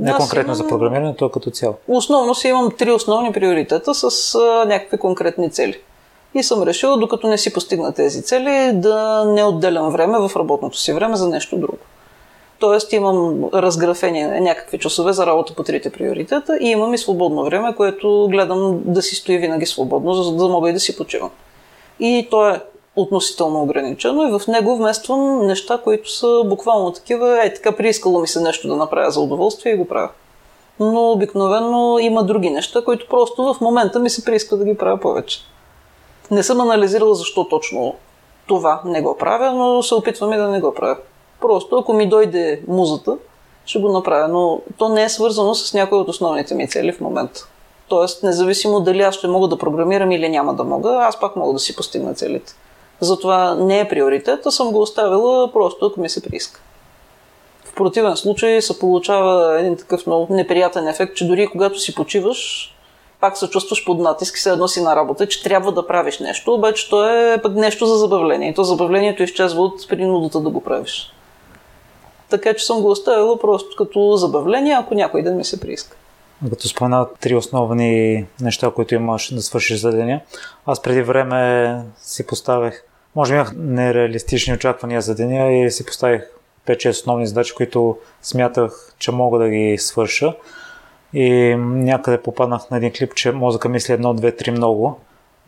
Не 0.00 0.10
Аз 0.10 0.16
конкретно 0.16 0.52
имам... 0.52 0.54
за 0.54 0.68
програмирането, 0.68 1.24
а 1.24 1.32
като 1.32 1.50
цяло. 1.50 1.74
Основно 1.88 2.34
си 2.34 2.48
имам 2.48 2.70
три 2.78 2.90
основни 2.90 3.32
приоритета 3.32 3.94
с 3.94 4.34
а, 4.34 4.64
някакви 4.64 4.98
конкретни 4.98 5.50
цели. 5.50 5.80
И 6.34 6.42
съм 6.42 6.62
решил, 6.62 6.96
докато 6.96 7.26
не 7.26 7.38
си 7.38 7.52
постигна 7.52 7.92
тези 7.92 8.22
цели, 8.22 8.70
да 8.74 9.24
не 9.24 9.44
отделям 9.44 9.90
време 9.90 10.28
в 10.28 10.36
работното 10.36 10.78
си 10.78 10.92
време 10.92 11.16
за 11.16 11.28
нещо 11.28 11.56
друго. 11.56 11.78
Тоест 12.58 12.92
имам 12.92 13.44
разграфени 13.54 14.24
някакви 14.24 14.78
часове 14.78 15.12
за 15.12 15.26
работа 15.26 15.54
по 15.54 15.62
трите 15.62 15.90
приоритета 15.90 16.58
и 16.60 16.68
имам 16.68 16.94
и 16.94 16.98
свободно 16.98 17.44
време, 17.44 17.74
което 17.76 18.28
гледам 18.30 18.80
да 18.84 19.02
си 19.02 19.14
стои 19.14 19.38
винаги 19.38 19.66
свободно, 19.66 20.14
за 20.14 20.32
да 20.32 20.48
мога 20.48 20.70
и 20.70 20.72
да 20.72 20.80
си 20.80 20.96
почивам. 20.96 21.30
И 22.00 22.28
то 22.30 22.48
е 22.48 22.60
относително 22.96 23.62
ограничено 23.62 24.28
и 24.28 24.38
в 24.38 24.46
него 24.46 24.76
вмествам 24.76 25.46
неща, 25.46 25.80
които 25.84 26.10
са 26.10 26.42
буквално 26.46 26.92
такива, 26.92 27.44
е 27.44 27.54
така 27.54 27.72
приискало 27.72 28.20
ми 28.20 28.28
се 28.28 28.40
нещо 28.40 28.68
да 28.68 28.76
направя 28.76 29.10
за 29.10 29.20
удоволствие 29.20 29.72
и 29.72 29.76
го 29.76 29.88
правя. 29.88 30.08
Но 30.80 31.10
обикновено 31.10 31.98
има 31.98 32.24
други 32.24 32.50
неща, 32.50 32.84
които 32.84 33.06
просто 33.08 33.54
в 33.54 33.60
момента 33.60 33.98
ми 33.98 34.10
се 34.10 34.24
прииска 34.24 34.56
да 34.56 34.64
ги 34.64 34.76
правя 34.76 35.00
повече. 35.00 35.40
Не 36.30 36.42
съм 36.42 36.60
анализирала 36.60 37.14
защо 37.14 37.48
точно 37.48 37.94
това 38.46 38.80
не 38.84 39.02
го 39.02 39.16
правя, 39.18 39.52
но 39.52 39.82
се 39.82 39.94
опитвам 39.94 40.32
и 40.32 40.36
да 40.36 40.48
не 40.48 40.60
го 40.60 40.74
правя. 40.74 40.96
Просто 41.40 41.76
ако 41.76 41.92
ми 41.92 42.08
дойде 42.08 42.62
музата 42.68 43.16
ще 43.64 43.78
го 43.78 43.92
направя, 43.92 44.28
но 44.28 44.60
то 44.78 44.88
не 44.88 45.02
е 45.02 45.08
свързано 45.08 45.54
с 45.54 45.74
някои 45.74 45.98
от 45.98 46.08
основните 46.08 46.54
ми 46.54 46.68
цели 46.68 46.92
в 46.92 47.00
момента. 47.00 47.48
Тоест, 47.88 48.22
независимо 48.22 48.80
дали 48.80 49.02
аз 49.02 49.14
ще 49.14 49.28
мога 49.28 49.48
да 49.48 49.58
програмирам 49.58 50.12
или 50.12 50.28
няма 50.28 50.54
да 50.54 50.64
мога, 50.64 50.90
аз 50.90 51.20
пак 51.20 51.36
мога 51.36 51.52
да 51.52 51.58
си 51.58 51.76
постигна 51.76 52.14
целите. 52.14 52.52
Затова 53.00 53.54
не 53.54 53.80
е 53.80 53.88
приоритет, 53.88 54.46
а 54.46 54.50
съм 54.50 54.72
го 54.72 54.80
оставила 54.80 55.52
просто 55.52 55.86
ако 55.86 56.00
ми 56.00 56.08
се 56.08 56.22
прииска. 56.22 56.60
В 57.64 57.74
противен 57.74 58.16
случай 58.16 58.62
се 58.62 58.78
получава 58.78 59.60
един 59.60 59.76
такъв 59.76 60.06
много 60.06 60.34
неприятен 60.34 60.88
ефект, 60.88 61.16
че 61.16 61.26
дори 61.26 61.46
когато 61.46 61.78
си 61.78 61.94
почиваш, 61.94 62.72
пак 63.22 63.38
се 63.38 63.50
чувстваш 63.50 63.84
под 63.84 63.98
натиск, 63.98 64.36
все 64.36 64.50
едно 64.50 64.68
си 64.68 64.82
на 64.82 64.96
работа, 64.96 65.28
че 65.28 65.42
трябва 65.42 65.72
да 65.72 65.86
правиш 65.86 66.18
нещо, 66.18 66.54
обаче 66.54 66.90
то 66.90 67.08
е 67.08 67.42
пък 67.42 67.54
нещо 67.54 67.86
за 67.86 67.96
забавление. 67.96 68.50
И 68.50 68.54
то 68.54 68.64
забавлението 68.64 69.22
изчезва 69.22 69.62
от 69.62 69.88
принудата 69.88 70.40
да 70.40 70.50
го 70.50 70.60
правиш. 70.60 71.12
Така 72.30 72.54
че 72.54 72.64
съм 72.64 72.80
го 72.80 72.90
оставила 72.90 73.38
просто 73.38 73.76
като 73.76 74.16
забавление, 74.16 74.76
ако 74.78 74.94
някой 74.94 75.22
ден 75.22 75.36
ми 75.36 75.44
се 75.44 75.60
прииска. 75.60 75.96
Като 76.50 76.68
спомена 76.68 77.06
три 77.20 77.34
основни 77.34 78.26
неща, 78.40 78.70
които 78.70 78.94
имаш 78.94 79.34
да 79.34 79.42
свършиш 79.42 79.80
за 79.80 79.90
деня, 79.90 80.20
аз 80.66 80.82
преди 80.82 81.02
време 81.02 81.82
си 81.96 82.26
поставях, 82.26 82.84
може 83.14 83.32
би 83.32 83.36
имах 83.36 83.52
нереалистични 83.56 84.54
очаквания 84.54 85.00
за 85.00 85.14
деня 85.14 85.52
и 85.52 85.70
си 85.70 85.86
поставих 85.86 86.22
5-6 86.66 86.90
основни 86.90 87.26
задачи, 87.26 87.54
които 87.54 87.98
смятах, 88.22 88.94
че 88.98 89.12
мога 89.12 89.38
да 89.38 89.48
ги 89.48 89.78
свърша. 89.78 90.34
И 91.14 91.54
някъде 91.56 92.22
попаднах 92.22 92.70
на 92.70 92.76
един 92.76 92.92
клип, 92.92 93.14
че 93.14 93.32
мозъка 93.32 93.68
мисли 93.68 93.92
едно, 93.92 94.14
две, 94.14 94.36
три 94.36 94.50
много. 94.50 94.98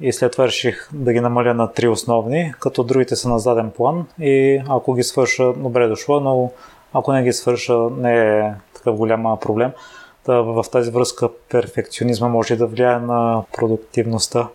И 0.01 0.12
след 0.12 0.33
това 0.33 0.47
реших 0.47 0.89
да 0.93 1.12
ги 1.12 1.21
намаля 1.21 1.55
на 1.55 1.73
три 1.73 1.89
основни, 1.89 2.53
като 2.61 2.85
другите 2.85 3.17
са 3.17 3.29
на 3.29 3.39
заден 3.39 3.71
план. 3.71 4.07
И 4.21 4.62
ако 4.69 4.95
ги 4.95 5.03
свърша, 5.03 5.53
добре 5.53 5.89
дошло, 5.89 6.21
но 6.21 6.51
ако 6.93 7.12
не 7.12 7.23
ги 7.23 7.33
свърша, 7.33 7.79
не 7.99 8.39
е 8.39 8.53
такъв 8.75 8.97
голям 8.97 9.39
проблем. 9.41 9.71
Да, 10.27 10.43
в 10.43 10.65
тази 10.73 10.91
връзка 10.91 11.29
перфекционизма 11.49 12.29
може 12.29 12.57
да 12.57 12.67
влияе 12.67 12.99
на 12.99 13.43
продуктивността. 13.53 14.49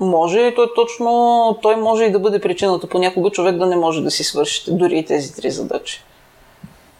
Може 0.00 0.40
и 0.40 0.54
той 0.54 0.66
точно, 0.74 1.58
той 1.62 1.76
може 1.76 2.04
и 2.04 2.12
да 2.12 2.18
бъде 2.18 2.40
причината 2.40 2.88
понякога 2.88 3.30
човек 3.30 3.56
да 3.56 3.66
не 3.66 3.76
може 3.76 4.02
да 4.02 4.10
си 4.10 4.24
свърши 4.24 4.74
дори 4.74 4.98
и 4.98 5.04
тези 5.04 5.34
три 5.34 5.50
задачи. 5.50 6.04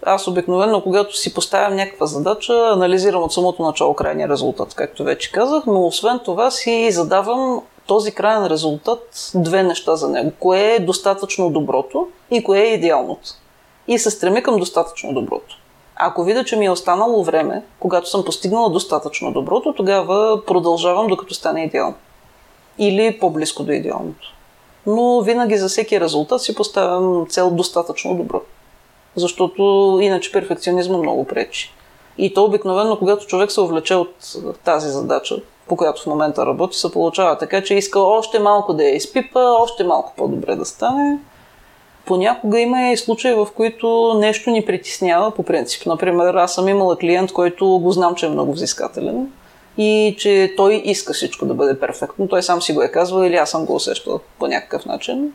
Аз 0.07 0.29
обикновено, 0.29 0.83
когато 0.83 1.17
си 1.17 1.35
поставям 1.35 1.75
някаква 1.75 2.07
задача, 2.07 2.69
анализирам 2.73 3.23
от 3.23 3.33
самото 3.33 3.63
начало 3.63 3.95
крайния 3.95 4.29
резултат, 4.29 4.75
както 4.75 5.05
вече 5.05 5.33
казах, 5.33 5.67
но 5.67 5.87
освен 5.87 6.21
това 6.25 6.51
си 6.51 6.91
задавам 6.93 7.63
този 7.87 8.13
крайен 8.13 8.47
резултат 8.47 9.31
две 9.35 9.63
неща 9.63 9.97
за 9.97 10.09
него. 10.09 10.33
Кое 10.39 10.61
е 10.61 10.81
достатъчно 10.81 11.51
доброто 11.51 12.09
и 12.31 12.45
кое 12.45 12.61
е 12.61 12.75
идеалното. 12.75 13.31
И 13.89 13.99
се 13.99 14.11
стреми 14.11 14.43
към 14.43 14.59
достатъчно 14.59 15.15
доброто. 15.15 15.59
Ако 15.97 16.25
видя, 16.25 16.45
че 16.45 16.57
ми 16.57 16.67
е 16.67 16.71
останало 16.71 17.25
време, 17.25 17.63
когато 17.81 18.11
съм 18.11 18.25
постигнала 18.25 18.71
достатъчно 18.71 19.33
доброто, 19.33 19.75
тогава 19.77 20.45
продължавам 20.47 21.07
докато 21.07 21.35
стане 21.35 21.65
идеално. 21.65 21.95
Или 22.79 23.19
по-близко 23.21 23.63
до 23.63 23.73
идеалното. 23.73 24.35
Но 24.87 25.21
винаги 25.21 25.57
за 25.57 25.69
всеки 25.69 26.01
резултат 26.01 26.43
си 26.43 26.55
поставям 26.55 27.27
цел 27.29 27.51
достатъчно 27.51 28.15
добро. 28.15 28.41
Защото 29.17 29.99
иначе 30.03 30.33
перфекционизма 30.33 30.99
много 30.99 31.25
пречи. 31.25 31.73
И 32.19 32.35
то 32.35 32.45
обикновено, 32.45 32.97
когато 32.99 33.27
човек 33.27 33.51
се 33.53 33.61
увлече 33.61 33.95
от 33.95 34.15
тази 34.65 34.89
задача, 34.89 35.37
по 35.69 35.77
която 35.77 36.03
в 36.03 36.07
момента 36.07 36.47
работи, 36.47 36.79
се 36.79 36.93
получава 36.93 37.39
така, 37.39 37.63
че 37.63 37.75
иска 37.75 38.01
още 38.01 38.39
малко 38.39 38.75
да 38.75 38.85
я 38.85 38.97
изпипа, 38.97 39.41
още 39.41 39.85
малко 39.85 40.13
по-добре 40.17 40.57
да 40.57 40.65
стане. 40.65 41.19
Понякога 42.07 42.61
има 42.61 42.83
и 42.83 42.97
случаи, 42.97 43.35
в 43.35 43.49
които 43.57 44.15
нещо 44.19 44.51
ни 44.51 44.65
притеснява 44.65 45.31
по 45.31 45.43
принцип. 45.43 45.87
Например, 45.87 46.35
аз 46.35 46.55
съм 46.55 46.69
имала 46.69 46.97
клиент, 46.97 47.33
който 47.33 47.67
го 47.67 47.91
знам, 47.91 48.15
че 48.15 48.27
е 48.27 48.29
много 48.29 48.53
взискателен 48.53 49.33
и 49.79 50.17
че 50.19 50.55
той 50.57 50.83
иска 50.85 51.13
всичко 51.13 51.47
да 51.47 51.55
бъде 51.55 51.81
перфектно. 51.81 52.29
Той 52.29 52.43
сам 52.43 52.63
си 52.63 52.73
го 52.73 52.83
е 52.83 52.89
казвал 52.89 53.25
или 53.25 53.37
аз 53.37 53.51
съм 53.51 53.65
го 53.65 53.75
усещал 53.75 54.21
по 54.39 54.47
някакъв 54.47 54.87
начин. 54.87 55.33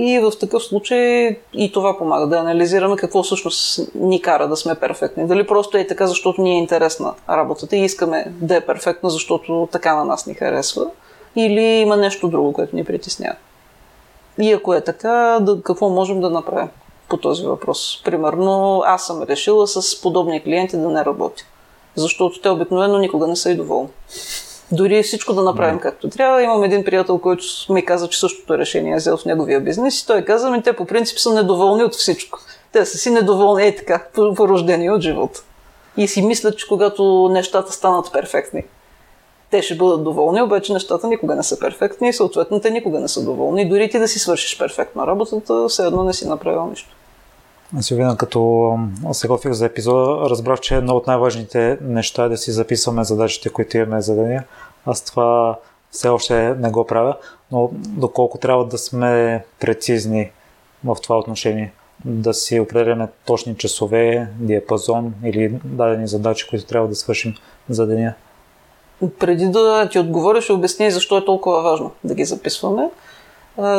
И 0.00 0.18
в 0.18 0.32
такъв 0.40 0.62
случай 0.62 1.36
и 1.54 1.72
това 1.72 1.98
помага 1.98 2.26
да 2.26 2.38
анализираме 2.38 2.96
какво 2.96 3.22
всъщност 3.22 3.80
ни 3.94 4.22
кара 4.22 4.48
да 4.48 4.56
сме 4.56 4.74
перфектни. 4.74 5.26
Дали 5.26 5.46
просто 5.46 5.78
е 5.78 5.86
така, 5.86 6.06
защото 6.06 6.42
ни 6.42 6.54
е 6.54 6.58
интересна 6.58 7.14
работата 7.30 7.76
и 7.76 7.84
искаме 7.84 8.32
да 8.40 8.56
е 8.56 8.66
перфектна, 8.66 9.10
защото 9.10 9.68
така 9.72 9.96
на 9.96 10.04
нас 10.04 10.26
ни 10.26 10.34
харесва, 10.34 10.86
или 11.36 11.62
има 11.62 11.96
нещо 11.96 12.28
друго, 12.28 12.52
което 12.52 12.76
ни 12.76 12.84
притеснява. 12.84 13.36
И 14.40 14.52
ако 14.52 14.74
е 14.74 14.84
така, 14.84 15.38
да, 15.40 15.62
какво 15.62 15.88
можем 15.88 16.20
да 16.20 16.30
направим 16.30 16.68
по 17.08 17.16
този 17.16 17.46
въпрос? 17.46 18.02
Примерно, 18.04 18.82
аз 18.86 19.06
съм 19.06 19.22
решила 19.22 19.66
с 19.66 20.00
подобни 20.00 20.42
клиенти 20.42 20.76
да 20.76 20.88
не 20.88 21.04
работя, 21.04 21.42
защото 21.96 22.40
те 22.40 22.48
обикновено 22.48 22.98
никога 22.98 23.26
не 23.26 23.36
са 23.36 23.50
и 23.50 23.56
доволни 23.56 23.88
дори 24.72 25.02
всичко 25.02 25.34
да 25.34 25.42
направим 25.42 25.78
както 25.78 26.08
трябва. 26.08 26.42
Имам 26.42 26.64
един 26.64 26.84
приятел, 26.84 27.18
който 27.18 27.44
ми 27.70 27.84
каза, 27.84 28.08
че 28.08 28.18
същото 28.18 28.58
решение 28.58 28.92
е 28.92 28.96
взел 28.96 29.16
в 29.16 29.24
неговия 29.24 29.60
бизнес 29.60 30.00
и 30.00 30.06
той 30.06 30.22
каза, 30.22 30.50
ми 30.50 30.62
те 30.62 30.72
по 30.72 30.84
принцип 30.84 31.18
са 31.18 31.34
недоволни 31.34 31.84
от 31.84 31.94
всичко. 31.94 32.38
Те 32.72 32.86
са 32.86 32.98
си 32.98 33.10
недоволни, 33.10 33.66
е 33.66 33.76
така, 33.76 34.04
порождени 34.36 34.90
от 34.90 35.02
живота. 35.02 35.42
И 35.96 36.08
си 36.08 36.22
мислят, 36.22 36.58
че 36.58 36.68
когато 36.68 37.28
нещата 37.32 37.72
станат 37.72 38.12
перфектни, 38.12 38.64
те 39.50 39.62
ще 39.62 39.74
бъдат 39.74 40.04
доволни, 40.04 40.42
обаче 40.42 40.72
нещата 40.72 41.08
никога 41.08 41.34
не 41.34 41.42
са 41.42 41.58
перфектни 41.58 42.08
и 42.08 42.12
съответно 42.12 42.60
те 42.60 42.70
никога 42.70 43.00
не 43.00 43.08
са 43.08 43.24
доволни. 43.24 43.68
Дори 43.68 43.90
ти 43.90 43.98
да 43.98 44.08
си 44.08 44.18
свършиш 44.18 44.58
перфектно 44.58 45.06
работата, 45.06 45.68
все 45.68 45.86
едно 45.86 46.04
не 46.04 46.12
си 46.12 46.28
направил 46.28 46.66
нищо. 46.66 46.90
Силвина, 47.80 48.16
като 48.16 48.78
се 49.12 49.28
готвих 49.28 49.52
за 49.52 49.66
епизода, 49.66 50.30
разбрах, 50.30 50.60
че 50.60 50.76
едно 50.76 50.96
от 50.96 51.06
най-важните 51.06 51.78
неща 51.82 52.24
е 52.24 52.28
да 52.28 52.36
си 52.36 52.52
записваме 52.52 53.04
задачите, 53.04 53.48
които 53.48 53.76
имаме 53.76 54.00
за 54.00 54.14
деня. 54.14 54.42
Аз 54.86 55.04
това 55.04 55.58
все 55.90 56.08
още 56.08 56.54
не 56.58 56.70
го 56.70 56.86
правя, 56.86 57.16
но 57.52 57.70
доколко 57.72 58.38
трябва 58.38 58.66
да 58.66 58.78
сме 58.78 59.44
прецизни 59.60 60.30
в 60.84 60.96
това 61.02 61.18
отношение, 61.18 61.72
да 62.04 62.34
си 62.34 62.60
определяме 62.60 63.08
точни 63.26 63.56
часове, 63.56 64.28
диапазон 64.38 65.14
или 65.24 65.54
дадени 65.64 66.08
задачи, 66.08 66.46
които 66.50 66.66
трябва 66.66 66.88
да 66.88 66.94
свършим 66.94 67.34
за 67.68 67.86
деня. 67.86 68.14
Преди 69.18 69.46
да 69.46 69.88
ти 69.88 69.98
отговоря, 69.98 70.42
ще 70.42 70.52
обясня 70.52 70.90
защо 70.90 71.18
е 71.18 71.24
толкова 71.24 71.62
важно 71.62 71.92
да 72.04 72.14
ги 72.14 72.24
записваме. 72.24 72.90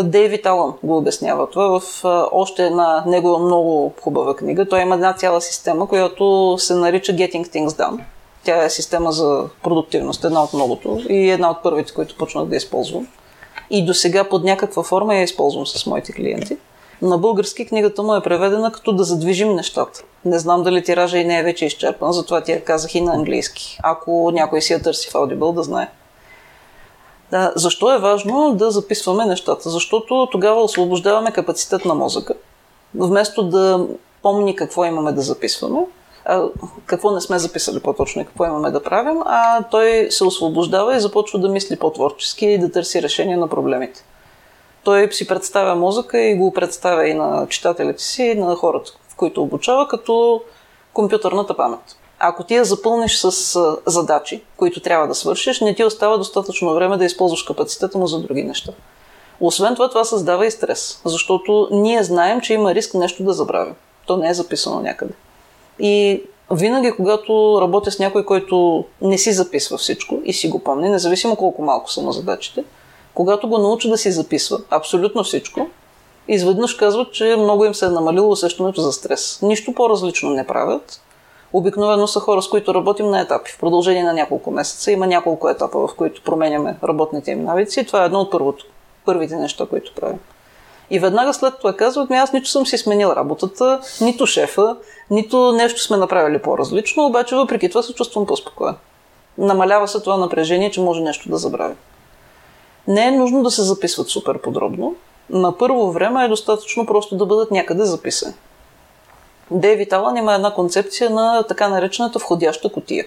Дейвид 0.03 0.45
Алън 0.45 0.73
го 0.84 0.97
обяснява 0.97 1.49
това 1.49 1.80
в 1.80 2.03
още 2.32 2.65
една 2.65 3.03
негова 3.07 3.39
много 3.39 3.93
хубава 4.01 4.36
книга. 4.36 4.69
Той 4.69 4.82
има 4.82 4.95
една 4.95 5.13
цяла 5.13 5.41
система, 5.41 5.88
която 5.88 6.55
се 6.59 6.75
нарича 6.75 7.13
Getting 7.13 7.47
Things 7.47 7.67
Done. 7.67 7.99
Тя 8.43 8.63
е 8.63 8.69
система 8.69 9.11
за 9.11 9.45
продуктивност, 9.63 10.23
една 10.23 10.43
от 10.43 10.53
многото 10.53 11.01
и 11.09 11.30
една 11.30 11.51
от 11.51 11.63
първите, 11.63 11.93
които 11.93 12.17
почнах 12.17 12.45
да 12.45 12.55
използвам. 12.55 13.07
И 13.69 13.86
до 13.86 13.93
сега 13.93 14.23
под 14.23 14.43
някаква 14.43 14.84
форма 14.84 15.15
я 15.15 15.23
използвам 15.23 15.67
с 15.67 15.86
моите 15.86 16.13
клиенти. 16.13 16.57
На 17.01 17.17
български 17.17 17.67
книгата 17.67 18.03
му 18.03 18.15
е 18.15 18.21
преведена 18.21 18.71
като 18.71 18.91
да 18.91 19.03
задвижим 19.03 19.55
нещата. 19.55 20.03
Не 20.25 20.39
знам 20.39 20.63
дали 20.63 20.84
тиража 20.84 21.17
и 21.17 21.25
не 21.25 21.39
е 21.39 21.43
вече 21.43 21.65
изчерпан, 21.65 22.11
затова 22.11 22.41
ти 22.41 22.51
я 22.51 22.63
казах 22.63 22.95
и 22.95 23.01
на 23.01 23.13
английски. 23.13 23.80
Ако 23.84 24.32
някой 24.34 24.61
си 24.61 24.73
я 24.73 24.82
търси 24.82 25.09
в 25.09 25.13
Audible, 25.13 25.53
да 25.53 25.63
знае. 25.63 25.89
Да, 27.32 27.53
защо 27.55 27.93
е 27.93 27.99
важно 27.99 28.53
да 28.53 28.71
записваме 28.71 29.25
нещата? 29.25 29.69
Защото 29.69 30.27
тогава 30.32 30.63
освобождаваме 30.63 31.32
капацитет 31.32 31.86
на 31.86 31.95
мозъка. 31.95 32.34
Вместо 32.95 33.43
да 33.43 33.88
помни 34.21 34.55
какво 34.55 34.86
имаме 34.86 35.11
да 35.11 35.21
записваме, 35.21 35.86
а, 36.25 36.43
какво 36.86 37.11
не 37.11 37.21
сме 37.21 37.39
записали 37.39 37.80
по-точно 37.80 38.21
и 38.21 38.25
какво 38.25 38.45
имаме 38.45 38.71
да 38.71 38.84
правим, 38.84 39.21
а 39.25 39.63
той 39.63 40.07
се 40.09 40.23
освобождава 40.23 40.95
и 40.95 40.99
започва 40.99 41.39
да 41.39 41.49
мисли 41.49 41.75
по-творчески 41.75 42.45
и 42.45 42.57
да 42.57 42.71
търси 42.71 43.01
решение 43.01 43.38
на 43.38 43.47
проблемите. 43.47 44.05
Той 44.84 45.11
си 45.11 45.27
представя 45.27 45.75
мозъка 45.75 46.21
и 46.21 46.36
го 46.36 46.53
представя 46.53 47.07
и 47.07 47.13
на 47.13 47.47
читателите 47.49 48.03
си, 48.03 48.23
и 48.23 48.36
на 48.36 48.55
хората, 48.55 48.91
в 49.09 49.15
които 49.15 49.43
обучава, 49.43 49.88
като 49.88 50.41
компютърната 50.93 51.57
памет. 51.57 51.80
Ако 52.20 52.43
ти 52.43 52.55
я 52.55 52.65
запълниш 52.65 53.17
с 53.17 53.59
задачи, 53.86 54.43
които 54.57 54.80
трябва 54.80 55.07
да 55.07 55.15
свършиш, 55.15 55.61
не 55.61 55.76
ти 55.76 55.84
остава 55.84 56.17
достатъчно 56.17 56.74
време 56.74 56.97
да 56.97 57.05
използваш 57.05 57.43
капацитета 57.43 57.97
му 57.97 58.07
за 58.07 58.20
други 58.20 58.43
неща. 58.43 58.72
Освен 59.39 59.76
това, 59.76 59.89
това 59.89 60.03
създава 60.03 60.45
и 60.45 60.51
стрес, 60.51 61.01
защото 61.05 61.67
ние 61.72 62.03
знаем, 62.03 62.41
че 62.41 62.53
има 62.53 62.76
риск 62.76 62.93
нещо 62.93 63.24
да 63.24 63.34
забравим. 63.34 63.76
То 64.07 64.17
не 64.17 64.30
е 64.30 64.34
записано 64.34 64.80
някъде. 64.80 65.13
И 65.80 66.24
винаги, 66.51 66.91
когато 66.91 67.59
работя 67.61 67.91
с 67.91 67.99
някой, 67.99 68.26
който 68.26 68.86
не 69.01 69.17
си 69.17 69.34
записва 69.34 69.78
всичко 69.78 70.20
и 70.26 70.34
си 70.34 70.49
го 70.49 70.59
помни, 70.59 70.89
независимо 70.89 71.36
колко 71.36 71.61
малко 71.61 71.91
са 71.91 72.01
на 72.01 72.11
задачите, 72.11 72.63
когато 73.13 73.49
го 73.49 73.57
науча 73.57 73.89
да 73.89 73.97
си 73.97 74.11
записва 74.11 74.59
абсолютно 74.70 75.24
всичко, 75.24 75.67
изведнъж 76.28 76.74
казват, 76.74 77.13
че 77.13 77.36
много 77.36 77.65
им 77.65 77.76
се 77.76 77.86
е 77.86 77.89
намалило 77.89 78.32
усещането 78.32 78.82
за 78.82 78.91
стрес. 78.91 79.39
Нищо 79.41 79.74
по-различно 79.74 80.30
не 80.30 80.47
правят, 80.47 81.01
Обикновено 81.53 82.07
са 82.07 82.19
хора, 82.19 82.41
с 82.41 82.49
които 82.49 82.73
работим 82.73 83.09
на 83.09 83.21
етапи. 83.21 83.51
В 83.51 83.59
продължение 83.59 84.03
на 84.03 84.13
няколко 84.13 84.51
месеца 84.51 84.91
има 84.91 85.07
няколко 85.07 85.49
етапа, 85.49 85.87
в 85.87 85.95
които 85.95 86.23
променяме 86.23 86.77
работните 86.83 87.31
им 87.31 87.43
навици. 87.43 87.85
Това 87.85 88.03
е 88.03 88.05
едно 88.05 88.19
от 88.19 88.31
първото, 88.31 88.65
първите 89.05 89.35
неща, 89.35 89.65
които 89.65 89.93
правим. 89.95 90.19
И 90.89 90.99
веднага 90.99 91.33
след 91.33 91.57
това 91.57 91.73
казват 91.73 92.09
ми, 92.09 92.17
аз 92.17 92.33
нито 92.33 92.49
съм 92.49 92.65
си 92.65 92.77
сменил 92.77 93.07
работата, 93.07 93.79
нито 94.01 94.25
шефа, 94.25 94.77
нито 95.09 95.51
нещо 95.51 95.81
сме 95.81 95.97
направили 95.97 96.39
по-различно, 96.39 97.05
обаче 97.05 97.35
въпреки 97.35 97.69
това 97.69 97.83
се 97.83 97.93
чувствам 97.93 98.25
по-спокоен. 98.25 98.75
Намалява 99.37 99.87
се 99.87 99.99
това 99.99 100.17
напрежение, 100.17 100.71
че 100.71 100.81
може 100.81 101.01
нещо 101.01 101.29
да 101.29 101.37
забрави. 101.37 101.75
Не 102.87 103.07
е 103.07 103.11
нужно 103.11 103.43
да 103.43 103.51
се 103.51 103.61
записват 103.61 104.07
супер 104.07 104.41
подробно. 104.41 104.95
На 105.29 105.57
първо 105.57 105.91
време 105.91 106.25
е 106.25 106.27
достатъчно 106.27 106.85
просто 106.85 107.15
да 107.15 107.25
бъдат 107.25 107.51
някъде 107.51 107.83
записани. 107.83 108.33
Дейвид 109.51 109.93
Алан 109.93 110.17
има 110.17 110.33
една 110.33 110.53
концепция 110.53 111.09
на 111.09 111.43
така 111.43 111.67
наречената 111.67 112.19
входяща 112.19 112.71
котия. 112.71 113.05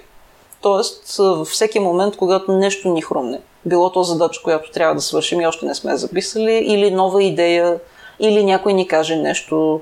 Тоест, 0.61 1.17
във 1.17 1.49
всеки 1.49 1.79
момент, 1.79 2.17
когато 2.17 2.53
нещо 2.53 2.89
ни 2.89 3.03
хрумне, 3.03 3.41
било 3.65 3.93
то 3.93 4.03
задача, 4.03 4.43
която 4.43 4.71
трябва 4.71 4.95
да 4.95 5.01
свършим 5.01 5.41
и 5.41 5.47
още 5.47 5.67
не 5.67 5.75
сме 5.75 5.97
записали, 5.97 6.53
или 6.53 6.91
нова 6.91 7.23
идея, 7.23 7.81
или 8.21 8.45
някой 8.45 8.73
ни 8.73 8.89
каже 8.89 9.17
нещо, 9.17 9.81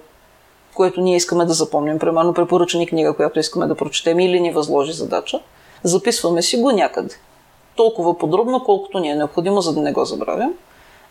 което 0.74 1.00
ние 1.00 1.16
искаме 1.16 1.44
да 1.44 1.52
запомним, 1.52 1.98
примерно 1.98 2.34
препоръча 2.34 2.78
ни 2.78 2.86
книга, 2.86 3.16
която 3.16 3.38
искаме 3.38 3.66
да 3.66 3.74
прочетем 3.74 4.20
или 4.20 4.40
ни 4.40 4.52
възложи 4.52 4.92
задача, 4.92 5.40
записваме 5.84 6.42
си 6.42 6.56
го 6.56 6.70
някъде. 6.70 7.14
Толкова 7.76 8.18
подробно, 8.18 8.64
колкото 8.64 8.98
ни 8.98 9.10
е 9.10 9.14
необходимо, 9.14 9.60
за 9.60 9.74
да 9.74 9.80
не 9.80 9.92
го 9.92 10.04
забравим. 10.04 10.54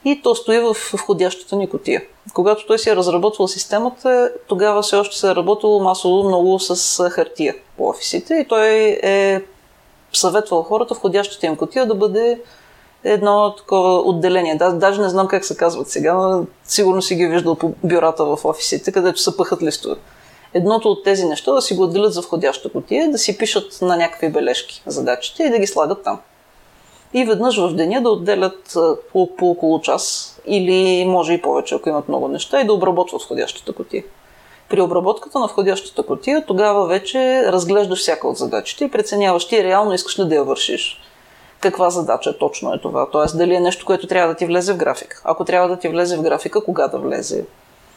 И 0.06 0.22
то 0.22 0.36
стои 0.36 0.60
в 0.60 0.74
входящата 0.74 1.56
ни 1.56 1.70
котия. 1.70 2.04
Когато 2.34 2.66
той 2.66 2.80
си 2.80 2.90
е 2.90 2.96
разработвал 2.96 3.48
системата, 3.48 4.32
тогава 4.48 4.82
все 4.82 4.96
още 4.96 5.18
се 5.18 5.32
е 5.32 5.36
работило 5.36 5.80
масово 5.80 6.24
много 6.24 6.60
с 6.60 7.10
хартия 7.10 7.56
по 7.78 7.88
офисите 7.88 8.34
и 8.34 8.48
той 8.48 9.00
е 9.04 9.42
съветвал 10.14 10.64
хората 10.64 10.94
входящата 10.94 11.46
им 11.46 11.56
котия 11.56 11.86
да 11.86 11.96
бъде 11.96 12.42
едно 13.04 13.56
такова 13.58 14.00
отделение. 14.00 14.56
Да, 14.56 14.72
даже 14.72 15.02
не 15.02 15.10
знам 15.10 15.28
как 15.28 15.46
се 15.46 15.58
казват 15.58 15.90
сега, 15.90 16.14
но 16.14 16.46
сигурно 16.64 17.02
си 17.02 17.16
ги 17.16 17.28
виждал 17.28 17.56
по 17.56 17.74
бюрата 17.84 18.26
в 18.26 18.40
офисите, 18.44 18.92
където 18.92 19.20
се 19.20 19.38
пъхат 19.38 19.62
листове. 19.64 19.96
Едното 20.54 20.92
от 20.92 21.04
тези 21.04 21.26
неща 21.26 21.52
да 21.52 21.62
си 21.62 21.76
го 21.76 21.84
отделят 21.84 22.14
за 22.14 22.22
входяща 22.22 22.72
котия, 22.72 23.12
да 23.12 23.18
си 23.18 23.38
пишат 23.38 23.82
на 23.82 23.98
някакви 23.98 24.30
бележки 24.30 24.84
задачите 24.86 25.44
и 25.44 25.50
да 25.50 25.60
ги 25.60 25.68
слагат 25.68 26.04
там. 26.04 26.20
И 27.14 27.26
веднъж 27.26 27.58
в 27.58 27.76
деня 27.76 28.02
да 28.02 28.10
отделят 28.10 28.78
по, 29.12 29.36
по 29.36 29.50
около 29.50 29.82
час 29.82 30.36
или 30.46 31.06
може 31.06 31.34
и 31.34 31.42
повече, 31.42 31.76
ако 31.76 31.90
имат 31.90 32.08
много 32.08 32.28
неща, 32.28 32.62
и 32.62 32.66
да 32.66 32.74
обработват 32.74 33.22
входящата 33.22 33.74
котия. 33.74 34.04
При 34.70 34.82
обработката 34.82 35.40
на 35.40 35.48
входящата 35.48 36.04
котия 36.04 36.46
тогава 36.46 36.88
вече 36.88 37.44
разглеждаш 37.46 38.00
всяка 38.00 38.28
от 38.28 38.38
задачите 38.38 38.86
и 38.86 38.92
преценяваш 38.92 39.48
ти 39.48 39.64
реално 39.64 39.94
искаш 39.94 40.20
ли 40.20 40.26
да 40.26 40.36
я 40.36 40.44
вършиш 40.44 41.02
каква 41.60 41.90
задача 41.90 42.38
точно 42.38 42.74
е 42.74 42.80
това. 42.80 43.10
Тоест, 43.12 43.38
дали 43.38 43.56
е 43.56 43.60
нещо, 43.60 43.86
което 43.86 44.08
трябва 44.08 44.34
да 44.34 44.38
ти 44.38 44.46
влезе 44.46 44.74
в 44.74 44.78
графика. 44.78 45.22
Ако 45.24 45.46
трябва 45.46 45.68
да 45.68 45.80
ти 45.80 45.88
влезе 45.88 46.18
в 46.18 46.22
графика, 46.22 46.64
кога 46.64 46.88
да 46.88 46.98
влезе. 46.98 47.46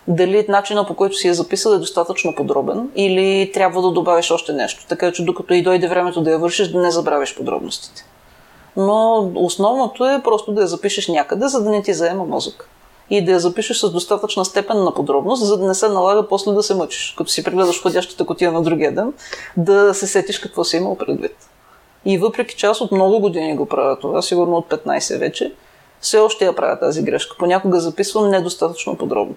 Дали 0.08 0.46
начина 0.48 0.86
по 0.86 0.94
който 0.94 1.16
си 1.16 1.28
я 1.28 1.34
записал 1.34 1.70
е 1.70 1.78
достатъчно 1.78 2.34
подробен 2.34 2.90
или 2.96 3.50
трябва 3.54 3.82
да 3.82 3.90
добавиш 3.90 4.30
още 4.30 4.52
нещо. 4.52 4.86
Така 4.88 5.12
че 5.12 5.24
докато 5.24 5.54
и 5.54 5.62
дойде 5.62 5.88
времето 5.88 6.22
да 6.22 6.30
я 6.30 6.38
вършиш, 6.38 6.68
да 6.68 6.80
не 6.80 6.90
забравиш 6.90 7.36
подробностите. 7.36 8.04
Но 8.76 9.30
основното 9.34 10.08
е 10.08 10.22
просто 10.24 10.52
да 10.52 10.60
я 10.60 10.66
запишеш 10.66 11.08
някъде, 11.08 11.48
за 11.48 11.62
да 11.62 11.70
не 11.70 11.82
ти 11.82 11.94
заема 11.94 12.24
мозък. 12.24 12.68
И 13.10 13.24
да 13.24 13.32
я 13.32 13.40
запишеш 13.40 13.78
с 13.78 13.90
достатъчна 13.90 14.44
степен 14.44 14.84
на 14.84 14.94
подробност, 14.94 15.46
за 15.46 15.58
да 15.58 15.66
не 15.66 15.74
се 15.74 15.88
налага 15.88 16.28
после 16.28 16.52
да 16.52 16.62
се 16.62 16.74
мъчиш. 16.74 17.14
Като 17.18 17.30
си 17.30 17.44
прегледаш 17.44 17.82
ходящата 17.82 18.26
котия 18.26 18.52
на 18.52 18.62
другия 18.62 18.94
ден, 18.94 19.12
да 19.56 19.94
се 19.94 20.06
сетиш 20.06 20.38
какво 20.38 20.64
си 20.64 20.76
имал 20.76 20.94
предвид. 20.94 21.36
И 22.04 22.18
въпреки 22.18 22.56
че 22.56 22.66
аз 22.66 22.80
от 22.80 22.92
много 22.92 23.20
години 23.20 23.56
го 23.56 23.66
правя 23.66 23.98
това, 23.98 24.22
сигурно 24.22 24.56
от 24.56 24.68
15 24.68 25.18
вече, 25.18 25.52
все 26.00 26.18
още 26.18 26.44
я 26.44 26.56
правя 26.56 26.78
тази 26.78 27.02
грешка. 27.02 27.36
Понякога 27.38 27.80
записвам 27.80 28.30
недостатъчно 28.30 28.96
подробно. 28.96 29.34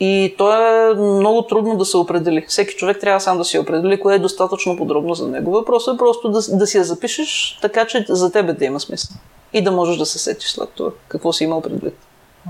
И 0.00 0.34
то 0.38 0.52
е 0.52 0.94
много 0.94 1.42
трудно 1.42 1.76
да 1.76 1.84
се 1.84 1.96
определи. 1.96 2.44
Всеки 2.48 2.74
човек 2.74 3.00
трябва 3.00 3.20
сам 3.20 3.38
да 3.38 3.44
си 3.44 3.58
определи 3.58 4.00
кое 4.00 4.14
е 4.14 4.18
достатъчно 4.18 4.76
подробно 4.76 5.14
за 5.14 5.28
него. 5.28 5.50
Въпросът 5.50 5.94
е 5.94 5.98
просто 5.98 6.28
да, 6.28 6.56
да 6.56 6.66
си 6.66 6.78
я 6.78 6.84
запишеш 6.84 7.58
така, 7.62 7.86
че 7.86 8.04
за 8.08 8.32
тебе 8.32 8.52
да 8.52 8.64
има 8.64 8.80
смисъл. 8.80 9.16
И 9.52 9.62
да 9.62 9.72
можеш 9.72 9.96
да 9.96 10.06
се 10.06 10.18
сетиш 10.18 10.50
след 10.50 10.68
това. 10.70 10.90
Какво 11.08 11.32
си 11.32 11.44
имал 11.44 11.60
предвид. 11.60 11.94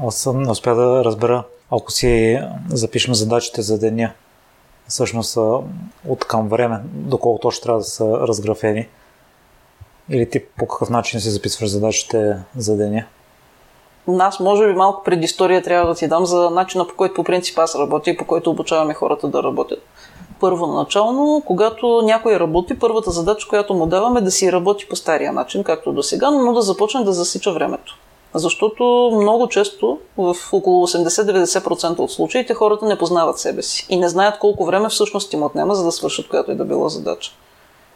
Аз 0.06 0.16
съм 0.16 0.42
не 0.42 0.50
успя 0.50 0.74
да 0.74 1.04
разбера, 1.04 1.44
ако 1.70 1.92
си 1.92 2.40
запишем 2.68 3.14
задачите 3.14 3.62
за 3.62 3.78
деня, 3.78 4.12
всъщност 4.88 5.36
от 6.08 6.24
към 6.28 6.48
време, 6.48 6.80
доколко 6.84 7.40
точно 7.40 7.62
трябва 7.62 7.80
да 7.80 7.84
са 7.84 8.04
разграфени, 8.04 8.88
или 10.10 10.30
ти 10.30 10.44
по 10.44 10.66
какъв 10.66 10.90
начин 10.90 11.20
си 11.20 11.30
записваш 11.30 11.70
задачите 11.70 12.36
за 12.56 12.76
деня? 12.76 13.04
Аз 14.08 14.40
може 14.40 14.66
би 14.66 14.72
малко 14.72 15.02
предистория 15.02 15.62
трябва 15.62 15.88
да 15.88 15.94
ти 15.94 16.08
дам 16.08 16.26
за 16.26 16.50
начина 16.50 16.86
по 16.88 16.94
който 16.96 17.14
по 17.14 17.24
принцип 17.24 17.58
аз 17.58 17.74
работя 17.74 18.10
и 18.10 18.16
по 18.16 18.24
който 18.24 18.50
обучаваме 18.50 18.94
хората 18.94 19.28
да 19.28 19.42
работят. 19.42 19.82
Първоначално, 20.40 21.42
когато 21.46 22.02
някой 22.04 22.40
работи, 22.40 22.78
първата 22.78 23.10
задача, 23.10 23.48
която 23.48 23.74
му 23.74 23.86
даваме 23.86 24.20
е 24.20 24.22
да 24.22 24.30
си 24.30 24.52
работи 24.52 24.88
по 24.88 24.96
стария 24.96 25.32
начин, 25.32 25.64
както 25.64 25.92
до 25.92 26.02
сега, 26.02 26.30
но 26.30 26.52
да 26.52 26.62
започне 26.62 27.04
да 27.04 27.12
засича 27.12 27.52
времето. 27.52 27.98
Защото 28.34 29.10
много 29.20 29.48
често, 29.48 29.98
в 30.16 30.36
около 30.52 30.86
80-90% 30.86 31.98
от 31.98 32.12
случаите, 32.12 32.54
хората 32.54 32.86
не 32.86 32.98
познават 32.98 33.38
себе 33.38 33.62
си 33.62 33.86
и 33.88 33.96
не 33.96 34.08
знаят 34.08 34.38
колко 34.38 34.64
време 34.64 34.88
всъщност 34.88 35.32
им 35.32 35.42
отнема, 35.42 35.74
за 35.74 35.84
да 35.84 35.92
свършат 35.92 36.28
която 36.28 36.52
и 36.52 36.54
да 36.54 36.64
било 36.64 36.88
задача. 36.88 37.32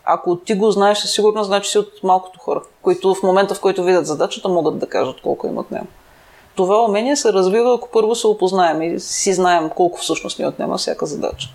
Ако 0.04 0.36
ти 0.36 0.54
го 0.54 0.70
знаеш 0.70 0.98
със 0.98 1.10
сигурност, 1.10 1.46
значи 1.46 1.70
си 1.70 1.78
от 1.78 2.02
малкото 2.02 2.38
хора, 2.38 2.62
които 2.82 3.14
в 3.14 3.22
момента, 3.22 3.54
в 3.54 3.60
който 3.60 3.84
видят 3.84 4.06
задачата, 4.06 4.48
могат 4.48 4.78
да 4.78 4.86
кажат 4.86 5.20
колко 5.20 5.46
им 5.46 5.58
отнема. 5.58 5.86
Това 6.58 6.84
умение 6.84 7.16
се 7.16 7.32
развива, 7.32 7.74
ако 7.74 7.88
първо 7.88 8.14
се 8.14 8.26
опознаем 8.26 8.82
и 8.82 9.00
си 9.00 9.34
знаем 9.34 9.70
колко 9.70 10.00
всъщност 10.00 10.38
ни 10.38 10.46
отнема 10.46 10.78
всяка 10.78 11.06
задача. 11.06 11.48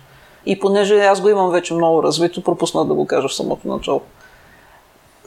И 0.46 0.60
понеже 0.60 1.00
аз 1.00 1.20
го 1.20 1.28
имам 1.28 1.50
вече 1.50 1.74
много 1.74 2.02
развито, 2.02 2.42
пропусна 2.42 2.84
да 2.84 2.94
го 2.94 3.06
кажа 3.06 3.28
в 3.28 3.34
самото 3.34 3.68
начало. 3.68 4.00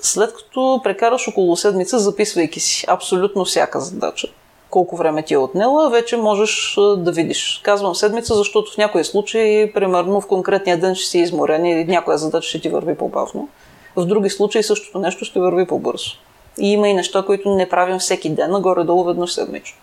След 0.02 0.34
като 0.34 0.82
прекараш 0.84 1.28
около 1.28 1.56
седмица, 1.56 2.00
записвайки 2.00 2.60
си 2.60 2.86
абсолютно 2.88 3.46
всяка 3.46 3.80
задача, 3.80 4.28
колко 4.70 4.96
време 4.96 5.24
ти 5.24 5.34
е 5.34 5.38
отнела, 5.38 5.90
вече 5.90 6.18
можеш 6.18 6.76
да 6.98 7.12
видиш. 7.12 7.62
Казвам 7.64 7.96
седмица, 7.96 8.36
защото 8.36 8.72
в 8.72 8.78
някои 8.78 9.04
случаи, 9.04 9.74
примерно 9.74 10.22
в 10.22 10.28
конкретния 10.28 10.80
ден 10.80 10.96
ще 10.96 11.06
си 11.06 11.20
изморен 11.20 11.66
и 11.66 11.86
някоя 11.86 12.18
задача 12.18 12.50
ще 12.50 12.62
ти 12.62 12.70
върви 12.70 12.96
по-бавно. 12.96 13.50
В 13.96 14.06
други 14.06 14.30
случаи 14.30 14.64
същото 14.64 15.00
нещо 15.00 15.26
ще 15.26 15.40
върви 15.40 15.68
по-бързо. 15.68 16.12
И 16.60 16.72
има 16.72 16.90
и 16.90 16.94
неща, 16.94 17.24
които 17.26 17.56
не 17.56 17.70
правим 17.70 18.00
всеки 18.00 18.30
ден, 18.30 18.52
нагоре-долу 18.52 19.04
веднъж 19.04 19.34
седмично. 19.34 19.78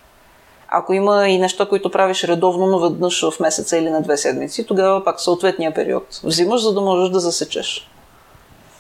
Ако 0.69 0.93
има 0.93 1.29
и 1.29 1.39
неща, 1.39 1.67
които 1.67 1.91
правиш 1.91 2.25
редовно, 2.25 2.67
но 2.67 2.79
веднъж 2.79 3.31
в 3.31 3.41
месеца 3.41 3.79
или 3.79 3.91
на 3.91 4.03
две 4.03 4.17
седмици, 4.17 4.67
тогава 4.67 5.05
пак 5.05 5.21
съответния 5.21 5.75
период 5.75 6.21
взимаш, 6.25 6.63
за 6.63 6.75
да 6.75 6.81
можеш 6.81 7.11
да 7.11 7.21
засечеш. 7.21 7.91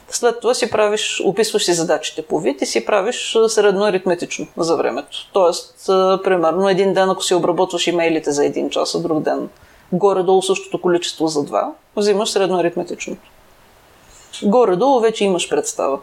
След 0.09 0.40
това 0.40 0.55
си 0.55 0.70
правиш, 0.70 1.22
описваш 1.24 1.64
си 1.64 1.72
задачите 1.72 2.22
по 2.22 2.40
вид 2.40 2.62
и 2.62 2.66
си 2.66 2.86
правиш 2.86 3.36
средно 3.49 3.84
аритметично 3.84 4.47
за 4.57 4.76
времето. 4.76 5.30
Тоест, 5.32 5.74
примерно, 6.24 6.68
един 6.68 6.95
ден, 6.95 7.11
ако 7.11 7.24
си 7.24 7.34
обработваш 7.34 7.86
имейлите 7.86 8.30
за 8.30 8.47
един 8.47 8.70
час, 8.70 8.95
а 8.95 8.99
друг 8.99 9.22
ден 9.22 9.49
горе-долу 9.92 10.42
същото 10.42 10.80
количество 10.80 11.26
за 11.26 11.45
два, 11.45 11.72
взимаш 11.97 12.30
средно 12.30 12.59
аритметичното. 12.59 13.30
Горе-долу 14.42 15.01
вече 15.01 15.24
имаш 15.24 15.49
представа. 15.49 15.99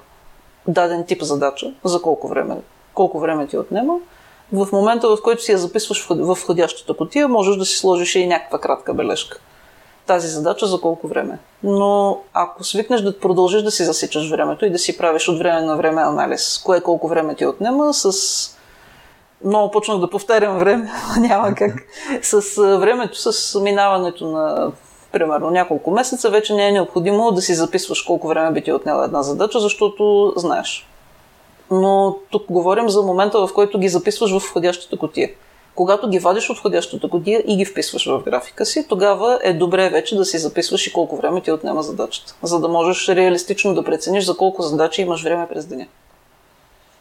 Даден 0.67 1.05
тип 1.05 1.21
задача, 1.21 1.73
за 1.83 2.01
колко 2.01 2.27
време, 2.27 2.55
колко 2.93 3.19
време 3.19 3.47
ти 3.47 3.57
отнема. 3.57 3.97
В 4.53 4.67
момента, 4.71 5.07
в 5.07 5.17
който 5.23 5.43
си 5.43 5.51
я 5.51 5.57
записваш 5.57 6.07
в 6.09 6.35
входящата 6.35 6.93
котия, 6.93 7.27
можеш 7.27 7.55
да 7.55 7.65
си 7.65 7.77
сложиш 7.77 8.15
и 8.15 8.27
някаква 8.27 8.59
кратка 8.59 8.93
бележка 8.93 9.39
тази 10.07 10.27
задача 10.27 10.67
за 10.67 10.81
колко 10.81 11.07
време. 11.07 11.39
Но 11.63 12.19
ако 12.33 12.63
свикнеш 12.63 13.01
да 13.01 13.19
продължиш 13.19 13.61
да 13.61 13.71
си 13.71 13.83
засичаш 13.83 14.29
времето 14.29 14.65
и 14.65 14.69
да 14.69 14.77
си 14.77 14.97
правиш 14.97 15.27
от 15.27 15.37
време 15.37 15.61
на 15.61 15.77
време 15.77 16.01
анализ, 16.01 16.61
кое 16.65 16.81
колко 16.81 17.07
време 17.07 17.35
ти 17.35 17.45
отнема, 17.45 17.93
с 17.93 18.11
много 19.45 19.71
почнах 19.71 19.99
да 19.99 20.09
повтарям 20.09 20.57
време, 20.57 20.91
няма 21.19 21.55
как. 21.55 21.83
С 22.21 22.41
времето, 22.77 23.31
с 23.31 23.59
минаването 23.59 24.27
на 24.27 24.71
примерно 25.11 25.49
няколко 25.49 25.91
месеца, 25.91 26.29
вече 26.29 26.53
не 26.53 26.67
е 26.67 26.71
необходимо 26.71 27.31
да 27.31 27.41
си 27.41 27.53
записваш 27.53 28.01
колко 28.01 28.27
време 28.27 28.51
би 28.51 28.63
ти 28.63 28.71
отнела 28.71 29.05
една 29.05 29.23
задача, 29.23 29.59
защото 29.59 30.33
знаеш. 30.35 30.87
Но 31.71 32.17
тук 32.29 32.43
говорим 32.49 32.89
за 32.89 33.01
момента, 33.01 33.47
в 33.47 33.53
който 33.53 33.79
ги 33.79 33.89
записваш 33.89 34.31
в 34.31 34.37
входящата 34.37 34.97
котия. 34.97 35.29
Когато 35.75 36.09
ги 36.09 36.19
вадиш 36.19 36.49
от 36.49 36.57
входящата 36.57 37.07
година 37.07 37.43
и 37.47 37.57
ги 37.57 37.65
вписваш 37.65 38.05
в 38.05 38.23
графика 38.23 38.65
си, 38.65 38.87
тогава 38.87 39.39
е 39.43 39.53
добре 39.53 39.89
вече 39.89 40.15
да 40.15 40.25
си 40.25 40.37
записваш 40.37 40.87
и 40.87 40.93
колко 40.93 41.17
време 41.17 41.41
ти 41.41 41.51
отнема 41.51 41.83
задачата, 41.83 42.35
за 42.43 42.59
да 42.59 42.67
можеш 42.67 43.09
реалистично 43.09 43.73
да 43.73 43.83
прецениш 43.83 44.25
за 44.25 44.37
колко 44.37 44.61
задачи 44.61 45.01
имаш 45.01 45.23
време 45.23 45.47
през 45.49 45.65
деня. 45.65 45.87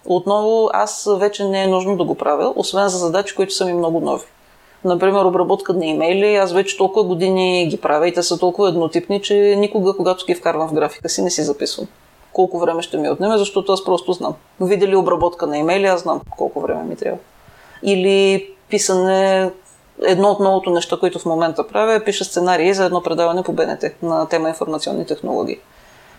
Отново, 0.04 0.70
аз 0.72 1.08
вече 1.18 1.44
не 1.44 1.62
е 1.62 1.66
нужно 1.66 1.96
да 1.96 2.04
го 2.04 2.14
правя, 2.14 2.52
освен 2.56 2.88
за 2.88 2.98
задачи, 2.98 3.34
които 3.34 3.54
са 3.54 3.64
ми 3.64 3.72
много 3.72 4.00
нови. 4.00 4.24
Например, 4.84 5.24
обработка 5.24 5.72
на 5.72 5.86
имейли, 5.86 6.36
аз 6.36 6.52
вече 6.52 6.76
толкова 6.76 7.04
години 7.04 7.66
ги 7.66 7.76
правя 7.76 8.08
и 8.08 8.14
те 8.14 8.22
са 8.22 8.38
толкова 8.38 8.68
еднотипни, 8.68 9.22
че 9.22 9.34
никога, 9.58 9.96
когато 9.96 10.26
ги 10.26 10.34
вкарвам 10.34 10.68
в 10.68 10.74
графика 10.74 11.08
си, 11.08 11.22
не 11.22 11.30
си 11.30 11.42
записвам 11.42 11.88
колко 12.32 12.58
време 12.58 12.82
ще 12.82 12.96
ми 12.96 13.10
отнеме, 13.10 13.38
защото 13.38 13.72
аз 13.72 13.84
просто 13.84 14.12
знам. 14.12 14.34
Видя 14.60 14.86
ли 14.86 14.96
обработка 14.96 15.46
на 15.46 15.58
имейли, 15.58 15.86
аз 15.86 16.00
знам 16.00 16.20
колко 16.36 16.60
време 16.60 16.82
ми 16.82 16.96
трябва. 16.96 17.18
Или 17.82 18.48
писане 18.68 19.50
едно 20.06 20.30
от 20.30 20.40
новото 20.40 20.70
неща, 20.70 20.96
които 21.00 21.18
в 21.18 21.26
момента 21.26 21.68
правя, 21.68 21.94
е 21.94 22.04
пиша 22.04 22.24
сценарии 22.24 22.74
за 22.74 22.84
едно 22.84 23.02
предаване 23.02 23.42
по 23.42 23.52
БНТ 23.52 23.84
на 24.02 24.28
тема 24.28 24.48
информационни 24.48 25.06
технологии. 25.06 25.58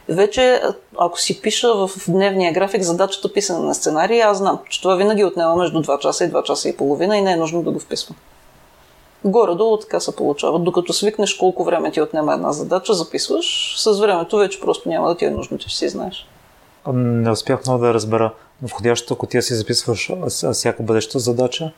Вече, 0.09 0.62
ако 0.97 1.20
си 1.20 1.41
пиша 1.41 1.76
в 1.76 1.89
дневния 2.07 2.53
график 2.53 2.82
задачата 2.82 3.34
писане 3.34 3.66
на 3.66 3.76
сценарии, 3.76 4.20
аз 4.20 4.38
знам, 4.38 4.59
че 4.70 4.82
това 4.82 4.95
винаги 4.95 5.24
отнема 5.24 5.55
между 5.55 5.84
2 5.84 5.99
часа 5.99 6.26
и 6.26 6.32
2 6.32 6.43
часа 6.43 6.70
и 6.70 6.78
половина 6.78 7.18
и 7.18 7.22
не 7.22 7.32
е 7.32 7.36
нужно 7.36 7.64
да 7.64 7.72
го 7.72 7.80
вписвам. 7.80 8.18
Горе-долу 9.26 9.78
така 9.78 9.99
се 9.99 10.15
получава. 10.15 10.59
Докато 10.59 10.93
свикнеш 10.93 11.34
колко 11.34 11.63
време 11.63 11.91
ти 11.91 12.01
отнема 12.01 12.34
една 12.34 12.51
задача, 12.51 12.93
записваш, 12.93 13.76
с 13.78 13.99
времето 13.99 14.38
вече 14.38 14.61
просто 14.61 14.89
няма 14.89 15.07
да 15.07 15.17
ти 15.17 15.26
е 15.26 15.32
нужно, 15.32 15.57
че 15.57 15.78
си 15.78 15.89
знаеш. 15.89 16.28
Не 16.93 17.32
успях 17.32 17.65
много 17.65 17.84
да 17.84 17.93
разбера. 17.93 18.34
Входящата 18.61 19.15
котия 19.15 19.41
си 19.41 19.55
записваш 19.55 20.11
всяка 20.53 20.84
бъдеща 20.84 21.19
задача? 21.19 21.72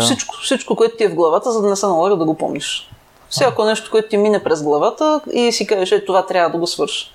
Всичко, 0.00 0.34
всичко, 0.42 0.76
което 0.76 0.96
ти 0.96 1.04
е 1.04 1.08
в 1.08 1.14
главата, 1.14 1.52
за 1.52 1.62
да 1.62 1.68
не 1.68 1.76
се 1.76 1.86
налага 1.86 2.16
да 2.16 2.24
го 2.24 2.34
помниш. 2.34 2.90
Всяко 3.28 3.64
нещо, 3.64 3.90
което 3.90 4.08
ти 4.08 4.16
мине 4.16 4.44
през 4.44 4.62
главата 4.62 5.20
и 5.32 5.52
си 5.52 5.66
кажеш, 5.66 5.92
е, 5.92 6.04
това 6.04 6.26
трябва 6.26 6.50
да 6.50 6.58
го 6.58 6.66
свърши. 6.66 7.12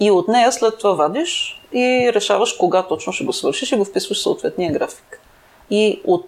И 0.00 0.10
от 0.10 0.28
нея 0.28 0.52
след 0.52 0.78
това 0.78 0.92
вадиш 0.92 1.62
и 1.72 2.10
решаваш 2.14 2.52
кога 2.52 2.82
точно 2.82 3.12
ще 3.12 3.24
го 3.24 3.32
свършиш 3.32 3.72
и 3.72 3.76
го 3.76 3.84
вписваш 3.84 4.18
в 4.18 4.22
съответния 4.22 4.72
график. 4.72 5.20
И 5.70 6.00
от... 6.04 6.26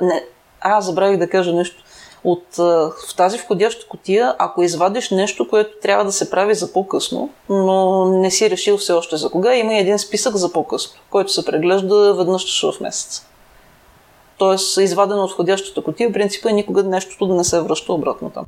Не, 0.00 0.24
а, 0.64 0.80
забравих 0.80 1.18
да 1.18 1.28
кажа 1.28 1.52
нещо. 1.52 1.84
От, 2.24 2.44
в 2.56 3.16
тази 3.16 3.38
входяща 3.38 3.88
котия, 3.88 4.34
ако 4.38 4.62
извадиш 4.62 5.10
нещо, 5.10 5.48
което 5.48 5.80
трябва 5.82 6.04
да 6.04 6.12
се 6.12 6.30
прави 6.30 6.54
за 6.54 6.72
по-късно, 6.72 7.30
но 7.48 8.04
не 8.04 8.30
си 8.30 8.50
решил 8.50 8.76
все 8.76 8.92
още 8.92 9.16
за 9.16 9.30
кога, 9.30 9.54
има 9.54 9.74
един 9.74 9.98
списък 9.98 10.36
за 10.36 10.52
по-късно, 10.52 11.00
който 11.10 11.32
се 11.32 11.44
преглежда 11.44 12.14
веднъж 12.14 12.62
в 12.62 12.80
месец. 12.80 13.26
Тоест, 14.38 14.76
извадено 14.76 15.22
от 15.22 15.30
входящата 15.30 15.82
котия, 15.82 16.12
принципа 16.12 16.50
е 16.50 16.52
никога 16.52 16.82
нещото 16.82 17.26
да 17.26 17.34
не 17.34 17.44
се 17.44 17.60
връща 17.60 17.92
обратно 17.92 18.30
там. 18.30 18.44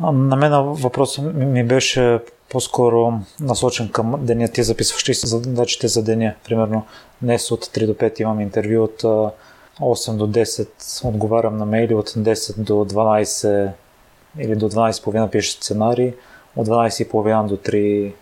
На 0.00 0.36
мен 0.36 0.52
въпросът 0.62 1.34
ми 1.34 1.64
беше 1.64 2.20
по-скоро 2.50 3.12
насочен 3.40 3.88
към 3.88 4.14
деня. 4.18 4.48
Ти 4.48 4.62
записваш 4.62 5.08
ли 5.08 5.14
задачите 5.14 5.88
за 5.88 6.02
деня? 6.02 6.34
Примерно 6.44 6.82
днес 7.22 7.50
от 7.50 7.64
3 7.64 7.86
до 7.86 7.94
5 7.94 8.20
имам 8.20 8.40
интервю, 8.40 8.84
от 8.84 9.32
8 9.80 10.16
до 10.16 10.26
10 10.26 11.04
отговарям 11.04 11.56
на 11.56 11.66
мейли, 11.66 11.94
от 11.94 12.08
10 12.08 12.58
до 12.58 12.72
12 12.72 13.70
или 14.38 14.56
до 14.56 14.70
12.30 14.70 15.30
пиша 15.30 15.52
сценарий, 15.52 16.14
от 16.56 16.68
12.30 16.68 17.46
до 17.46 17.56
3 17.56 18.12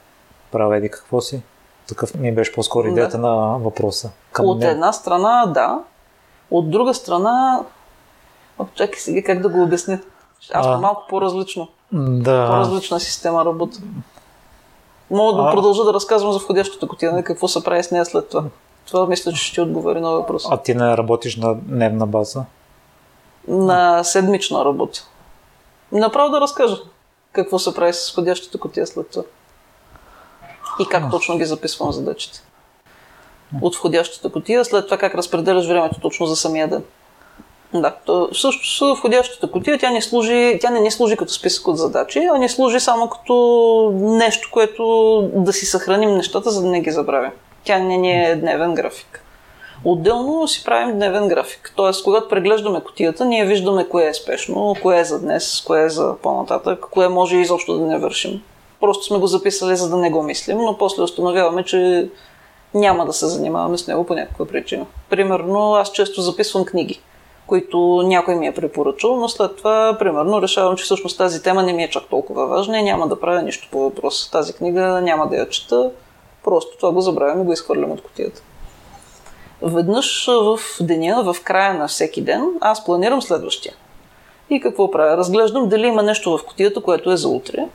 правя 0.52 0.76
еди 0.76 0.88
какво 0.88 1.20
си. 1.20 1.42
Такъв 1.88 2.14
ми 2.14 2.34
беше 2.34 2.52
по-скоро 2.52 2.88
идеята 2.88 3.18
да. 3.18 3.28
на 3.28 3.59
въпроса. 3.59 4.11
Към 4.32 4.46
от 4.46 4.64
една 4.64 4.92
страна, 4.92 5.46
да. 5.46 5.78
От 6.50 6.70
друга 6.70 6.94
страна, 6.94 7.61
чакай 8.74 8.98
сега 8.98 9.22
как 9.22 9.42
да 9.42 9.48
го 9.48 9.62
обясня. 9.62 9.98
Аз 10.52 10.66
а, 10.66 10.78
малко 10.78 11.02
по-различно. 11.09 11.68
Да. 11.92 12.46
По-различна 12.46 13.00
система 13.00 13.44
работа. 13.44 13.78
Мога 15.11 15.42
да 15.42 15.48
а... 15.48 15.52
продължа 15.52 15.84
да 15.84 15.92
разказвам 15.92 16.32
за 16.32 16.38
входящата 16.38 16.88
котия, 16.88 17.24
какво 17.24 17.48
се 17.48 17.64
прави 17.64 17.82
с 17.82 17.90
нея 17.90 18.04
след 18.04 18.28
това. 18.28 18.44
Това 18.87 19.07
мисля, 19.07 19.32
че 19.32 19.45
ще 19.45 19.61
отговори 19.61 20.01
на 20.01 20.11
въпроса. 20.11 20.49
А 20.51 20.57
ти 20.57 20.74
не 20.74 20.97
работиш 20.97 21.37
на 21.37 21.55
дневна 21.55 22.07
база? 22.07 22.45
На 23.49 24.05
седмична 24.05 24.64
работа. 24.64 25.01
Направо 25.93 26.30
да 26.30 26.41
разкажа 26.41 26.76
какво 27.32 27.59
се 27.59 27.74
прави 27.74 27.93
с 27.93 28.12
входящата 28.12 28.59
котия 28.59 28.87
след 28.87 29.11
това. 29.11 29.22
И 30.80 30.87
как 30.87 31.11
точно 31.11 31.39
ги 31.39 31.45
записвам 31.45 31.93
задачите. 31.93 32.43
От 33.62 33.76
входящата 33.76 34.32
котия, 34.32 34.64
след 34.64 34.84
това 34.84 34.99
как 34.99 35.14
разпределяш 35.14 35.66
времето 35.66 36.01
точно 36.01 36.26
за 36.26 36.37
самия 36.37 36.68
ден. 36.68 36.84
Да, 37.74 37.95
то, 38.05 38.28
също 38.32 38.76
с 38.76 38.95
входящата 38.99 39.51
котия 39.51 39.78
тя 39.78 39.91
не, 39.91 40.03
служи, 40.03 40.59
тя 40.61 40.70
не 40.70 40.80
ни 40.80 40.91
служи 40.91 41.16
като 41.16 41.32
списък 41.32 41.68
от 41.68 41.78
задачи, 41.78 42.28
а 42.34 42.39
ни 42.39 42.49
служи 42.49 42.80
само 42.80 43.09
като 43.09 43.34
нещо, 43.95 44.49
което 44.53 45.22
да 45.34 45.53
си 45.53 45.66
съхраним 45.66 46.16
нещата, 46.16 46.51
за 46.51 46.62
да 46.62 46.68
не 46.68 46.80
ги 46.80 46.91
забравим. 46.91 47.30
Тя 47.67 47.79
не 47.79 47.97
ни 47.97 48.25
е 48.25 48.37
дневен 48.37 48.75
график. 48.75 49.23
Отделно 49.85 50.49
си 50.49 50.64
правим 50.64 50.95
дневен 50.95 51.29
график. 51.29 51.73
Тоест, 51.77 52.05
когато 52.05 52.29
преглеждаме 52.29 52.81
котията, 52.81 53.25
ние 53.25 53.45
виждаме 53.45 53.89
кое 53.89 54.07
е 54.07 54.14
спешно, 54.14 54.75
кое 54.83 54.99
е 54.99 55.05
за 55.05 55.21
днес, 55.21 55.62
кое 55.67 55.83
е 55.83 55.89
за 55.89 56.14
по-нататък, 56.23 56.87
кое 56.91 57.09
може 57.09 57.37
изобщо 57.37 57.79
да 57.79 57.87
не 57.87 57.99
вършим. 57.99 58.43
Просто 58.81 59.05
сме 59.05 59.19
го 59.19 59.27
записали, 59.27 59.77
за 59.77 59.91
да 59.91 59.97
не 59.97 60.11
го 60.11 60.23
мислим, 60.23 60.59
но 60.59 60.79
после 60.79 61.03
установяваме, 61.03 61.62
че 61.62 62.09
няма 62.75 63.07
да 63.07 63.12
се 63.12 63.27
занимаваме 63.27 63.79
с 63.79 63.87
него 63.87 64.05
по 64.05 64.14
някаква 64.14 64.47
причина. 64.47 64.87
Примерно, 65.11 65.75
аз 65.75 65.93
често 65.93 66.23
записвам 66.23 66.64
книги 66.64 67.01
които 67.47 68.03
някой 68.07 68.37
ми 68.37 68.47
е 68.47 68.55
препоръчал, 68.55 69.17
но 69.17 69.29
след 69.29 69.57
това, 69.57 69.97
примерно, 69.99 70.43
решавам, 70.43 70.77
че 70.77 70.85
всъщност 70.85 71.19
тази 71.19 71.43
тема 71.43 71.62
не 71.62 71.73
ми 71.73 71.85
е 71.85 71.91
чак 71.91 72.05
толкова 72.05 72.47
важна 72.47 72.79
и 72.79 72.83
няма 72.83 73.09
да 73.09 73.21
правя 73.21 73.43
нищо 73.43 73.69
по 73.71 73.81
въпроса. 73.81 74.31
Тази 74.31 74.53
книга 74.53 75.01
няма 75.03 75.29
да 75.29 75.37
я 75.37 75.49
чета, 75.49 75.91
просто 76.47 76.76
това 76.76 76.92
го 76.92 77.01
забравям 77.01 77.40
и 77.40 77.44
го 77.44 77.53
изхвърлям 77.53 77.90
от 77.90 78.03
котията. 78.03 78.42
Веднъж 79.62 80.26
в 80.26 80.59
деня, 80.80 81.32
в 81.32 81.42
края 81.42 81.74
на 81.74 81.88
всеки 81.88 82.22
ден, 82.22 82.44
аз 82.61 82.84
планирам 82.84 83.22
следващия. 83.22 83.74
И 84.51 84.61
какво 84.61 84.90
правя? 84.90 85.16
Разглеждам 85.16 85.68
дали 85.68 85.86
има 85.86 86.03
нещо 86.03 86.38
в 86.38 86.44
котията, 86.44 86.82
което 86.82 87.12
е 87.12 87.16
за 87.16 87.28
утре. 87.28 87.66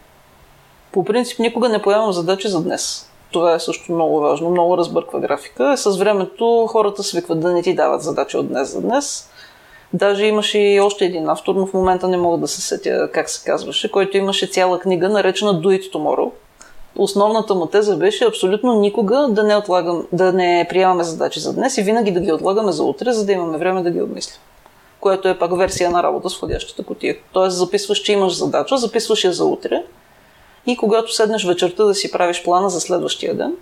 По 0.92 1.06
принцип 1.06 1.40
никога 1.40 1.70
не 1.70 1.82
поемам 1.82 2.12
задачи 2.12 2.48
за 2.48 2.64
днес. 2.64 3.12
Това 3.32 3.54
е 3.54 3.60
също 3.60 3.92
много 3.92 4.20
важно, 4.20 4.50
много 4.50 4.78
разбърква 4.78 5.20
графика. 5.20 5.78
С 5.78 5.98
времето 5.98 6.68
хората 6.70 7.04
свикват 7.04 7.40
да 7.40 7.52
не 7.52 7.62
ти 7.62 7.76
дават 7.76 8.02
задачи 8.02 8.38
от 8.38 8.48
днес 8.48 8.72
за 8.72 8.82
днес. 8.82 9.30
Даже 9.94 10.26
имаше 10.26 10.60
и 10.60 10.80
още 10.80 11.06
един 11.06 11.30
автор, 11.30 11.56
но 11.56 11.66
в 11.66 11.74
момента 11.74 12.08
не 12.08 12.18
мога 12.18 12.38
да 12.38 12.48
се 12.48 12.62
сетя 12.62 13.10
как 13.14 13.30
се 13.30 13.46
казваше, 13.46 13.92
който 13.92 14.18
имаше 14.18 14.48
цяла 14.48 14.80
книга, 14.80 15.10
наречена 15.10 15.62
Do 15.62 15.80
It 15.80 15.94
Tomorrow. 15.94 16.32
Основната 16.96 17.56
му 17.56 17.66
теза 17.66 17.98
беше 17.98 18.26
абсолютно 18.26 18.80
никога 18.80 19.28
да 19.30 19.44
не, 19.44 19.58
отлагам, 19.58 20.08
да 20.12 20.34
не 20.34 20.66
приемаме 20.70 21.04
задачи 21.04 21.40
за 21.40 21.54
днес 21.54 21.78
и 21.78 21.84
винаги 21.84 22.12
да 22.12 22.20
ги 22.20 22.32
отлагаме 22.32 22.72
за 22.72 22.84
утре, 22.84 23.12
за 23.12 23.26
да 23.26 23.32
имаме 23.32 23.58
време 23.58 23.84
да 23.84 23.92
ги 23.92 24.02
обмислим. 24.02 24.40
Което 25.00 25.28
е 25.28 25.38
пак 25.38 25.58
версия 25.58 25.92
на 25.92 26.04
работа 26.04 26.30
с 26.30 26.38
входящата 26.38 26.84
котия. 26.84 27.18
Тоест 27.34 27.58
записваш, 27.58 28.00
че 28.00 28.14
имаш 28.14 28.34
задача, 28.34 28.78
записваш 28.78 29.24
я 29.24 29.34
за 29.34 29.46
утре 29.46 29.84
и 30.68 30.78
когато 30.78 31.14
седнеш 31.14 31.46
вечерта 31.46 31.84
да 31.84 31.96
си 31.96 32.12
правиш 32.12 32.44
плана 32.44 32.70
за 32.70 32.82
следващия 32.82 33.36
ден, 33.36 33.56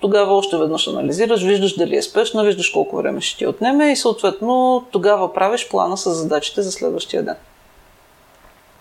тогава 0.00 0.34
още 0.34 0.58
веднъж 0.58 0.88
анализираш, 0.88 1.42
виждаш 1.42 1.76
дали 1.76 1.96
е 1.96 2.02
спешна, 2.02 2.44
виждаш 2.44 2.70
колко 2.70 2.96
време 2.96 3.20
ще 3.20 3.38
ти 3.38 3.46
отнеме 3.46 3.92
и 3.92 3.96
съответно 3.96 4.84
тогава 4.90 5.32
правиш 5.32 5.68
плана 5.68 5.96
с 5.96 6.10
задачите 6.10 6.62
за 6.62 6.72
следващия 6.72 7.22
ден. 7.22 7.34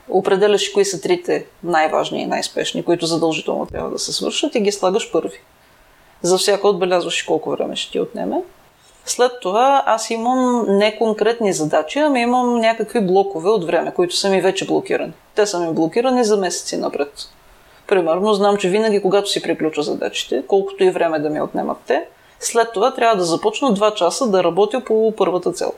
Определяш 0.09 0.69
кои 0.69 0.85
са 0.85 1.01
трите 1.01 1.45
най-важни 1.63 2.21
и 2.21 2.25
най-спешни, 2.25 2.83
които 2.83 3.05
задължително 3.05 3.65
трябва 3.65 3.89
да 3.89 3.99
се 3.99 4.13
свършат 4.13 4.55
и 4.55 4.61
ги 4.61 4.71
слагаш 4.71 5.11
първи. 5.11 5.39
За 6.21 6.37
всяко 6.37 6.67
отбелязваш 6.67 7.23
колко 7.23 7.51
време 7.51 7.75
ще 7.75 7.91
ти 7.91 7.99
отнеме. 7.99 8.43
След 9.05 9.31
това 9.41 9.83
аз 9.85 10.09
имам 10.09 10.65
не 10.67 10.97
конкретни 10.97 11.53
задачи, 11.53 11.99
ами 11.99 12.21
имам 12.21 12.59
някакви 12.59 13.01
блокове 13.01 13.49
от 13.49 13.65
време, 13.65 13.93
които 13.93 14.15
са 14.15 14.29
ми 14.29 14.41
вече 14.41 14.67
блокирани. 14.67 15.13
Те 15.35 15.45
са 15.45 15.59
ми 15.59 15.73
блокирани 15.73 16.23
за 16.23 16.37
месеци 16.37 16.77
напред. 16.77 17.13
Примерно, 17.87 18.33
знам, 18.33 18.57
че 18.57 18.69
винаги, 18.69 19.01
когато 19.01 19.29
си 19.29 19.41
приключа 19.41 19.81
задачите, 19.81 20.43
колкото 20.47 20.83
и 20.83 20.91
време 20.91 21.19
да 21.19 21.29
ми 21.29 21.41
отнемат 21.41 21.77
те, 21.87 22.05
след 22.39 22.73
това 22.73 22.93
трябва 22.93 23.15
да 23.15 23.23
започна 23.23 23.73
2 23.73 23.93
часа 23.93 24.27
да 24.27 24.43
работя 24.43 24.83
по 24.85 25.13
първата 25.17 25.51
цел. 25.51 25.73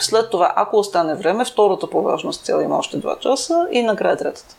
След 0.00 0.30
това, 0.30 0.52
ако 0.56 0.76
остане 0.76 1.14
време, 1.14 1.44
втората 1.44 1.90
по 1.90 2.02
важност 2.02 2.44
цел 2.44 2.60
има 2.60 2.78
още 2.78 3.00
2 3.00 3.18
часа 3.18 3.66
и 3.72 3.82
накрая 3.82 4.16
третата. 4.16 4.56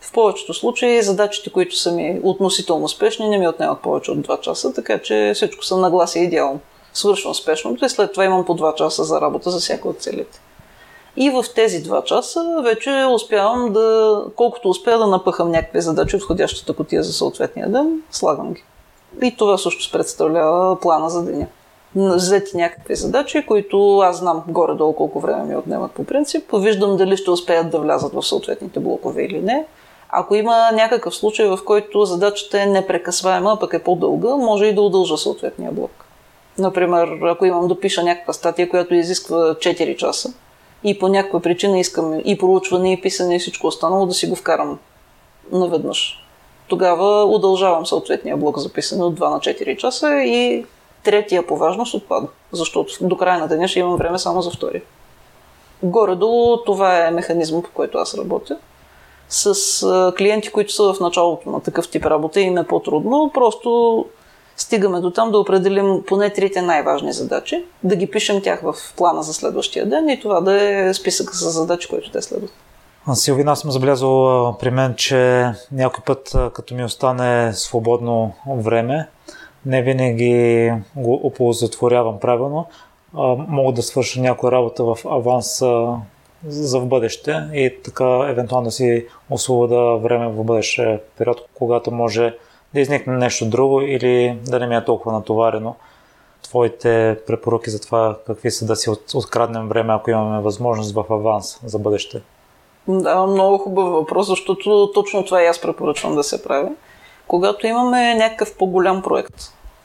В 0.00 0.12
повечето 0.12 0.54
случаи 0.54 1.02
задачите, 1.02 1.50
които 1.50 1.76
са 1.76 1.92
ми 1.92 2.20
относително 2.22 2.88
спешни, 2.88 3.28
не 3.28 3.38
ми 3.38 3.48
отнемат 3.48 3.80
повече 3.80 4.10
от 4.10 4.18
2 4.18 4.40
часа, 4.40 4.72
така 4.74 4.98
че 4.98 5.32
всичко 5.34 5.64
съм 5.64 5.80
нагласи 5.80 6.18
идеално. 6.18 6.60
Свършвам 6.94 7.34
спешното 7.34 7.84
и 7.84 7.88
след 7.88 8.12
това 8.12 8.24
имам 8.24 8.44
по 8.44 8.56
2 8.56 8.74
часа 8.74 9.04
за 9.04 9.20
работа 9.20 9.50
за 9.50 9.58
всяка 9.58 9.88
от 9.88 10.00
целите. 10.00 10.40
И 11.16 11.30
в 11.30 11.44
тези 11.54 11.82
два 11.82 12.04
часа 12.04 12.60
вече 12.62 13.06
успявам 13.14 13.72
да, 13.72 14.20
колкото 14.36 14.68
успея 14.68 14.98
да 14.98 15.06
напъхам 15.06 15.50
някакви 15.50 15.80
задачи 15.80 16.16
от 16.16 16.22
входящата 16.22 16.72
котия 16.72 17.02
за 17.02 17.12
съответния 17.12 17.68
ден, 17.68 18.02
слагам 18.10 18.52
ги. 18.52 18.64
И 19.22 19.36
това 19.36 19.58
също 19.58 19.92
представлява 19.92 20.80
плана 20.80 21.10
за 21.10 21.24
деня. 21.24 21.46
Взети 21.96 22.56
някакви 22.56 22.94
задачи, 22.94 23.46
които 23.46 23.98
аз 23.98 24.18
знам 24.18 24.42
горе-долу 24.48 24.92
колко 24.92 25.20
време 25.20 25.44
ми 25.44 25.56
отнемат 25.56 25.92
по 25.92 26.04
принцип. 26.04 26.44
Виждам 26.54 26.96
дали 26.96 27.16
ще 27.16 27.30
успеят 27.30 27.70
да 27.70 27.78
влязат 27.78 28.12
в 28.12 28.22
съответните 28.22 28.80
блокове 28.80 29.22
или 29.24 29.40
не. 29.40 29.66
Ако 30.08 30.34
има 30.34 30.70
някакъв 30.72 31.14
случай, 31.14 31.46
в 31.46 31.58
който 31.64 32.04
задачата 32.04 32.62
е 32.62 32.66
непрекъсваема, 32.66 33.56
пък 33.60 33.74
е 33.74 33.82
по-дълга, 33.82 34.36
може 34.36 34.64
и 34.64 34.74
да 34.74 34.82
удължа 34.82 35.16
съответния 35.16 35.72
блок. 35.72 36.04
Например, 36.58 37.08
ако 37.22 37.46
имам 37.46 37.68
да 37.68 37.80
пиша 37.80 38.02
някаква 38.02 38.32
статия, 38.32 38.68
която 38.68 38.94
изисква 38.94 39.36
4 39.36 39.96
часа, 39.96 40.32
и 40.84 40.98
по 40.98 41.08
някаква 41.08 41.40
причина 41.40 41.78
искам 41.78 42.20
и 42.24 42.38
проучване, 42.38 42.92
и 42.92 43.00
писане, 43.00 43.36
и 43.36 43.38
всичко 43.38 43.66
останало 43.66 44.06
да 44.06 44.14
си 44.14 44.26
го 44.26 44.36
вкарам 44.36 44.78
наведнъж. 45.52 46.24
Тогава 46.68 47.24
удължавам 47.24 47.86
съответния 47.86 48.36
блок 48.36 48.58
за 48.58 48.72
писане 48.72 49.04
от 49.04 49.20
2 49.20 49.30
на 49.30 49.40
4 49.40 49.76
часа 49.76 50.14
и 50.14 50.64
третия 51.02 51.46
по 51.46 51.56
важност 51.56 51.94
отпада, 51.94 52.28
защото 52.52 52.92
до 53.00 53.16
края 53.16 53.38
на 53.38 53.48
деня 53.48 53.68
ще 53.68 53.78
имам 53.78 53.96
време 53.96 54.18
само 54.18 54.42
за 54.42 54.50
втория. 54.50 54.82
Горе-долу 55.82 56.56
това 56.64 57.06
е 57.06 57.10
механизма, 57.10 57.62
по 57.62 57.70
който 57.74 57.98
аз 57.98 58.18
работя. 58.18 58.58
С 59.28 60.12
клиенти, 60.18 60.52
които 60.52 60.72
са 60.72 60.94
в 60.94 61.00
началото 61.00 61.50
на 61.50 61.60
такъв 61.60 61.88
тип 61.90 62.06
работа 62.06 62.40
и 62.40 62.46
е 62.46 62.64
по-трудно, 62.68 63.30
просто 63.34 64.04
стигаме 64.56 65.00
до 65.00 65.10
там 65.10 65.30
да 65.30 65.38
определим 65.38 66.02
поне 66.06 66.30
трите 66.30 66.62
най-важни 66.62 67.12
задачи, 67.12 67.64
да 67.82 67.96
ги 67.96 68.10
пишем 68.10 68.42
тях 68.42 68.60
в 68.62 68.74
плана 68.96 69.22
за 69.22 69.34
следващия 69.34 69.88
ден 69.88 70.08
и 70.08 70.20
това 70.20 70.40
да 70.40 70.62
е 70.62 70.94
списък 70.94 71.34
с 71.34 71.50
задачи, 71.50 71.88
които 71.88 72.10
те 72.10 72.22
следват. 72.22 72.52
Силвина, 73.14 73.52
аз 73.52 73.60
съм 73.60 73.70
забелязал 73.70 74.56
при 74.60 74.70
мен, 74.70 74.94
че 74.96 75.50
някой 75.72 76.04
път, 76.06 76.36
като 76.54 76.74
ми 76.74 76.84
остане 76.84 77.52
свободно 77.54 78.32
време, 78.46 79.08
не 79.66 79.82
винаги 79.82 80.72
го 80.96 81.14
оползотворявам 81.14 82.20
правилно. 82.20 82.66
Мога 83.48 83.72
да 83.72 83.82
свърша 83.82 84.20
някоя 84.20 84.52
работа 84.52 84.84
в 84.84 84.98
аванс 85.04 85.62
за 86.46 86.80
в 86.80 86.86
бъдеще 86.86 87.42
и 87.52 87.74
така 87.84 88.04
евентуално 88.28 88.64
да 88.64 88.70
си 88.70 89.06
освобода 89.30 89.94
време 89.96 90.28
в 90.28 90.44
бъдеще 90.44 91.00
период, 91.18 91.40
когато 91.54 91.90
може 91.90 92.34
да 92.74 92.80
изникне 92.80 93.16
нещо 93.16 93.48
друго 93.48 93.80
или 93.80 94.38
да 94.44 94.58
не 94.58 94.66
ми 94.66 94.76
е 94.76 94.84
толкова 94.84 95.12
натоварено. 95.12 95.74
Твоите 96.42 97.18
препоръки 97.26 97.70
за 97.70 97.80
това 97.80 98.16
какви 98.26 98.50
са 98.50 98.66
да 98.66 98.76
си 98.76 98.90
откраднем 99.14 99.68
време, 99.68 99.94
ако 99.94 100.10
имаме 100.10 100.40
възможност 100.40 100.94
в 100.94 101.04
аванс 101.10 101.60
за 101.64 101.78
бъдеще? 101.78 102.22
Да, 102.88 103.26
много 103.26 103.58
хубав 103.58 103.88
въпрос, 103.88 104.26
защото 104.26 104.90
точно 104.94 105.24
това 105.24 105.42
и 105.42 105.46
аз 105.46 105.60
препоръчвам 105.60 106.14
да 106.14 106.22
се 106.22 106.42
прави. 106.42 106.68
Когато 107.32 107.66
имаме 107.66 108.14
някакъв 108.14 108.56
по-голям 108.56 109.02
проект, 109.02 109.34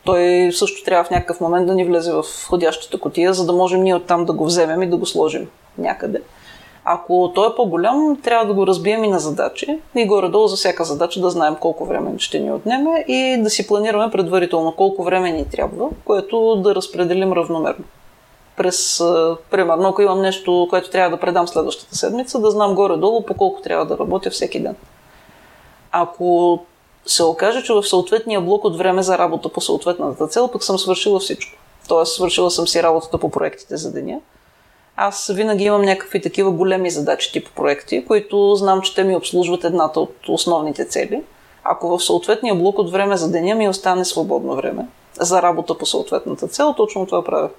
той 0.03 0.49
също 0.53 0.83
трябва 0.83 1.03
в 1.03 1.09
някакъв 1.09 1.41
момент 1.41 1.67
да 1.67 1.75
ни 1.75 1.85
влезе 1.85 2.11
в 2.11 2.21
входящата 2.21 2.99
котия, 2.99 3.33
за 3.33 3.45
да 3.45 3.53
можем 3.53 3.83
ние 3.83 3.95
оттам 3.95 4.25
да 4.25 4.33
го 4.33 4.45
вземем 4.45 4.83
и 4.83 4.89
да 4.89 4.97
го 4.97 5.05
сложим 5.05 5.49
някъде. 5.77 6.21
Ако 6.85 7.31
той 7.35 7.47
е 7.47 7.55
по-голям, 7.55 8.21
трябва 8.23 8.45
да 8.45 8.53
го 8.53 8.67
разбием 8.67 9.03
и 9.03 9.07
на 9.07 9.19
задачи 9.19 9.79
и 9.95 10.05
горе-долу 10.05 10.47
за 10.47 10.55
всяка 10.55 10.83
задача 10.83 11.21
да 11.21 11.29
знаем 11.29 11.55
колко 11.59 11.85
време 11.85 12.11
ще 12.17 12.39
ни 12.39 12.51
отнеме 12.51 13.05
и 13.07 13.37
да 13.41 13.49
си 13.49 13.67
планираме 13.67 14.11
предварително 14.11 14.71
колко 14.71 15.03
време 15.03 15.31
ни 15.31 15.49
трябва, 15.49 15.89
което 16.05 16.55
да 16.55 16.75
разпределим 16.75 17.33
равномерно. 17.33 17.85
През, 18.57 19.03
примерно, 19.51 19.89
ако 19.89 20.01
имам 20.01 20.21
нещо, 20.21 20.67
което 20.69 20.89
трябва 20.89 21.17
да 21.17 21.21
предам 21.21 21.47
следващата 21.47 21.95
седмица, 21.95 22.39
да 22.39 22.51
знам 22.51 22.75
горе-долу 22.75 23.25
по 23.25 23.33
колко 23.33 23.61
трябва 23.61 23.85
да 23.85 23.97
работя 23.97 24.29
всеки 24.29 24.59
ден. 24.59 24.75
Ако 25.91 26.59
се 27.08 27.24
окаже, 27.24 27.64
че 27.64 27.74
в 27.74 27.84
съответния 27.84 28.41
блок 28.41 28.64
от 28.64 28.78
време 28.78 29.03
за 29.03 29.18
работа 29.18 29.49
по 29.49 29.62
съответната 29.62 30.28
цел, 30.28 30.47
пък 30.47 30.64
съм 30.64 30.80
свършила 30.80 31.20
всичко. 31.20 31.58
Тоест, 31.88 32.14
свършила 32.14 32.51
съм 32.51 32.68
си 32.68 32.84
работата 32.84 33.18
по 33.18 33.30
проектите 33.30 33.78
за 33.78 33.91
деня 33.91 34.20
аз 34.99 35.32
винаги 35.34 35.64
имам 35.64 35.82
някакви 35.82 36.22
такива 36.22 36.51
големи 36.51 36.89
задачи 36.89 37.32
тип 37.32 37.47
проекти, 37.55 38.05
които 38.05 38.55
знам, 38.55 38.82
че 38.82 38.95
те 38.95 39.03
ми 39.03 39.16
обслужват 39.16 39.64
едната 39.64 39.99
от 39.99 40.16
основните 40.28 40.86
цели. 40.86 41.24
Ако 41.64 41.97
в 41.97 42.03
съответния 42.03 42.55
блок 42.55 42.80
от 42.80 42.91
време 42.91 43.18
за 43.18 43.32
деня 43.32 43.55
ми 43.55 43.70
остане 43.70 44.05
свободно 44.05 44.55
време 44.55 44.88
за 45.20 45.41
работа 45.41 45.78
по 45.78 45.86
съответната 45.86 46.47
цел, 46.47 46.74
точно 46.78 47.05
това 47.05 47.24
правя. 47.24 47.49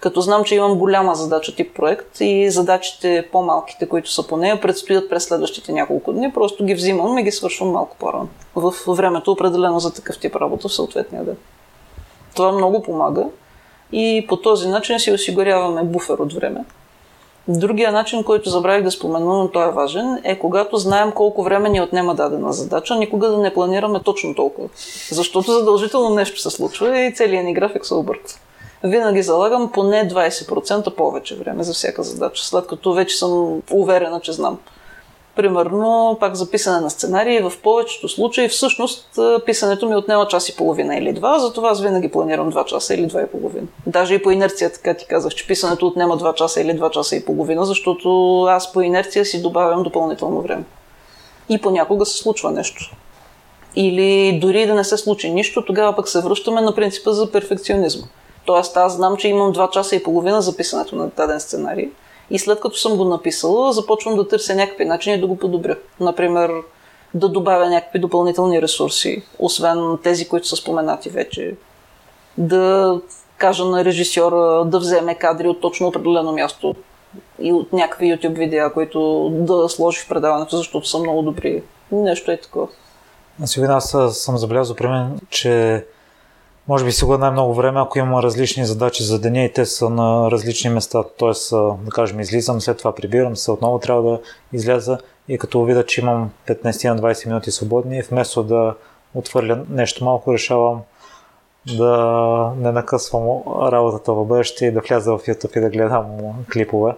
Като 0.00 0.20
знам, 0.20 0.44
че 0.44 0.54
имам 0.54 0.78
голяма 0.78 1.14
задача 1.14 1.54
тип 1.54 1.76
проект 1.76 2.20
и 2.20 2.50
задачите 2.50 3.28
по-малките, 3.32 3.88
които 3.88 4.10
са 4.10 4.26
по 4.26 4.36
нея, 4.36 4.60
предстоят 4.60 5.08
през 5.08 5.24
следващите 5.24 5.72
няколко 5.72 6.12
дни, 6.12 6.32
просто 6.32 6.64
ги 6.64 6.74
взимам 6.74 7.18
и 7.18 7.22
ги 7.22 7.30
свършвам 7.30 7.70
малко 7.70 7.96
по-рано. 7.96 8.28
В 8.54 8.74
времето 8.88 9.32
определено 9.32 9.80
за 9.80 9.94
такъв 9.94 10.18
тип 10.18 10.36
работа 10.36 10.68
в 10.68 10.74
съответния 10.74 11.24
ден. 11.24 11.36
Това 12.34 12.52
много 12.52 12.82
помага 12.82 13.24
и 13.92 14.24
по 14.28 14.36
този 14.36 14.68
начин 14.68 15.00
си 15.00 15.12
осигуряваме 15.12 15.82
буфер 15.82 16.18
от 16.18 16.32
време. 16.32 16.64
Другия 17.48 17.92
начин, 17.92 18.24
който 18.24 18.50
забравих 18.50 18.84
да 18.84 18.90
спомена, 18.90 19.26
но 19.26 19.48
той 19.48 19.68
е 19.68 19.72
важен, 19.72 20.20
е 20.24 20.38
когато 20.38 20.76
знаем 20.76 21.12
колко 21.12 21.42
време 21.42 21.68
ни 21.68 21.80
отнема 21.80 22.14
дадена 22.14 22.52
задача, 22.52 22.96
никога 22.96 23.28
да 23.28 23.38
не 23.38 23.54
планираме 23.54 24.00
точно 24.00 24.34
толкова. 24.34 24.68
Защото 25.10 25.52
задължително 25.52 26.14
нещо 26.14 26.40
се 26.40 26.50
случва 26.50 27.00
и 27.00 27.14
целият 27.14 27.44
ни 27.44 27.54
график 27.54 27.86
се 27.86 27.94
обърква. 27.94 28.38
Винаги 28.84 29.22
залагам 29.22 29.72
поне 29.72 30.08
20% 30.08 30.94
повече 30.94 31.36
време 31.36 31.64
за 31.64 31.72
всяка 31.72 32.02
задача, 32.02 32.44
след 32.44 32.66
като 32.66 32.92
вече 32.92 33.16
съм 33.16 33.62
уверена, 33.70 34.20
че 34.20 34.32
знам 34.32 34.58
Примерно, 35.36 36.16
пак 36.20 36.34
за 36.34 36.50
писане 36.50 36.80
на 36.80 36.90
сценарии, 36.90 37.40
в 37.40 37.52
повечето 37.62 38.08
случаи 38.08 38.48
всъщност 38.48 39.18
писането 39.46 39.88
ми 39.88 39.96
отнема 39.96 40.26
час 40.28 40.48
и 40.48 40.56
половина 40.56 40.96
или 40.96 41.12
два, 41.12 41.38
затова 41.38 41.70
аз 41.70 41.82
винаги 41.82 42.08
планирам 42.08 42.52
2 42.52 42.64
часа 42.64 42.94
или 42.94 43.08
2 43.08 43.24
и 43.24 43.26
половина. 43.26 43.66
Даже 43.86 44.14
и 44.14 44.22
по 44.22 44.30
инерция, 44.30 44.72
така 44.72 44.94
ти 44.94 45.06
казах, 45.06 45.34
че 45.34 45.46
писането 45.46 45.86
отнема 45.86 46.18
2 46.18 46.34
часа 46.34 46.60
или 46.60 46.80
2 46.80 46.90
часа 46.90 47.16
и 47.16 47.24
половина, 47.24 47.64
защото 47.64 48.42
аз 48.42 48.72
по 48.72 48.80
инерция 48.80 49.24
си 49.24 49.42
добавям 49.42 49.82
допълнително 49.82 50.40
време. 50.42 50.64
И 51.48 51.60
понякога 51.60 52.06
се 52.06 52.18
случва 52.18 52.50
нещо. 52.50 52.90
Или 53.76 54.38
дори 54.42 54.66
да 54.66 54.74
не 54.74 54.84
се 54.84 54.96
случи 54.96 55.30
нищо, 55.30 55.64
тогава 55.64 55.96
пък 55.96 56.08
се 56.08 56.20
връщаме 56.20 56.60
на 56.60 56.74
принципа 56.74 57.12
за 57.12 57.32
перфекционизма. 57.32 58.06
Тоест 58.44 58.76
аз 58.76 58.92
знам, 58.92 59.16
че 59.16 59.28
имам 59.28 59.54
2 59.54 59.70
часа 59.70 59.96
и 59.96 60.02
половина 60.02 60.42
за 60.42 60.56
писането 60.56 60.96
на 60.96 61.06
даден 61.06 61.40
сценарий– 61.40 61.90
и 62.30 62.38
след 62.38 62.60
като 62.60 62.76
съм 62.76 62.96
го 62.96 63.04
написала, 63.04 63.72
започвам 63.72 64.16
да 64.16 64.28
търся 64.28 64.54
някакви 64.54 64.84
начини 64.84 65.20
да 65.20 65.26
го 65.26 65.36
подобря. 65.36 65.76
Например, 66.00 66.50
да 67.14 67.28
добавя 67.28 67.70
някакви 67.70 67.98
допълнителни 67.98 68.62
ресурси, 68.62 69.22
освен 69.38 69.98
тези, 70.02 70.28
които 70.28 70.48
са 70.48 70.56
споменати 70.56 71.10
вече. 71.10 71.54
Да 72.38 73.00
кажа 73.38 73.64
на 73.64 73.84
режисьора 73.84 74.64
да 74.64 74.78
вземе 74.78 75.14
кадри 75.14 75.48
от 75.48 75.60
точно 75.60 75.86
определено 75.86 76.32
място 76.32 76.74
и 77.38 77.52
от 77.52 77.72
някакви 77.72 78.06
YouTube 78.06 78.38
видеа, 78.38 78.72
които 78.72 79.28
да 79.32 79.68
сложи 79.68 80.00
в 80.00 80.08
предаването, 80.08 80.56
защото 80.56 80.88
са 80.88 80.98
много 80.98 81.22
добри. 81.22 81.62
Нещо 81.92 82.30
е 82.30 82.36
такова. 82.36 82.68
Аз 83.68 83.96
съм 84.10 84.38
забелязал 84.38 84.76
при 84.76 84.88
мен, 84.88 85.20
че 85.30 85.84
може 86.68 86.84
би 86.84 86.92
си 86.92 87.04
го 87.04 87.18
най-много 87.18 87.54
време, 87.54 87.80
ако 87.80 87.98
има 87.98 88.22
различни 88.22 88.64
задачи 88.64 89.02
за 89.02 89.20
деня 89.20 89.44
и 89.44 89.52
те 89.52 89.66
са 89.66 89.90
на 89.90 90.30
различни 90.30 90.70
места. 90.70 91.04
Тоест, 91.18 91.50
да 91.84 91.90
кажем, 91.90 92.20
излизам, 92.20 92.60
след 92.60 92.78
това 92.78 92.94
прибирам 92.94 93.36
се, 93.36 93.50
отново 93.50 93.78
трябва 93.78 94.10
да 94.10 94.20
изляза 94.52 94.98
и 95.28 95.38
като 95.38 95.64
видя, 95.64 95.86
че 95.86 96.00
имам 96.00 96.30
15 96.46 96.88
на 96.88 96.98
20 96.98 97.26
минути 97.26 97.50
свободни, 97.50 98.02
вместо 98.02 98.42
да 98.42 98.74
отвърля 99.14 99.64
нещо 99.70 100.04
малко, 100.04 100.32
решавам 100.32 100.82
да 101.76 102.52
не 102.58 102.72
накъсвам 102.72 103.22
работата 103.46 104.12
в 104.12 104.24
бъдеще 104.24 104.66
и 104.66 104.70
да 104.70 104.80
вляза 104.80 105.18
в 105.18 105.22
YouTube 105.22 105.58
и 105.58 105.60
да 105.60 105.70
гледам 105.70 106.06
клипове. 106.52 106.92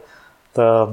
Та, 0.55 0.89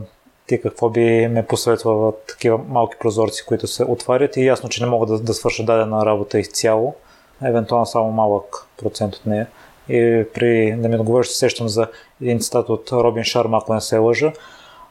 ти 0.47 0.61
какво 0.61 0.89
би 0.89 1.27
ме 1.27 1.45
посъветвала 1.45 2.13
такива 2.27 2.59
малки 2.69 2.95
прозорци, 2.99 3.45
които 3.45 3.67
се 3.67 3.83
отварят 3.83 4.37
и 4.37 4.45
ясно, 4.45 4.69
че 4.69 4.83
не 4.83 4.89
мога 4.89 5.05
да, 5.05 5.19
да 5.19 5.33
свърша 5.33 5.65
дадена 5.65 6.05
работа 6.05 6.39
изцяло, 6.39 6.95
евентуално 7.43 7.85
само 7.85 8.11
малък 8.11 8.67
процент 8.77 9.15
от 9.15 9.25
нея. 9.25 9.47
И 9.89 10.25
при 10.33 10.75
да 10.77 10.89
ми 10.89 10.95
отговориш, 10.95 11.27
се 11.27 11.37
сещам 11.37 11.69
за 11.69 11.87
един 12.21 12.39
цитат 12.39 12.69
от 12.69 12.91
Робин 12.91 13.23
Шарма, 13.23 13.57
ако 13.57 13.73
не 13.73 13.81
се 13.81 13.97
лъжа. 13.97 14.33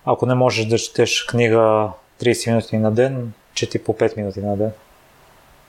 Ако 0.05 0.26
не 0.26 0.34
можеш 0.34 0.66
да 0.66 0.78
четеш 0.78 1.26
книга 1.26 1.88
30 2.22 2.49
минути 2.51 2.78
на 2.78 2.90
ден, 2.90 3.32
чети 3.55 3.84
по 3.84 3.93
5 3.93 4.16
минути 4.16 4.40
на 4.40 4.57
ден. 4.57 4.72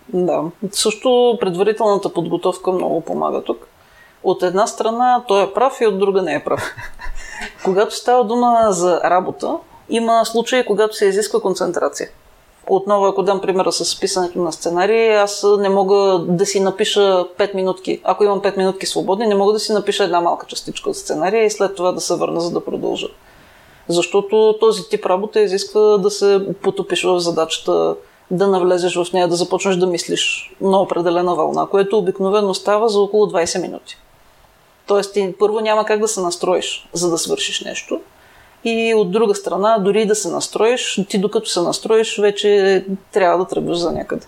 Да. 0.09 0.43
Също 0.71 1.37
предварителната 1.41 2.13
подготовка 2.13 2.71
много 2.71 3.01
помага 3.01 3.43
тук. 3.43 3.67
От 4.23 4.43
една 4.43 4.67
страна 4.67 5.23
той 5.27 5.43
е 5.43 5.53
прав 5.53 5.77
и 5.81 5.87
от 5.87 5.99
друга 5.99 6.21
не 6.21 6.35
е 6.35 6.43
прав. 6.43 6.61
когато 7.63 7.95
става 7.95 8.25
дума 8.25 8.67
за 8.69 9.01
работа, 9.03 9.57
има 9.89 10.25
случаи, 10.25 10.65
когато 10.65 10.95
се 10.95 11.05
изисква 11.05 11.39
концентрация. 11.39 12.09
Отново, 12.67 13.05
ако 13.05 13.23
дам 13.23 13.41
примера 13.41 13.71
с 13.71 13.99
писането 13.99 14.39
на 14.39 14.51
сценарии, 14.51 15.09
аз 15.09 15.45
не 15.59 15.69
мога 15.69 16.19
да 16.27 16.45
си 16.45 16.59
напиша 16.59 17.25
5 17.37 17.55
минутки. 17.55 18.01
Ако 18.03 18.23
имам 18.23 18.41
5 18.41 18.57
минутки 18.57 18.85
свободни, 18.85 19.27
не 19.27 19.35
мога 19.35 19.53
да 19.53 19.59
си 19.59 19.73
напиша 19.73 20.03
една 20.03 20.21
малка 20.21 20.45
частичка 20.45 20.89
от 20.89 20.97
сценария 20.97 21.45
и 21.45 21.49
след 21.49 21.75
това 21.75 21.91
да 21.91 22.01
се 22.01 22.15
върна, 22.15 22.41
за 22.41 22.51
да 22.51 22.65
продължа. 22.65 23.07
Защото 23.87 24.57
този 24.59 24.89
тип 24.89 25.05
работа 25.05 25.39
изисква 25.39 25.97
да 25.97 26.09
се 26.09 26.45
потопиш 26.61 27.03
в 27.03 27.19
задачата, 27.19 27.95
да 28.31 28.47
навлезеш 28.47 28.95
в 28.95 29.13
нея, 29.13 29.27
да 29.27 29.35
започнеш 29.35 29.75
да 29.75 29.87
мислиш 29.87 30.55
на 30.61 30.81
определена 30.81 31.35
вълна, 31.35 31.65
което 31.65 31.97
обикновено 31.97 32.53
става 32.53 32.89
за 32.89 33.01
около 33.01 33.25
20 33.25 33.61
минути. 33.61 33.97
Тоест, 34.87 35.13
ти 35.13 35.35
първо 35.39 35.59
няма 35.59 35.85
как 35.85 35.99
да 35.99 36.07
се 36.07 36.21
настроиш, 36.21 36.89
за 36.93 37.09
да 37.09 37.17
свършиш 37.17 37.61
нещо– 37.61 38.01
и 38.63 38.93
от 38.93 39.11
друга 39.11 39.35
страна, 39.35 39.77
дори 39.79 40.05
да 40.05 40.15
се 40.15 40.29
настроиш, 40.29 41.01
ти 41.09 41.17
докато 41.17 41.49
се 41.49 41.61
настроиш, 41.61 42.17
вече 42.17 42.85
трябва 43.11 43.43
да 43.43 43.49
тръгваш 43.49 43.77
за 43.77 43.91
някъде. 43.91 44.25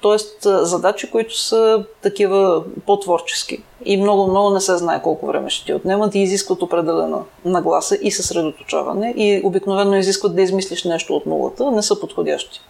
Тоест, 0.00 0.36
задачи, 0.42 1.10
които 1.10 1.38
са 1.38 1.84
такива 2.02 2.62
по-творчески 2.86 3.62
и 3.84 3.96
много-много 3.96 4.50
не 4.50 4.60
се 4.60 4.76
знае 4.76 5.02
колко 5.02 5.26
време 5.26 5.50
ще 5.50 5.66
ти 5.66 5.74
отнемат 5.74 6.14
и 6.14 6.18
изискват 6.18 6.62
определена 6.62 7.18
нагласа 7.44 7.98
и 8.02 8.10
съсредоточаване 8.10 9.14
и 9.16 9.40
обикновено 9.44 9.96
изискват 9.96 10.36
да 10.36 10.42
измислиш 10.42 10.84
нещо 10.84 11.16
от 11.16 11.26
нулата, 11.26 11.70
не 11.70 11.82
са 11.82 12.00
подходящи. 12.00 12.60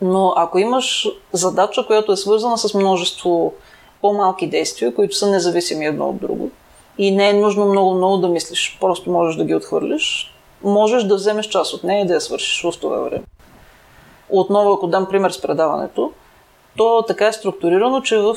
Но 0.00 0.32
ако 0.36 0.58
имаш 0.58 1.08
задача, 1.32 1.86
която 1.86 2.12
е 2.12 2.16
свързана 2.16 2.58
с 2.58 2.74
множество 2.74 3.52
по-малки 4.00 4.46
действия, 4.46 4.94
които 4.94 5.16
са 5.16 5.30
независими 5.30 5.86
едно 5.86 6.08
от 6.08 6.16
друго, 6.16 6.50
и 6.98 7.10
не 7.10 7.28
е 7.28 7.32
нужно 7.32 7.66
много-много 7.66 8.16
да 8.16 8.28
мислиш, 8.28 8.78
просто 8.80 9.10
можеш 9.10 9.36
да 9.36 9.44
ги 9.44 9.54
отхвърлиш, 9.54 10.35
можеш 10.66 11.04
да 11.04 11.14
вземеш 11.14 11.46
част 11.46 11.74
от 11.74 11.84
нея 11.84 12.04
и 12.04 12.06
да 12.06 12.14
я 12.14 12.20
свършиш 12.20 12.62
в 12.62 12.80
това 12.80 12.96
време. 12.96 13.24
Отново, 14.28 14.72
ако 14.72 14.86
дам 14.86 15.06
пример 15.06 15.30
с 15.30 15.42
предаването, 15.42 16.12
то 16.76 17.04
така 17.08 17.26
е 17.26 17.32
структурирано, 17.32 18.00
че 18.00 18.18
в 18.18 18.36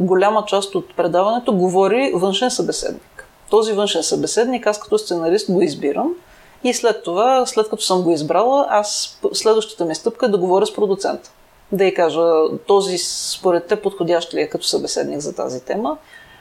голяма 0.00 0.44
част 0.46 0.74
от 0.74 0.96
предаването 0.96 1.52
говори 1.52 2.12
външен 2.14 2.50
събеседник. 2.50 3.28
Този 3.50 3.72
външен 3.72 4.02
събеседник 4.02 4.66
аз 4.66 4.80
като 4.80 4.98
сценарист 4.98 5.52
го 5.52 5.62
избирам 5.62 6.14
и 6.64 6.74
след 6.74 7.02
това, 7.02 7.46
след 7.46 7.68
като 7.68 7.82
съм 7.82 8.02
го 8.02 8.10
избрала, 8.10 8.66
аз 8.70 9.18
следващата 9.32 9.84
ми 9.84 9.94
стъпка 9.94 10.26
е 10.26 10.28
да 10.28 10.38
говоря 10.38 10.66
с 10.66 10.74
продуцента. 10.74 11.30
Да 11.72 11.84
й 11.84 11.94
кажа, 11.94 12.22
този 12.66 12.98
според 12.98 13.66
те 13.66 13.76
подходящ 13.76 14.34
ли 14.34 14.40
е 14.40 14.48
като 14.48 14.66
събеседник 14.66 15.20
за 15.20 15.34
тази 15.34 15.64
тема. 15.64 15.96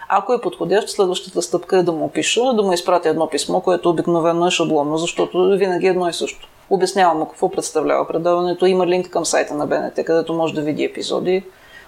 Ако 0.10 0.34
е 0.34 0.42
подходящ, 0.42 0.90
следващата 0.90 1.42
стъпка 1.42 1.78
е 1.78 1.84
да 1.84 1.92
му 1.92 2.10
пиша, 2.10 2.54
да 2.54 2.64
му 2.64 2.74
изпратя 2.74 3.10
едно 3.10 3.30
писмо, 3.30 3.62
което 3.62 3.90
обикновено 3.90 4.48
е 4.48 4.52
шаблонно, 4.52 4.98
защото 4.98 5.58
винаги 5.58 5.88
е 5.88 5.90
едно 5.90 6.10
и 6.10 6.14
също. 6.14 6.48
Обяснявам 6.70 7.18
му 7.18 7.26
какво 7.26 7.52
представлява 7.52 8.08
предаването, 8.08 8.66
има 8.66 8.88
линк 8.88 9.10
към 9.10 9.26
сайта 9.26 9.54
на 9.54 9.68
БНТ, 9.68 10.06
където 10.06 10.34
може 10.34 10.54
да 10.54 10.62
види 10.62 10.84
епизоди. 10.84 11.44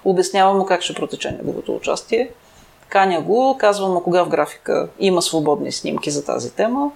Обяснявам 0.06 0.58
му 0.58 0.66
как 0.66 0.82
ще 0.82 0.94
протече 0.94 1.32
неговото 1.32 1.76
участие. 1.76 2.30
Каня 2.90 3.22
го, 3.22 3.58
казвам 3.60 3.92
му 3.92 4.04
кога 4.04 4.24
в 4.24 4.30
графика 4.30 4.90
има 5.00 5.22
свободни 5.22 5.72
снимки 5.72 6.12
за 6.12 6.26
тази 6.26 6.52
тема. 6.52 6.92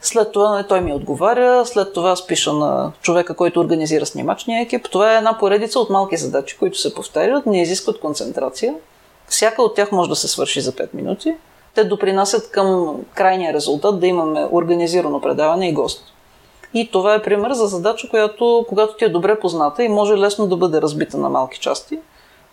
След 0.00 0.32
това 0.32 0.50
нали, 0.50 0.66
той 0.68 0.80
ми 0.80 0.92
отговаря, 0.92 1.66
след 1.66 1.92
това 1.92 2.10
аз 2.10 2.26
пиша 2.26 2.52
на 2.52 2.92
човека, 3.02 3.34
който 3.34 3.60
организира 3.60 4.06
снимачния 4.06 4.62
екип. 4.62 4.88
Това 4.90 5.14
е 5.14 5.16
една 5.16 5.38
поредица 5.38 5.78
от 5.80 5.90
малки 5.90 6.16
задачи, 6.16 6.58
които 6.58 6.78
се 6.78 6.94
повтарят, 6.94 7.46
не 7.46 7.62
изискват 7.62 8.00
концентрация. 8.00 8.74
Всяка 9.28 9.62
от 9.62 9.74
тях 9.74 9.92
може 9.92 10.10
да 10.10 10.16
се 10.16 10.28
свърши 10.28 10.60
за 10.60 10.72
5 10.72 10.94
минути. 10.94 11.34
Те 11.74 11.84
допринасят 11.84 12.50
към 12.50 13.00
крайния 13.14 13.52
резултат 13.52 14.00
да 14.00 14.06
имаме 14.06 14.48
организирано 14.52 15.20
предаване 15.20 15.68
и 15.68 15.72
гост. 15.72 16.04
И 16.74 16.90
това 16.90 17.14
е 17.14 17.22
пример 17.22 17.52
за 17.52 17.66
задача, 17.66 18.08
която, 18.08 18.64
когато 18.68 18.96
ти 18.96 19.04
е 19.04 19.08
добре 19.08 19.40
позната 19.40 19.84
и 19.84 19.88
може 19.88 20.14
лесно 20.14 20.46
да 20.46 20.56
бъде 20.56 20.82
разбита 20.82 21.18
на 21.18 21.28
малки 21.28 21.60
части, 21.60 21.98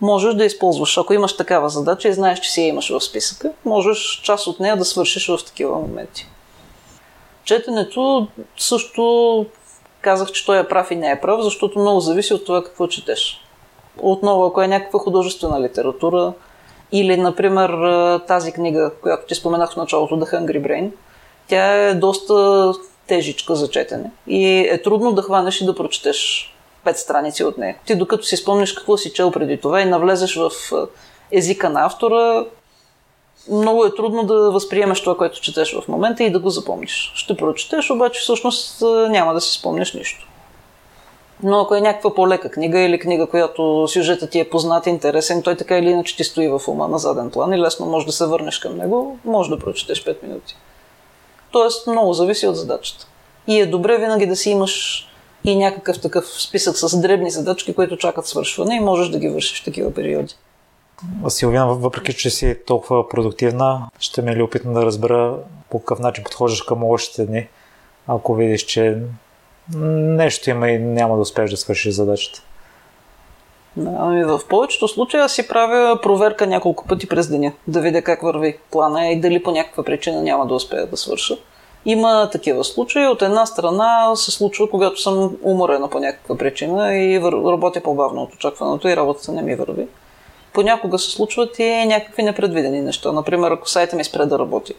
можеш 0.02 0.34
да 0.34 0.46
използваш. 0.46 0.98
Ако 0.98 1.14
имаш 1.14 1.38
такава 1.38 1.70
задача 1.70 2.08
и 2.08 2.14
знаеш, 2.14 2.40
че 2.40 2.52
си 2.52 2.62
я 2.62 2.68
имаш 2.68 2.90
в 2.90 3.02
списъка, 3.02 3.52
можеш 3.66 4.22
част 4.24 4.48
от 4.48 4.60
нея 4.60 4.78
да 4.78 4.86
свършиш 4.86 5.28
в 5.28 5.46
такива 5.46 5.80
моменти. 5.80 6.28
Четенето 7.44 8.28
също 8.58 9.46
казах, 10.02 10.32
че 10.32 10.46
той 10.46 10.60
е 10.60 10.68
прав 10.68 10.92
и 10.92 10.96
не 10.96 11.12
е 11.12 11.22
прав, 11.22 11.42
защото 11.42 11.80
много 11.80 12.00
зависи 12.00 12.34
от 12.34 12.46
това 12.46 12.64
какво 12.64 12.88
четеш. 12.88 13.42
Отново, 13.98 14.46
ако 14.46 14.62
е 14.62 14.68
някаква 14.68 15.00
художествена 15.00 15.62
литература, 15.62 16.34
или, 16.92 17.18
например, 17.18 17.70
тази 18.28 18.52
книга, 18.52 18.92
която 19.02 19.28
ти 19.28 19.36
споменах 19.36 19.74
в 19.74 19.78
началото, 19.78 20.16
The 20.16 20.34
Hungry 20.34 20.62
Brain, 20.62 20.92
тя 21.48 21.74
е 21.74 21.94
доста 21.94 22.74
тежичка 23.08 23.56
за 23.56 23.70
четене 23.70 24.12
и 24.28 24.60
е 24.60 24.82
трудно 24.82 25.12
да 25.12 25.22
хванеш 25.22 25.62
и 25.62 25.66
да 25.66 25.76
прочетеш 25.76 26.52
пет 26.84 26.98
страници 26.98 27.44
от 27.44 27.58
нея. 27.58 27.76
Ти 27.86 27.96
докато 27.96 28.24
си 28.24 28.38
спомниш 28.38 28.74
какво 28.74 28.98
си 28.98 29.14
чел 29.14 29.32
преди 29.32 29.58
това 29.58 29.82
и 29.82 29.86
навлезеш 29.86 30.36
в 30.36 30.52
езика 31.32 31.70
на 31.70 31.86
автора, 31.86 32.46
много 33.52 33.86
е 33.86 33.96
трудно 33.96 34.24
да 34.24 34.52
възприемеш 34.52 35.02
това, 35.02 35.18
което 35.18 35.42
четеш 35.42 35.76
в 35.76 35.88
момента 35.88 36.24
и 36.24 36.32
да 36.32 36.40
го 36.40 36.50
запомниш. 36.50 37.12
Ще 37.16 37.38
прочетеш, 37.38 37.90
обаче 37.90 38.20
всъщност 38.20 38.82
няма 39.10 39.34
да 39.34 39.42
си 39.42 39.60
спомнеш 39.60 39.94
нищо. 39.94 40.28
Но 41.44 41.60
ако 41.60 41.76
е 41.76 41.82
някаква 41.82 42.16
по-лека 42.16 42.52
книга 42.52 42.80
или 42.80 43.00
книга, 43.00 43.28
която 43.28 43.88
сюжетът 43.88 44.30
ти 44.30 44.40
е 44.40 44.50
познат, 44.50 44.88
интересен, 44.88 45.44
той 45.44 45.56
така 45.56 45.78
или 45.78 45.90
иначе 45.90 46.18
ти 46.18 46.24
стои 46.24 46.48
в 46.48 46.62
ума 46.68 46.88
на 46.88 47.00
заден 47.00 47.32
план 47.32 47.54
и 47.54 47.60
лесно 47.60 47.86
може 47.86 48.06
да 48.06 48.12
се 48.12 48.26
върнеш 48.26 48.60
към 48.60 48.78
него, 48.78 49.18
може 49.26 49.50
да 49.50 49.60
прочетеш 49.60 50.04
5 50.04 50.24
минути. 50.24 50.56
Тоест 51.52 51.88
много 51.88 52.14
зависи 52.14 52.48
от 52.48 52.56
задачата. 52.56 53.08
И 53.48 53.60
е 53.60 53.66
добре 53.66 53.98
винаги 53.98 54.26
да 54.26 54.36
си 54.36 54.50
имаш 54.50 55.08
и 55.44 55.56
някакъв 55.56 56.02
такъв 56.02 56.26
списък 56.42 56.78
с 56.78 57.02
дребни 57.02 57.32
задачки, 57.32 57.74
които 57.74 57.98
чакат 57.98 58.28
свършване 58.28 58.76
и 58.76 58.80
можеш 58.80 59.10
да 59.10 59.20
ги 59.20 59.30
вършиш 59.30 59.62
в 59.62 59.66
такива 59.66 59.94
периоди. 59.94 60.34
Силвина, 61.30 61.66
въпреки 61.66 62.14
че 62.14 62.30
си 62.30 62.58
толкова 62.68 63.10
продуктивна, 63.10 63.90
ще 64.00 64.22
ме 64.22 64.34
е 64.38 64.42
опитно 64.42 64.74
да 64.74 64.86
разбера 64.86 65.38
по 65.70 65.80
какъв 65.80 66.00
начин 66.00 66.24
подхождаш 66.24 66.62
към 66.62 66.84
лошите 66.84 67.26
дни, 67.26 67.48
ако 68.08 68.36
видиш, 68.36 68.62
че 68.64 68.98
нещо 69.78 70.50
има 70.50 70.70
и 70.70 70.80
няма 70.80 71.16
да 71.16 71.22
успееш 71.22 71.52
да 71.52 71.58
свършиш 71.58 71.94
задачата. 71.94 72.42
Да, 73.76 73.96
ами 74.00 74.24
в 74.24 74.40
повечето 74.50 74.88
случаи 74.88 75.20
аз 75.20 75.34
си 75.34 75.48
правя 75.48 76.00
проверка 76.02 76.48
няколко 76.48 76.88
пъти 76.88 77.08
през 77.08 77.30
деня, 77.30 77.52
да 77.68 77.82
видя 77.82 78.02
как 78.02 78.22
върви 78.22 78.58
плана 78.72 79.08
и 79.08 79.20
дали 79.20 79.44
по 79.44 79.52
някаква 79.52 79.84
причина 79.84 80.22
няма 80.22 80.48
да 80.48 80.54
успея 80.54 80.88
да 80.88 80.98
свърша. 80.98 81.38
Има 81.86 82.30
такива 82.32 82.64
случаи. 82.64 83.08
От 83.08 83.22
една 83.22 83.46
страна 83.46 84.16
се 84.16 84.32
случва, 84.32 84.70
когато 84.70 85.02
съм 85.02 85.38
уморена 85.44 85.90
по 85.90 86.00
някаква 86.00 86.38
причина 86.38 86.96
и 86.96 87.22
работя 87.22 87.82
по-бавно 87.82 88.22
от 88.22 88.34
очакваното 88.34 88.88
и 88.88 88.96
работата 88.96 89.32
не 89.32 89.42
ми 89.42 89.56
върви. 89.56 89.88
Понякога 90.54 91.00
се 91.00 91.12
случват 91.12 91.60
и 91.60 91.86
някакви 91.86 92.24
непредвидени 92.24 92.82
неща. 92.82 93.12
Например, 93.12 93.52
ако 93.52 93.70
сайта 93.70 93.96
ми 93.96 94.04
спре 94.04 94.26
да 94.26 94.40
работи. 94.40 94.74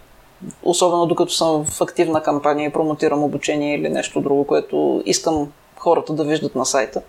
Особено 0.63 1.07
докато 1.07 1.33
съм 1.33 1.65
в 1.65 1.81
активна 1.81 2.23
кампания 2.23 2.69
и 2.69 2.73
промотирам 2.73 3.25
обучение 3.25 3.75
или 3.75 3.89
нещо 3.89 4.21
друго, 4.21 4.47
което 4.47 5.03
искам 5.07 5.53
хората 5.77 6.13
да 6.13 6.25
виждат 6.25 6.55
на 6.55 6.67
сайта 6.67 7.03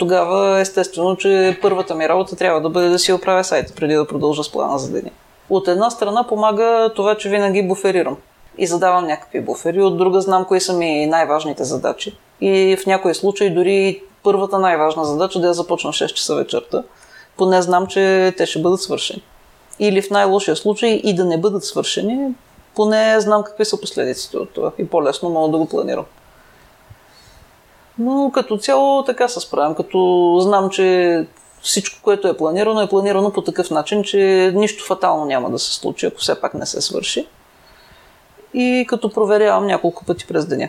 тогава 0.00 0.60
естествено, 0.60 1.16
че 1.16 1.58
първата 1.62 1.94
ми 1.94 2.08
работа 2.08 2.36
трябва 2.36 2.60
да 2.60 2.70
бъде 2.70 2.88
да 2.88 2.98
си 2.98 3.12
оправя 3.12 3.44
сайта, 3.44 3.72
преди 3.74 3.94
да 3.94 4.06
продължа 4.06 4.44
с 4.44 4.52
плана 4.52 4.78
за 4.78 4.92
деня. 4.92 5.10
От 5.50 5.68
една 5.68 5.90
страна 5.90 6.26
помага 6.26 6.92
това, 6.96 7.14
че 7.14 7.28
винаги 7.28 7.68
буферирам 7.68 8.16
и 8.58 8.66
задавам 8.66 9.06
някакви 9.06 9.40
буфери, 9.40 9.82
от 9.82 9.98
друга 9.98 10.20
знам 10.20 10.44
кои 10.44 10.60
са 10.60 10.72
ми 10.72 11.06
най-важните 11.06 11.64
задачи. 11.64 12.16
И 12.40 12.76
в 12.82 12.86
някои 12.86 13.14
случаи 13.14 13.50
дори 13.50 14.02
първата 14.22 14.58
най-важна 14.58 15.04
задача 15.04 15.40
да 15.40 15.46
я 15.46 15.54
започна 15.54 15.92
6 15.92 16.14
часа 16.14 16.34
вечерта, 16.34 16.82
поне 17.36 17.62
знам, 17.62 17.86
че 17.86 18.34
те 18.36 18.46
ще 18.46 18.62
бъдат 18.62 18.80
свършени. 18.80 19.22
Или 19.78 20.02
в 20.02 20.10
най-лошия 20.10 20.56
случай 20.56 20.90
и 20.90 21.14
да 21.14 21.24
не 21.24 21.38
бъдат 21.38 21.64
свършени, 21.64 22.34
поне 22.74 23.20
знам 23.20 23.42
какви 23.44 23.64
са 23.64 23.80
последиците 23.80 24.36
от 24.36 24.50
това 24.50 24.72
и 24.78 24.88
по-лесно 24.88 25.30
мога 25.30 25.50
да 25.50 25.58
го 25.58 25.66
планирам. 25.66 26.04
Но 27.98 28.30
като 28.34 28.58
цяло 28.58 29.04
така 29.04 29.28
се 29.28 29.40
справям, 29.40 29.74
като 29.74 30.38
знам, 30.40 30.70
че 30.70 31.26
всичко, 31.62 31.98
което 32.02 32.28
е 32.28 32.36
планирано, 32.36 32.80
е 32.80 32.88
планирано 32.88 33.32
по 33.32 33.42
такъв 33.42 33.70
начин, 33.70 34.04
че 34.04 34.52
нищо 34.54 34.84
фатално 34.84 35.24
няма 35.24 35.50
да 35.50 35.58
се 35.58 35.72
случи, 35.72 36.06
ако 36.06 36.18
все 36.18 36.40
пак 36.40 36.54
не 36.54 36.66
се 36.66 36.80
свърши. 36.80 37.26
И 38.54 38.86
като 38.88 39.12
проверявам 39.12 39.66
няколко 39.66 40.04
пъти 40.04 40.26
през 40.26 40.46
деня. 40.46 40.68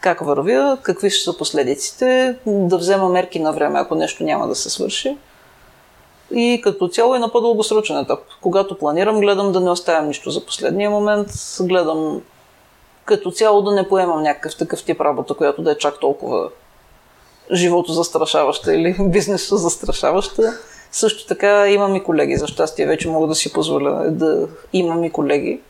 Как 0.00 0.20
вървя, 0.20 0.78
какви 0.82 1.10
ще 1.10 1.24
са 1.24 1.36
последиците, 1.36 2.36
да 2.46 2.78
взема 2.78 3.08
мерки 3.08 3.40
на 3.40 3.52
време, 3.52 3.78
ако 3.78 3.94
нещо 3.94 4.24
няма 4.24 4.48
да 4.48 4.54
се 4.54 4.70
свърши. 4.70 5.16
И 6.34 6.60
като 6.64 6.88
цяло 6.88 7.14
е 7.14 7.18
на 7.18 7.32
по-дългосрочен 7.32 7.98
етап. 7.98 8.18
Когато 8.40 8.78
планирам, 8.78 9.20
гледам 9.20 9.52
да 9.52 9.60
не 9.60 9.70
оставям 9.70 10.06
нищо 10.06 10.30
за 10.30 10.44
последния 10.44 10.90
момент, 10.90 11.28
гледам 11.60 12.22
като 13.04 13.30
цяло 13.30 13.62
да 13.62 13.74
не 13.74 13.88
поемам 13.88 14.22
някакъв 14.22 14.56
такъв 14.56 14.84
тип 14.84 15.00
работа, 15.00 15.34
която 15.34 15.62
да 15.62 15.72
е 15.72 15.78
чак 15.78 16.00
толкова 16.00 16.48
живото 17.52 17.92
застрашаваща 17.92 18.74
или 18.74 18.96
бизнеса 19.00 19.56
застрашаваща. 19.56 20.52
Също 20.92 21.26
така 21.26 21.68
имам 21.68 21.96
и 21.96 22.02
колеги, 22.02 22.36
за 22.36 22.46
щастие 22.46 22.86
вече 22.86 23.08
мога 23.08 23.26
да 23.26 23.34
си 23.34 23.52
позволя 23.52 24.10
да 24.10 24.48
имам 24.72 25.04
и 25.04 25.10
колеги. 25.10 25.60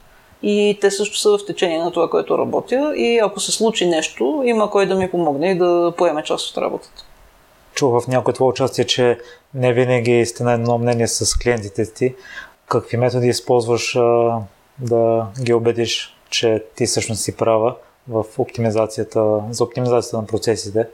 И 0.42 0.78
те 0.80 0.90
също 0.90 1.18
са 1.18 1.38
в 1.38 1.46
течение 1.46 1.78
на 1.78 1.92
това, 1.92 2.10
което 2.10 2.38
работя. 2.38 2.92
И 2.96 3.18
ако 3.18 3.40
се 3.40 3.52
случи 3.52 3.86
нещо, 3.86 4.42
има 4.44 4.70
кой 4.70 4.86
да 4.86 4.94
ми 4.94 5.10
помогне 5.10 5.50
и 5.50 5.58
да 5.58 5.92
поеме 5.96 6.22
част 6.22 6.50
от 6.50 6.58
работата. 6.58 7.04
Чух 7.76 8.04
в 8.04 8.08
някои 8.08 8.34
твое 8.34 8.48
участие, 8.48 8.84
че 8.84 9.18
не 9.54 9.72
винаги 9.72 10.26
сте 10.26 10.44
на 10.44 10.52
едно 10.52 10.78
мнение 10.78 11.08
с 11.08 11.38
клиентите 11.38 11.92
ти. 11.92 12.14
Какви 12.68 12.96
методи 12.96 13.26
използваш 13.26 13.96
а, 13.96 14.38
да 14.78 15.26
ги 15.42 15.54
убедиш 15.54 16.16
че 16.30 16.64
ти 16.76 16.86
всъщност 16.86 17.22
си 17.22 17.36
права 17.36 17.74
в 18.08 18.24
оптимизацията, 18.38 19.40
за 19.50 19.64
оптимизацията 19.64 20.16
на 20.16 20.26
процесите? 20.26 20.86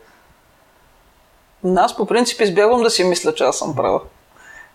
Аз 1.76 1.96
по 1.96 2.06
принцип 2.06 2.40
избягвам 2.40 2.82
да 2.82 2.90
си 2.90 3.04
мисля, 3.04 3.34
че 3.34 3.44
аз 3.44 3.58
съм 3.58 3.76
права. 3.76 4.00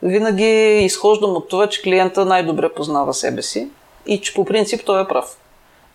Винаги 0.02 0.80
изхождам 0.84 1.36
от 1.36 1.50
това, 1.50 1.70
че 1.70 1.82
клиента 1.82 2.26
най-добре 2.26 2.74
познава 2.74 3.14
себе 3.14 3.42
си 3.42 3.68
и 4.06 4.22
че 4.22 4.34
по 4.34 4.46
принцип 4.46 4.82
той 4.86 5.02
е 5.02 5.08
прав. 5.08 5.38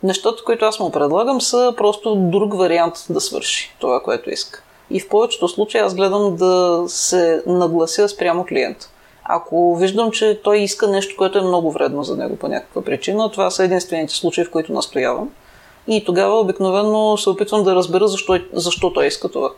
Нещата, 0.03 0.45
които 0.45 0.65
аз 0.65 0.81
му 0.81 0.93
предлагам, 0.93 1.41
са 1.41 1.75
просто 1.77 2.15
друг 2.17 2.55
вариант 2.55 2.95
да 3.11 3.21
свърши 3.21 3.77
това, 3.81 4.03
което 4.03 4.31
иска. 4.31 4.63
И 4.93 5.01
в 5.01 5.09
повечето 5.09 5.49
случаи 5.49 5.81
аз 5.81 5.95
гледам 5.95 6.37
да 6.37 6.85
се 6.89 7.43
наглася 7.47 8.09
спрямо 8.09 8.45
клиента. 8.45 8.89
Ако 9.25 9.77
виждам, 9.77 10.11
че 10.11 10.41
той 10.45 10.59
иска 10.59 10.89
нещо, 10.89 11.15
което 11.19 11.39
е 11.39 11.43
много 11.43 11.71
вредно 11.71 12.05
за 12.05 12.17
него 12.17 12.37
по 12.37 12.49
някаква 12.49 12.83
причина, 12.83 13.31
това 13.31 13.51
са 13.51 13.65
единствените 13.65 14.15
случаи, 14.15 14.45
в 14.45 14.51
които 14.51 14.73
настоявам. 14.73 15.31
И 15.89 16.05
тогава 16.05 16.41
обикновено 16.41 17.17
се 17.17 17.31
опитвам 17.31 17.65
да 17.65 17.75
разбера 17.75 18.09
защо, 18.09 18.39
защо 18.53 18.93
той 18.93 19.07
иска 19.07 19.29
това. 19.29 19.51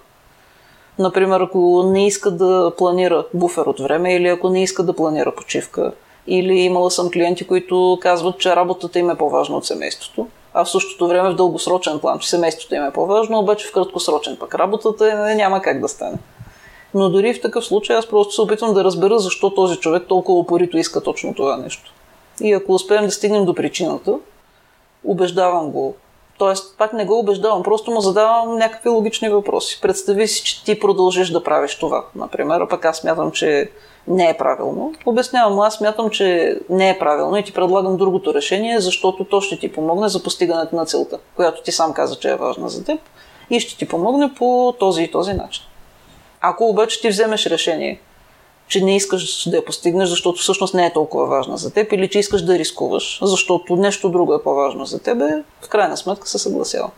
Например, 0.98 1.40
ако 1.40 1.82
не 1.86 2.06
иска 2.06 2.30
да 2.30 2.72
планира 2.78 3.24
буфер 3.34 3.66
от 3.66 3.80
време 3.80 4.16
или 4.16 4.28
ако 4.28 4.48
не 4.48 4.62
иска 4.62 4.82
да 4.82 4.92
планира 4.92 5.34
почивка. 5.34 5.92
Или 6.26 6.54
имала 6.54 6.90
съм 6.90 7.10
клиенти, 7.10 7.46
които 7.46 7.98
казват, 8.02 8.38
че 8.38 8.56
работата 8.56 8.98
им 8.98 9.10
е 9.10 9.14
по-важна 9.14 9.56
от 9.56 9.66
семейството. 9.66 10.26
А 10.54 10.64
в 10.64 10.70
същото 10.70 11.08
време 11.08 11.30
в 11.30 11.34
дългосрочен 11.34 12.00
план, 12.00 12.18
че 12.18 12.30
семейството 12.30 12.74
им 12.74 12.84
е 12.84 12.92
по-важно, 12.92 13.38
обаче 13.38 13.68
в 13.68 13.72
краткосрочен 13.72 14.36
пък 14.36 14.54
работата 14.54 15.30
е, 15.30 15.34
няма 15.34 15.62
как 15.62 15.80
да 15.80 15.88
стане. 15.88 16.18
Но 16.94 17.10
дори 17.10 17.34
в 17.34 17.40
такъв 17.40 17.64
случай 17.64 17.96
аз 17.96 18.06
просто 18.06 18.34
се 18.34 18.40
опитвам 18.40 18.74
да 18.74 18.84
разбера 18.84 19.18
защо 19.18 19.54
този 19.54 19.76
човек 19.76 20.02
толкова 20.08 20.38
упорито 20.38 20.78
иска 20.78 21.00
точно 21.00 21.34
това 21.34 21.56
нещо. 21.56 21.92
И 22.40 22.52
ако 22.52 22.72
успеем 22.72 23.04
да 23.04 23.10
стигнем 23.10 23.44
до 23.44 23.54
причината, 23.54 24.18
убеждавам 25.04 25.70
го. 25.70 25.94
Тоест, 26.38 26.78
пак 26.78 26.92
не 26.92 27.04
го 27.04 27.18
убеждавам, 27.18 27.62
просто 27.62 27.90
му 27.90 28.00
задавам 28.00 28.56
някакви 28.56 28.88
логични 28.88 29.28
въпроси. 29.28 29.78
Представи 29.82 30.28
си, 30.28 30.44
че 30.44 30.64
ти 30.64 30.80
продължиш 30.80 31.30
да 31.30 31.44
правиш 31.44 31.78
това, 31.78 32.04
например, 32.14 32.60
а 32.60 32.68
пък 32.68 32.84
аз 32.84 32.96
смятам, 32.96 33.30
че 33.30 33.70
не 34.08 34.30
е 34.30 34.36
правилно. 34.36 34.94
Обяснявам, 35.06 35.60
аз 35.60 35.74
смятам, 35.74 36.10
че 36.10 36.58
не 36.70 36.90
е 36.90 36.98
правилно 36.98 37.36
и 37.36 37.44
ти 37.44 37.52
предлагам 37.52 37.96
другото 37.96 38.34
решение, 38.34 38.80
защото 38.80 39.24
то 39.24 39.40
ще 39.40 39.58
ти 39.58 39.72
помогне 39.72 40.08
за 40.08 40.22
постигането 40.22 40.76
на 40.76 40.86
целта, 40.86 41.18
която 41.36 41.62
ти 41.62 41.72
сам 41.72 41.92
каза, 41.92 42.16
че 42.16 42.30
е 42.30 42.36
важна 42.36 42.68
за 42.68 42.84
теб 42.84 43.00
и 43.50 43.60
ще 43.60 43.78
ти 43.78 43.88
помогне 43.88 44.34
по 44.34 44.74
този 44.78 45.02
и 45.02 45.10
този 45.10 45.32
начин. 45.32 45.64
Ако 46.40 46.68
обаче 46.68 47.00
ти 47.00 47.08
вземеш 47.08 47.46
решение, 47.46 48.00
че 48.68 48.84
не 48.84 48.96
искаш 48.96 49.48
да 49.48 49.56
я 49.56 49.64
постигнеш, 49.64 50.08
защото 50.08 50.42
всъщност 50.42 50.74
не 50.74 50.86
е 50.86 50.92
толкова 50.92 51.26
важна 51.26 51.56
за 51.56 51.72
теб, 51.72 51.92
или 51.92 52.08
че 52.08 52.18
искаш 52.18 52.42
да 52.42 52.58
рискуваш, 52.58 53.18
защото 53.22 53.76
нещо 53.76 54.08
друго 54.08 54.34
е 54.34 54.42
по-важно 54.42 54.84
за 54.84 55.02
теб, 55.02 55.18
в 55.62 55.68
крайна 55.68 55.96
сметка 55.96 56.28
се 56.28 56.38
съгласява. 56.38 56.90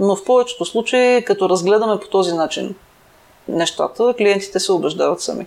Но 0.00 0.16
в 0.16 0.24
повечето 0.24 0.64
случаи, 0.64 1.24
като 1.24 1.48
разгледаме 1.48 2.00
по 2.00 2.08
този 2.08 2.32
начин 2.32 2.74
нещата, 3.48 4.14
клиентите 4.18 4.60
се 4.60 4.72
убеждават 4.72 5.20
сами. 5.20 5.46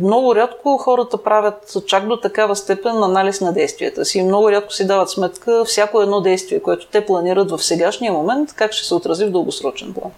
Много 0.00 0.34
рядко 0.34 0.78
хората 0.78 1.22
правят 1.22 1.76
чак 1.86 2.08
до 2.08 2.16
такава 2.16 2.56
степен 2.56 3.02
анализ 3.02 3.40
на 3.40 3.52
действията 3.52 4.04
си. 4.04 4.22
Много 4.22 4.50
рядко 4.50 4.72
си 4.72 4.86
дават 4.86 5.10
сметка 5.10 5.64
всяко 5.64 6.02
едно 6.02 6.20
действие, 6.20 6.60
което 6.60 6.86
те 6.86 7.06
планират 7.06 7.50
в 7.50 7.64
сегашния 7.64 8.12
момент, 8.12 8.52
как 8.52 8.72
ще 8.72 8.86
се 8.86 8.94
отрази 8.94 9.24
в 9.24 9.30
дългосрочен 9.30 9.94
план. 9.94 10.10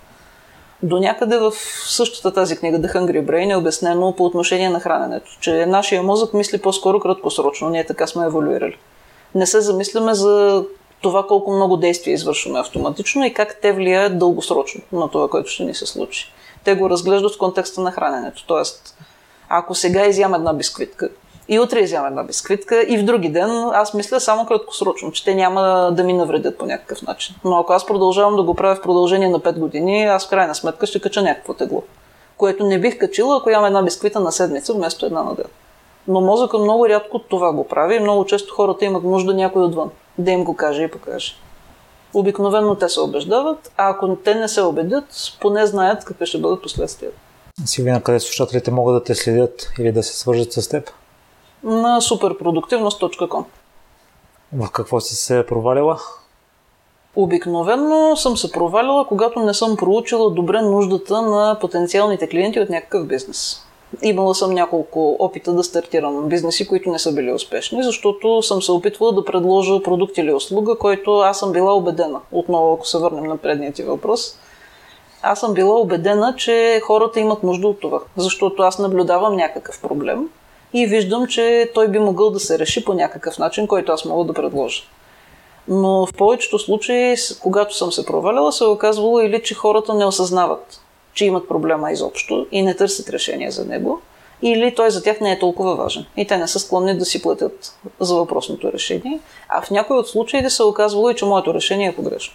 До 0.83 0.99
някъде 0.99 1.39
в 1.39 1.53
същата 1.87 2.33
тази 2.33 2.57
книга 2.57 2.79
The 2.79 2.95
Hungry 2.95 3.25
Brain 3.25 3.53
е 3.53 3.57
обяснено 3.57 4.13
по 4.17 4.25
отношение 4.25 4.71
на 4.71 4.81
храненето, 4.81 5.31
че 5.41 5.67
нашия 5.67 6.03
мозък 6.03 6.35
мисли 6.35 6.59
по-скоро 6.59 7.01
краткосрочно. 7.01 7.69
Ние 7.69 7.87
така 7.87 8.07
сме 8.07 8.27
еволюирали. 8.27 8.77
Не 9.35 9.47
се 9.47 9.61
замисляме 9.61 10.15
за 10.15 10.65
това 11.01 11.27
колко 11.27 11.53
много 11.53 11.77
действия 11.77 12.15
извършваме 12.15 12.61
автоматично 12.61 13.25
и 13.25 13.35
как 13.35 13.59
те 13.63 13.73
влияят 13.73 14.19
дългосрочно 14.19 14.81
на 14.93 15.11
това, 15.11 15.29
което 15.29 15.51
ще 15.51 15.65
ни 15.65 15.75
се 15.75 15.87
случи. 15.87 16.33
Те 16.65 16.75
го 16.75 16.91
разглеждат 16.91 17.35
в 17.35 17.39
контекста 17.39 17.81
на 17.81 17.93
храненето. 17.93 18.45
Тоест, 18.47 18.97
ако 19.49 19.75
сега 19.75 20.07
изям 20.07 20.35
една 20.35 20.53
бисквитка, 20.53 21.09
и 21.49 21.61
утре 21.61 21.81
изям 21.81 22.07
една 22.07 22.23
бисквитка 22.23 22.83
и 22.83 22.99
в 22.99 23.05
други 23.05 23.29
ден 23.29 23.51
аз 23.73 23.95
мисля 23.95 24.21
само 24.21 24.47
краткосрочно, 24.47 25.13
че 25.13 25.25
те 25.25 25.35
няма 25.35 25.91
да 25.93 26.05
ми 26.05 26.13
навредят 26.13 26.59
по 26.59 26.67
някакъв 26.67 27.03
начин. 27.03 27.35
Но 27.45 27.59
ако 27.59 27.73
аз 27.73 27.87
продължавам 27.87 28.37
да 28.37 28.43
го 28.43 28.55
правя 28.55 28.75
в 28.75 28.83
продължение 28.83 29.29
на 29.29 29.41
5 29.41 29.59
години, 29.59 30.05
аз 30.05 30.27
в 30.27 30.31
крайна 30.31 30.55
сметка 30.55 30.87
ще 30.87 31.01
кача 31.01 31.23
някакво 31.23 31.55
тегло. 31.55 31.83
Което 32.37 32.67
не 32.67 32.81
бих 32.81 32.99
качила, 32.99 33.37
ако 33.37 33.51
ям 33.51 33.65
една 33.65 33.83
бисквита 33.83 34.21
на 34.21 34.33
седмица 34.33 34.73
вместо 34.73 35.07
една 35.07 35.23
на 35.23 35.35
ден. 35.35 35.47
Но 36.09 36.21
мозъка 36.21 36.59
много 36.59 36.89
рядко 36.89 37.19
това 37.19 37.53
го 37.53 37.69
прави 37.69 37.97
и 37.97 38.01
много 38.01 38.25
често 38.25 38.55
хората 38.55 38.85
имат 38.85 39.05
нужда 39.05 39.35
някой 39.35 39.63
отвън 39.63 39.91
да 40.19 40.31
им 40.31 40.45
го 40.45 40.57
каже 40.57 40.83
и 40.83 40.91
покаже. 40.91 41.35
Обикновено 42.15 42.75
те 42.75 42.89
се 42.89 43.01
убеждават, 43.01 43.73
а 43.77 43.91
ако 43.91 44.17
те 44.17 44.35
не 44.35 44.49
се 44.49 44.63
убедят, 44.63 45.05
поне 45.41 45.67
знаят 45.67 46.05
какви 46.05 46.27
ще 46.27 46.39
бъдат 46.39 46.63
последствията. 46.63 47.19
Силвина, 47.65 48.03
къде 48.03 48.21
слушателите 48.21 48.71
могат 48.71 48.95
да 48.95 49.05
те 49.05 49.15
следят 49.15 49.71
или 49.79 49.93
да 49.93 50.03
се 50.03 50.19
свържат 50.19 50.53
с 50.53 50.69
теб? 50.69 50.91
на 51.65 52.01
superproductivnost.com. 52.01 53.45
В 54.53 54.71
какво 54.71 55.01
си 55.01 55.15
се 55.15 55.47
провалила? 55.47 55.99
Обикновено 57.17 58.17
съм 58.17 58.37
се 58.37 58.53
провалила, 58.53 59.07
когато 59.07 59.41
не 59.41 59.55
съм 59.55 59.77
проучила 59.77 60.31
добре 60.31 60.63
нуждата 60.63 61.23
на 61.23 61.59
потенциалните 61.61 62.29
клиенти 62.29 62.61
от 62.61 62.71
някакъв 62.71 63.07
бизнес. 63.07 63.61
Имала 64.03 64.35
съм 64.35 64.51
няколко 64.51 65.17
опита 65.19 65.53
да 65.53 65.65
стартирам 65.65 66.29
бизнеси, 66.29 66.69
които 66.69 66.91
не 66.91 66.99
са 66.99 67.13
били 67.13 67.33
успешни, 67.33 67.83
защото 67.83 68.43
съм 68.43 68.63
се 68.63 68.73
опитвала 68.73 69.13
да 69.13 69.25
предложа 69.25 69.83
продукт 69.83 70.19
или 70.19 70.33
услуга, 70.33 70.79
който 70.79 71.19
аз 71.19 71.39
съм 71.39 71.53
била 71.53 71.75
убедена. 71.75 72.21
Отново, 72.33 72.75
ако 72.75 72.87
се 72.87 72.99
върнем 72.99 73.25
на 73.25 73.37
предния 73.37 73.73
ти 73.73 73.83
въпрос, 73.83 74.39
аз 75.25 75.41
съм 75.41 75.55
била 75.55 75.81
убедена, 75.81 76.35
че 76.37 76.81
хората 76.85 77.21
имат 77.21 77.43
нужда 77.43 77.69
от 77.69 77.81
това, 77.81 78.01
защото 78.17 78.63
аз 78.63 78.79
наблюдавам 78.79 79.37
някакъв 79.37 79.81
проблем 79.81 80.29
и 80.73 80.87
виждам, 80.87 81.27
че 81.27 81.71
той 81.75 81.89
би 81.89 81.99
могъл 81.99 82.31
да 82.31 82.41
се 82.41 82.59
реши 82.59 82.85
по 82.85 82.95
някакъв 82.95 83.39
начин, 83.39 83.67
който 83.67 83.93
аз 83.93 84.05
мога 84.05 84.25
да 84.25 84.33
предложа. 84.33 84.83
Но 85.69 86.07
в 86.07 86.13
повечето 86.13 86.59
случаи, 86.59 87.17
когато 87.43 87.77
съм 87.77 87.93
се 87.93 88.07
проваляла, 88.07 88.53
се 88.53 88.65
е 88.65 88.67
оказвало 88.67 89.21
или, 89.21 89.43
че 89.43 89.55
хората 89.55 89.95
не 89.95 90.07
осъзнават, 90.07 90.81
че 91.15 91.25
имат 91.25 91.49
проблема 91.49 91.93
изобщо 91.93 92.47
и 92.53 92.63
не 92.63 92.77
търсят 92.77 93.11
решение 93.11 93.51
за 93.51 93.65
него, 93.65 94.01
или 94.43 94.75
той 94.75 94.91
за 94.91 95.03
тях 95.03 95.21
не 95.21 95.33
е 95.33 95.39
толкова 95.39 95.77
важен 95.77 96.07
и 96.17 96.27
те 96.27 96.37
не 96.37 96.49
са 96.49 96.59
склонни 96.59 96.99
да 96.99 97.05
си 97.05 97.23
платят 97.23 97.79
за 98.01 98.15
въпросното 98.15 98.73
решение, 98.73 99.21
а 99.49 99.63
в 99.63 99.71
някои 99.71 99.97
от 99.97 100.09
случаите 100.09 100.51
се 100.51 100.63
е 100.63 100.67
оказвало 100.67 101.11
и, 101.11 101.15
че 101.15 101.25
моето 101.25 101.55
решение 101.55 101.89
е 101.89 101.97
погрешно. 101.97 102.35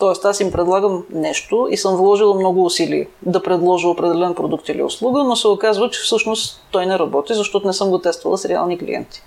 Тоест 0.00 0.24
аз 0.24 0.40
им 0.40 0.52
предлагам 0.52 1.04
нещо 1.10 1.68
и 1.70 1.76
съм 1.76 1.96
вложила 1.96 2.34
много 2.34 2.64
усилия 2.64 3.06
да 3.22 3.42
предложа 3.42 3.88
определен 3.88 4.34
продукт 4.34 4.68
или 4.68 4.82
услуга, 4.82 5.24
но 5.24 5.36
се 5.36 5.48
оказва, 5.48 5.90
че 5.90 6.00
всъщност 6.00 6.62
той 6.70 6.86
не 6.86 6.98
работи, 6.98 7.34
защото 7.34 7.66
не 7.66 7.72
съм 7.72 7.90
го 7.90 7.98
тествала 7.98 8.38
с 8.38 8.44
реални 8.44 8.78
клиенти. 8.78 9.22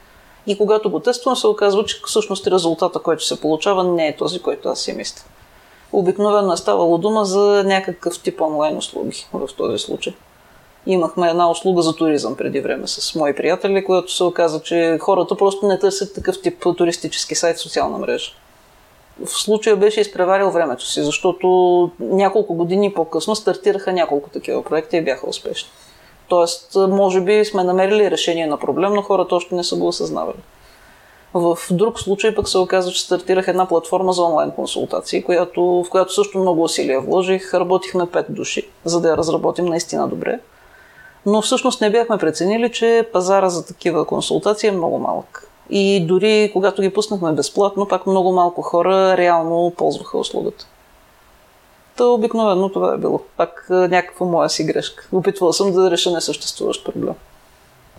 И 0.47 0.57
когато 0.57 0.89
го 0.89 0.99
тествам, 0.99 1.35
се 1.35 1.47
оказва, 1.47 1.85
че 1.85 2.01
всъщност 2.05 2.47
резултата, 2.47 2.99
който 2.99 3.25
се 3.25 3.41
получава, 3.41 3.83
не 3.83 4.07
е 4.07 4.15
този, 4.15 4.39
който 4.39 4.69
аз 4.69 4.79
си 4.79 4.93
мисля. 4.93 5.23
Обикновено 5.91 6.53
е 6.53 6.57
ставало 6.57 6.97
дума 6.97 7.25
за 7.25 7.63
някакъв 7.65 8.19
тип 8.21 8.41
онлайн 8.41 8.77
услуги 8.77 9.27
в 9.33 9.49
този 9.57 9.77
случай. 9.77 10.13
Имахме 10.85 11.29
една 11.29 11.51
услуга 11.51 11.81
за 11.81 11.95
туризъм 11.95 12.35
преди 12.35 12.59
време 12.59 12.87
с 12.87 13.15
мои 13.15 13.35
приятели, 13.35 13.85
която 13.85 14.13
се 14.13 14.23
оказа, 14.23 14.61
че 14.61 14.97
хората 15.01 15.35
просто 15.35 15.67
не 15.67 15.79
търсят 15.79 16.15
такъв 16.15 16.41
тип 16.41 16.65
туристически 16.77 17.35
сайт 17.35 17.57
в 17.57 17.61
социална 17.61 17.97
мрежа 17.97 18.31
в 19.25 19.29
случая 19.29 19.75
беше 19.75 20.01
изпреварил 20.01 20.49
времето 20.49 20.85
си, 20.85 21.03
защото 21.03 21.47
няколко 21.99 22.53
години 22.53 22.93
по-късно 22.93 23.35
стартираха 23.35 23.93
няколко 23.93 24.29
такива 24.29 24.63
проекти 24.63 24.97
и 24.97 25.01
бяха 25.01 25.29
успешни. 25.29 25.69
Тоест, 26.27 26.75
може 26.75 27.21
би 27.21 27.45
сме 27.45 27.63
намерили 27.63 28.11
решение 28.11 28.47
на 28.47 28.57
проблем, 28.57 28.93
но 28.93 29.01
хората 29.01 29.35
още 29.35 29.55
не 29.55 29.63
са 29.63 29.75
го 29.75 29.87
осъзнавали. 29.87 30.37
В 31.33 31.57
друг 31.71 31.99
случай 31.99 32.35
пък 32.35 32.49
се 32.49 32.57
оказа, 32.57 32.91
че 32.91 33.01
стартирах 33.01 33.47
една 33.47 33.67
платформа 33.67 34.13
за 34.13 34.23
онлайн 34.23 34.51
консултации, 34.51 35.23
която, 35.23 35.83
в 35.83 35.89
която 35.89 36.13
също 36.13 36.37
много 36.37 36.63
усилия 36.63 37.01
вложих. 37.01 37.53
Работихме 37.53 38.03
5 38.03 38.25
души, 38.29 38.69
за 38.85 39.01
да 39.01 39.09
я 39.09 39.17
разработим 39.17 39.65
наистина 39.65 40.07
добре. 40.07 40.39
Но 41.25 41.41
всъщност 41.41 41.81
не 41.81 41.89
бяхме 41.89 42.17
преценили, 42.17 42.71
че 42.71 43.09
пазара 43.13 43.49
за 43.49 43.65
такива 43.65 44.05
консултации 44.05 44.67
е 44.67 44.71
много 44.71 44.99
малък. 44.99 45.49
И 45.69 46.05
дори 46.05 46.49
когато 46.53 46.81
ги 46.81 46.93
пуснахме 46.93 47.31
безплатно, 47.31 47.87
пак 47.87 48.07
много 48.07 48.31
малко 48.31 48.61
хора 48.61 49.17
реално 49.17 49.73
ползваха 49.77 50.17
услугата. 50.17 50.65
То 51.97 52.13
обикновено 52.13 52.69
това 52.69 52.93
е 52.93 52.97
било. 52.97 53.19
Пак 53.37 53.67
някаква 53.69 54.25
моя 54.25 54.49
си 54.49 54.63
грешка. 54.63 55.07
Опитвала 55.11 55.53
съм 55.53 55.73
да 55.73 55.91
реша 55.91 56.11
несъществуващ 56.11 56.85
проблем. 56.85 57.13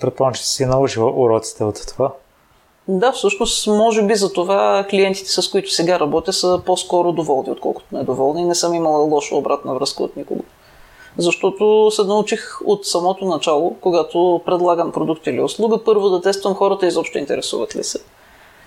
Предполагам, 0.00 0.34
че 0.34 0.48
си 0.48 0.66
научила 0.66 1.10
уроците 1.10 1.64
от 1.64 1.86
това. 1.88 2.12
Да, 2.88 3.12
всъщност, 3.12 3.66
може 3.66 4.02
би 4.02 4.14
за 4.14 4.32
това 4.32 4.86
клиентите, 4.90 5.30
с 5.30 5.50
които 5.50 5.70
сега 5.70 6.00
работя, 6.00 6.32
са 6.32 6.60
по-скоро 6.66 7.12
доволни, 7.12 7.50
отколкото 7.50 7.86
недоволни. 7.92 8.44
Не 8.44 8.54
съм 8.54 8.74
имала 8.74 8.98
лоша 8.98 9.36
обратна 9.36 9.74
връзка 9.74 10.02
от 10.02 10.16
никого. 10.16 10.44
Защото 11.18 11.90
се 11.90 12.04
научих 12.04 12.60
от 12.64 12.86
самото 12.86 13.24
начало, 13.24 13.76
когато 13.80 14.40
предлагам 14.46 14.92
продукт 14.92 15.26
или 15.26 15.40
услуга, 15.40 15.84
първо 15.84 16.10
да 16.10 16.20
тествам 16.20 16.54
хората 16.54 16.86
изобщо 16.86 17.18
интересуват 17.18 17.76
ли 17.76 17.84
се. 17.84 17.98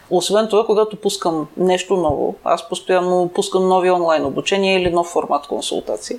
Освен 0.09 0.47
това, 0.49 0.65
когато 0.65 0.95
пускам 0.95 1.47
нещо 1.57 1.97
ново, 1.97 2.35
аз 2.43 2.69
постоянно 2.69 3.31
пускам 3.33 3.67
нови 3.67 3.91
онлайн 3.91 4.25
обучения 4.25 4.81
или 4.81 4.91
нов 4.91 5.07
формат 5.07 5.47
консултации. 5.47 6.17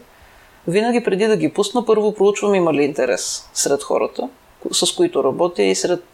Винаги 0.66 1.04
преди 1.04 1.26
да 1.26 1.36
ги 1.36 1.52
пусна, 1.52 1.84
първо 1.84 2.14
проучвам 2.14 2.54
има 2.54 2.74
ли 2.74 2.84
интерес 2.84 3.50
сред 3.54 3.82
хората, 3.82 4.28
с 4.72 4.92
които 4.92 5.24
работя 5.24 5.62
и 5.62 5.74
сред 5.74 6.04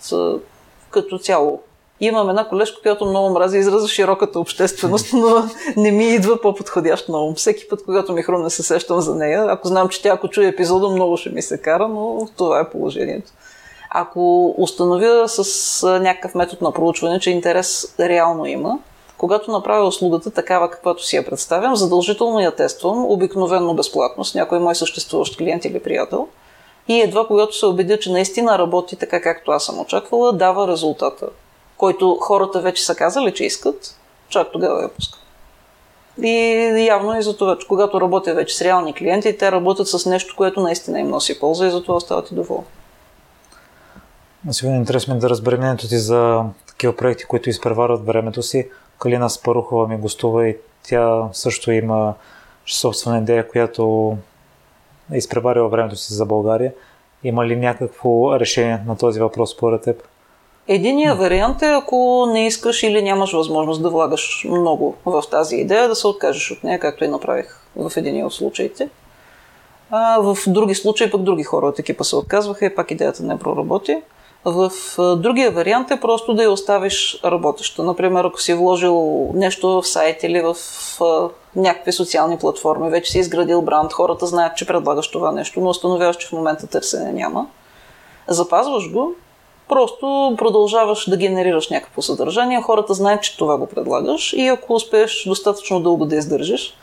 като 0.90 1.18
цяло 1.18 1.60
Имам 2.04 2.30
една 2.30 2.48
колежка, 2.48 2.82
която 2.82 3.06
много 3.06 3.30
мрази 3.30 3.58
израза 3.58 3.88
широката 3.88 4.40
общественост, 4.40 5.12
но 5.12 5.48
не 5.76 5.90
ми 5.90 6.04
идва 6.04 6.40
по-подходящ 6.40 7.08
на 7.08 7.24
ум. 7.24 7.34
Всеки 7.34 7.68
път, 7.68 7.84
когато 7.84 8.12
ми 8.12 8.22
хрумне, 8.22 8.50
се 8.50 8.62
сещам 8.62 9.00
за 9.00 9.14
нея. 9.14 9.46
Ако 9.48 9.68
знам, 9.68 9.88
че 9.88 10.02
тя 10.02 10.08
ако 10.08 10.28
чуе 10.28 10.46
епизода, 10.46 10.88
много 10.88 11.16
ще 11.16 11.30
ми 11.30 11.42
се 11.42 11.58
кара, 11.58 11.88
но 11.88 12.28
това 12.36 12.60
е 12.60 12.70
положението. 12.70 13.32
Ако 13.90 14.54
установя 14.58 15.28
с 15.28 15.98
някакъв 16.00 16.34
метод 16.34 16.58
на 16.62 16.72
проучване, 16.72 17.20
че 17.20 17.30
интерес 17.30 17.94
реално 18.00 18.46
има, 18.46 18.78
когато 19.18 19.50
направя 19.50 19.86
услугата 19.86 20.30
такава, 20.30 20.70
каквато 20.70 21.04
си 21.04 21.16
я 21.16 21.24
представям, 21.24 21.76
задължително 21.76 22.40
я 22.40 22.50
тествам, 22.54 23.04
обикновенно 23.04 23.74
безплатно, 23.74 24.24
с 24.24 24.34
някой 24.34 24.58
мой 24.58 24.74
съществуващ 24.74 25.36
клиент 25.36 25.64
или 25.64 25.80
приятел. 25.80 26.28
И 26.88 27.00
едва 27.00 27.26
когато 27.26 27.58
се 27.58 27.66
убедя, 27.66 27.98
че 27.98 28.12
наистина 28.12 28.58
работи 28.58 28.96
така, 28.96 29.22
както 29.22 29.50
аз 29.50 29.64
съм 29.64 29.80
очаквала, 29.80 30.32
дава 30.32 30.68
резултата 30.68 31.26
който 31.84 32.18
хората 32.20 32.60
вече 32.60 32.84
са 32.84 32.94
казали, 32.94 33.34
че 33.34 33.44
искат, 33.44 33.96
чак 34.28 34.52
тогава 34.52 34.82
я 34.82 34.88
пуска. 34.88 35.18
И 36.22 36.86
явно 36.88 37.18
и 37.18 37.22
за 37.22 37.36
това, 37.36 37.58
че 37.58 37.66
когато 37.66 38.00
работя 38.00 38.34
вече 38.34 38.56
с 38.56 38.62
реални 38.62 38.94
клиенти, 38.94 39.38
те 39.38 39.52
работят 39.52 39.88
с 39.88 40.06
нещо, 40.06 40.34
което 40.36 40.60
наистина 40.60 41.00
им 41.00 41.08
носи 41.08 41.40
полза 41.40 41.66
и 41.66 41.70
за 41.70 41.82
това 41.82 42.00
стават 42.00 42.30
и 42.30 42.34
доволни. 42.34 42.64
Сигурно 44.50 44.76
интересно 44.76 45.18
да 45.18 45.30
разберем 45.30 45.58
мнението 45.58 45.88
ти 45.88 45.98
за 45.98 46.44
такива 46.66 46.96
проекти, 46.96 47.24
които 47.24 47.50
изпреварват 47.50 48.06
времето 48.06 48.42
си. 48.42 48.68
Калина 48.98 49.30
Спарухова 49.30 49.88
ми 49.88 49.96
гостува 49.96 50.48
и 50.48 50.56
тя 50.82 51.28
също 51.32 51.72
има 51.72 52.14
собствена 52.66 53.18
идея, 53.18 53.48
която 53.48 54.16
е 55.12 55.16
изпреварила 55.16 55.68
времето 55.68 55.96
си 55.96 56.14
за 56.14 56.26
България. 56.26 56.72
Има 57.24 57.46
ли 57.46 57.56
някакво 57.56 58.40
решение 58.40 58.78
на 58.86 58.96
този 58.96 59.20
въпрос 59.20 59.50
според 59.50 59.82
теб? 59.82 60.02
Единия 60.68 61.14
вариант 61.14 61.62
е, 61.62 61.66
ако 61.66 62.26
не 62.32 62.46
искаш 62.46 62.82
или 62.82 63.02
нямаш 63.02 63.32
възможност 63.32 63.82
да 63.82 63.90
влагаш 63.90 64.46
много 64.50 64.94
в 65.04 65.22
тази 65.30 65.56
идея, 65.56 65.88
да 65.88 65.94
се 65.94 66.06
откажеш 66.06 66.50
от 66.50 66.64
нея, 66.64 66.78
както 66.78 67.04
и 67.04 67.08
направих 67.08 67.60
в 67.76 67.92
един 67.96 68.26
от 68.26 68.34
случаите. 68.34 68.88
А 69.90 70.18
в 70.20 70.38
други 70.46 70.74
случаи 70.74 71.10
пък 71.10 71.22
други 71.22 71.42
хора 71.42 71.66
от 71.66 71.78
екипа 71.78 72.04
се 72.04 72.16
отказваха 72.16 72.66
и 72.66 72.74
пак 72.74 72.90
идеята 72.90 73.22
не 73.22 73.38
проработи. 73.38 74.02
В 74.44 74.70
другия 75.16 75.50
вариант 75.50 75.90
е 75.90 76.00
просто 76.00 76.34
да 76.34 76.42
я 76.42 76.50
оставиш 76.50 77.20
работеща. 77.24 77.82
Например, 77.82 78.24
ако 78.24 78.40
си 78.40 78.54
вложил 78.54 79.30
нещо 79.34 79.68
в 79.68 79.86
сайт 79.86 80.22
или 80.22 80.40
в 80.40 80.56
някакви 81.56 81.92
социални 81.92 82.38
платформи, 82.38 82.90
вече 82.90 83.12
си 83.12 83.18
изградил 83.18 83.62
бранд, 83.62 83.92
хората 83.92 84.26
знаят, 84.26 84.56
че 84.56 84.66
предлагаш 84.66 85.10
това 85.10 85.32
нещо, 85.32 85.60
но 85.60 85.70
установяваш, 85.70 86.16
че 86.16 86.26
в 86.26 86.32
момента 86.32 86.66
търсене 86.66 87.12
няма. 87.12 87.46
Запазваш 88.28 88.92
го, 88.92 89.14
просто 89.68 90.34
продължаваш 90.38 91.10
да 91.10 91.16
генерираш 91.16 91.68
някакво 91.68 92.02
съдържание, 92.02 92.62
хората 92.62 92.94
знаят, 92.94 93.22
че 93.22 93.36
това 93.36 93.56
го 93.56 93.66
предлагаш 93.66 94.32
и 94.32 94.46
ако 94.46 94.74
успееш 94.74 95.24
достатъчно 95.26 95.80
дълго 95.80 96.04
да 96.04 96.16
издържиш, 96.16 96.76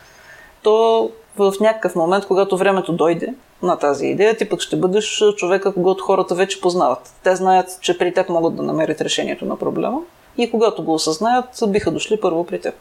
то 0.63 1.09
в 1.37 1.53
някакъв 1.61 1.95
момент, 1.95 2.25
когато 2.25 2.57
времето 2.57 2.93
дойде 2.93 3.33
на 3.61 3.75
тази 3.75 4.07
идея, 4.07 4.37
ти 4.37 4.49
пък 4.49 4.61
ще 4.61 4.75
бъдеш 4.75 5.23
човека, 5.35 5.73
когато 5.73 6.03
хората 6.03 6.35
вече 6.35 6.61
познават. 6.61 7.13
Те 7.23 7.35
знаят, 7.35 7.77
че 7.81 7.97
при 7.97 8.13
теб 8.13 8.29
могат 8.29 8.55
да 8.55 8.63
намерят 8.63 9.01
решението 9.01 9.45
на 9.45 9.55
проблема 9.55 9.99
и 10.37 10.51
когато 10.51 10.83
го 10.83 10.93
осъзнаят, 10.93 11.63
биха 11.67 11.91
дошли 11.91 12.19
първо 12.19 12.43
при 12.43 12.61
теб. 12.61 12.75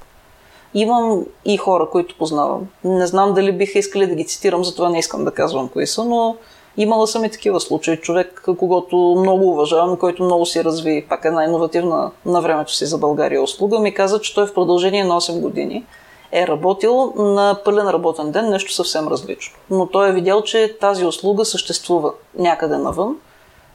Имам 0.75 1.25
и 1.45 1.57
хора, 1.57 1.89
които 1.91 2.19
познавам. 2.19 2.69
Не 2.85 3.07
знам 3.07 3.35
дали 3.35 3.53
биха 3.53 3.79
искали 3.79 4.07
да 4.07 4.15
ги 4.15 4.27
цитирам, 4.27 4.65
затова 4.65 4.89
не 4.89 4.99
искам 4.99 5.25
да 5.25 5.31
казвам 5.31 5.69
кои 5.69 5.87
са, 5.87 6.05
но 6.05 6.37
имала 6.77 7.07
съм 7.07 7.25
и 7.25 7.31
такива 7.31 7.61
случаи. 7.61 7.97
Човек, 7.97 8.43
когато 8.59 8.97
много 8.97 9.51
уважавам, 9.51 9.97
който 9.97 10.25
много 10.25 10.47
си 10.47 10.65
разви, 10.65 11.07
пак 11.09 11.25
е 11.25 11.31
най-инновативна 11.31 12.11
на 12.27 12.41
времето 12.41 12.75
си 12.75 12.87
за 12.87 12.99
България 12.99 13.43
услуга, 13.43 13.79
ми 13.79 13.95
каза, 13.95 14.21
че 14.21 14.35
той 14.35 14.47
в 14.47 14.55
продължение 14.55 15.05
на 15.05 15.21
8 15.21 15.41
години 15.41 15.85
е 16.33 16.47
работил 16.47 17.13
на 17.17 17.59
пълен 17.65 17.89
работен 17.89 18.31
ден 18.31 18.51
нещо 18.51 18.73
съвсем 18.73 19.09
различно. 19.09 19.57
Но 19.71 19.87
той 19.87 20.09
е 20.09 20.13
видял, 20.13 20.43
че 20.43 20.77
тази 20.81 21.07
услуга 21.07 21.45
съществува 21.45 22.13
някъде 22.39 22.77
навън. 22.77 23.17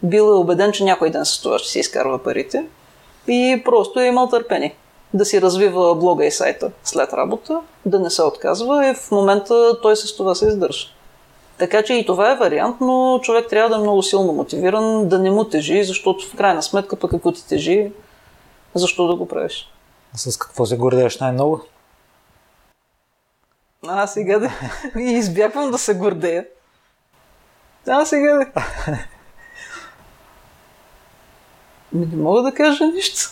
Бил 0.03 0.23
е 0.23 0.37
убеден, 0.37 0.71
че 0.71 0.83
някой 0.83 1.09
ден 1.09 1.25
с 1.25 1.41
това 1.41 1.59
ще 1.59 1.69
си 1.69 1.79
изкарва 1.79 2.23
парите 2.23 2.65
и 3.27 3.61
просто 3.65 3.99
е 3.99 4.05
имал 4.05 4.27
търпение 4.27 4.75
да 5.13 5.25
си 5.25 5.41
развива 5.41 5.95
блога 5.95 6.25
и 6.25 6.31
сайта 6.31 6.71
след 6.83 7.13
работа, 7.13 7.59
да 7.85 7.99
не 7.99 8.09
се 8.09 8.23
отказва 8.23 8.89
и 8.89 8.93
в 8.93 9.11
момента 9.11 9.81
той 9.81 9.95
с 9.95 10.15
това 10.15 10.35
се 10.35 10.47
издържа. 10.47 10.87
Така 11.57 11.83
че 11.83 11.93
и 11.93 12.05
това 12.05 12.31
е 12.31 12.35
вариант, 12.35 12.77
но 12.81 13.19
човек 13.23 13.49
трябва 13.49 13.69
да 13.69 13.75
е 13.75 13.79
много 13.79 14.03
силно 14.03 14.33
мотивиран, 14.33 15.09
да 15.09 15.19
не 15.19 15.31
му 15.31 15.43
тежи, 15.43 15.83
защото 15.83 16.27
в 16.27 16.35
крайна 16.35 16.63
сметка 16.63 16.95
пък 16.95 17.13
ако 17.13 17.31
ти 17.31 17.47
тежи, 17.47 17.91
защо 18.73 19.07
да 19.07 19.15
го 19.15 19.27
правиш? 19.27 19.71
С 20.15 20.37
какво 20.37 20.65
се 20.65 20.77
гордееш 20.77 21.19
най-много? 21.19 21.61
А, 23.87 24.07
сега 24.07 24.39
да... 24.39 24.51
И 24.99 25.11
избягвам 25.11 25.71
да 25.71 25.77
се 25.77 25.93
гордея. 25.93 26.45
А, 27.87 28.05
сега 28.05 28.33
да... 28.33 28.45
Не 31.93 32.15
мога 32.15 32.41
да 32.41 32.53
кажа 32.53 32.87
нищо. 32.87 33.29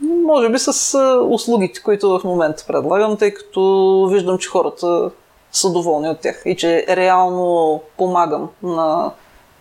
Може 0.00 0.48
би 0.48 0.58
с 0.58 0.98
услугите, 1.30 1.82
които 1.82 2.18
в 2.18 2.24
момента 2.24 2.64
предлагам, 2.66 3.16
тъй 3.16 3.34
като 3.34 4.08
виждам, 4.12 4.38
че 4.38 4.48
хората 4.48 5.10
са 5.54 5.72
доволни 5.72 6.08
от 6.08 6.20
тях 6.20 6.42
и 6.44 6.56
че 6.56 6.86
реално 6.88 7.80
помагам 7.96 8.48
на 8.62 9.10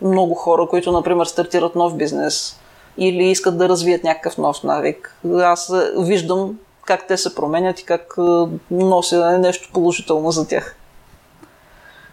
много 0.01 0.35
хора, 0.35 0.67
които, 0.69 0.91
например, 0.91 1.25
стартират 1.25 1.75
нов 1.75 1.97
бизнес 1.97 2.59
или 2.97 3.23
искат 3.23 3.57
да 3.57 3.69
развият 3.69 4.03
някакъв 4.03 4.37
нов 4.37 4.63
навик. 4.63 5.17
Аз 5.33 5.73
виждам 5.99 6.59
как 6.85 7.07
те 7.07 7.17
се 7.17 7.35
променят 7.35 7.79
и 7.79 7.85
как 7.85 8.15
нося 8.71 9.37
нещо 9.39 9.69
положително 9.73 10.31
за 10.31 10.47
тях. 10.47 10.75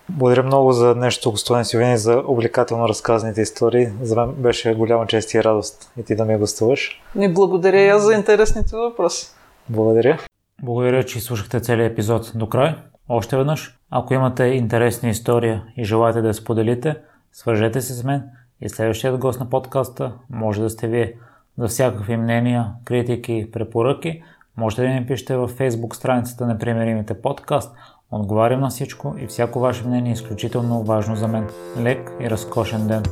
Благодаря 0.08 0.42
много 0.42 0.72
за 0.72 0.94
днешното 0.94 1.30
гостуване 1.30 1.64
си 1.64 1.76
и 1.76 1.96
за 1.96 2.22
увлекателно 2.28 2.88
разказаните 2.88 3.40
истории. 3.40 3.88
За 4.02 4.16
мен 4.16 4.32
беше 4.32 4.74
голяма 4.74 5.06
чест 5.06 5.34
и 5.34 5.44
радост 5.44 5.92
и 5.98 6.04
ти 6.04 6.14
да 6.14 6.24
ми 6.24 6.38
гостуваш. 6.38 7.02
И 7.20 7.28
благодаря 7.28 7.80
я 7.80 7.98
за 7.98 8.14
интересните 8.14 8.76
въпроси. 8.76 9.26
Благодаря. 9.68 10.18
Благодаря, 10.62 11.04
че 11.04 11.20
слушахте 11.20 11.60
целият 11.60 11.92
епизод 11.92 12.32
до 12.34 12.48
край. 12.48 12.74
Още 13.12 13.36
веднъж, 13.36 13.78
ако 13.90 14.14
имате 14.14 14.44
интересна 14.44 15.08
история 15.08 15.62
и 15.76 15.84
желаете 15.84 16.20
да 16.20 16.28
я 16.28 16.34
споделите, 16.34 16.96
свържете 17.32 17.80
се 17.80 17.94
с 17.94 18.04
мен 18.04 18.22
и 18.60 18.68
следващият 18.68 19.18
гост 19.18 19.40
на 19.40 19.50
подкаста 19.50 20.12
може 20.30 20.62
да 20.62 20.70
сте 20.70 20.88
вие. 20.88 21.14
За 21.58 21.68
всякакви 21.68 22.16
мнения, 22.16 22.66
критики, 22.84 23.48
препоръки, 23.52 24.22
можете 24.56 24.82
да 24.82 24.88
ни 24.88 25.06
пишете 25.06 25.36
във 25.36 25.58
Facebook 25.58 25.94
страницата 25.94 26.46
на 26.46 26.58
Примеримите 26.58 27.22
подкаст. 27.22 27.74
Отговарям 28.10 28.60
на 28.60 28.68
всичко 28.68 29.14
и 29.18 29.26
всяко 29.26 29.60
ваше 29.60 29.86
мнение 29.86 30.10
е 30.10 30.12
изключително 30.12 30.82
важно 30.82 31.16
за 31.16 31.28
мен. 31.28 31.48
Лек 31.78 32.10
и 32.20 32.30
разкошен 32.30 32.86
ден! 32.86 33.02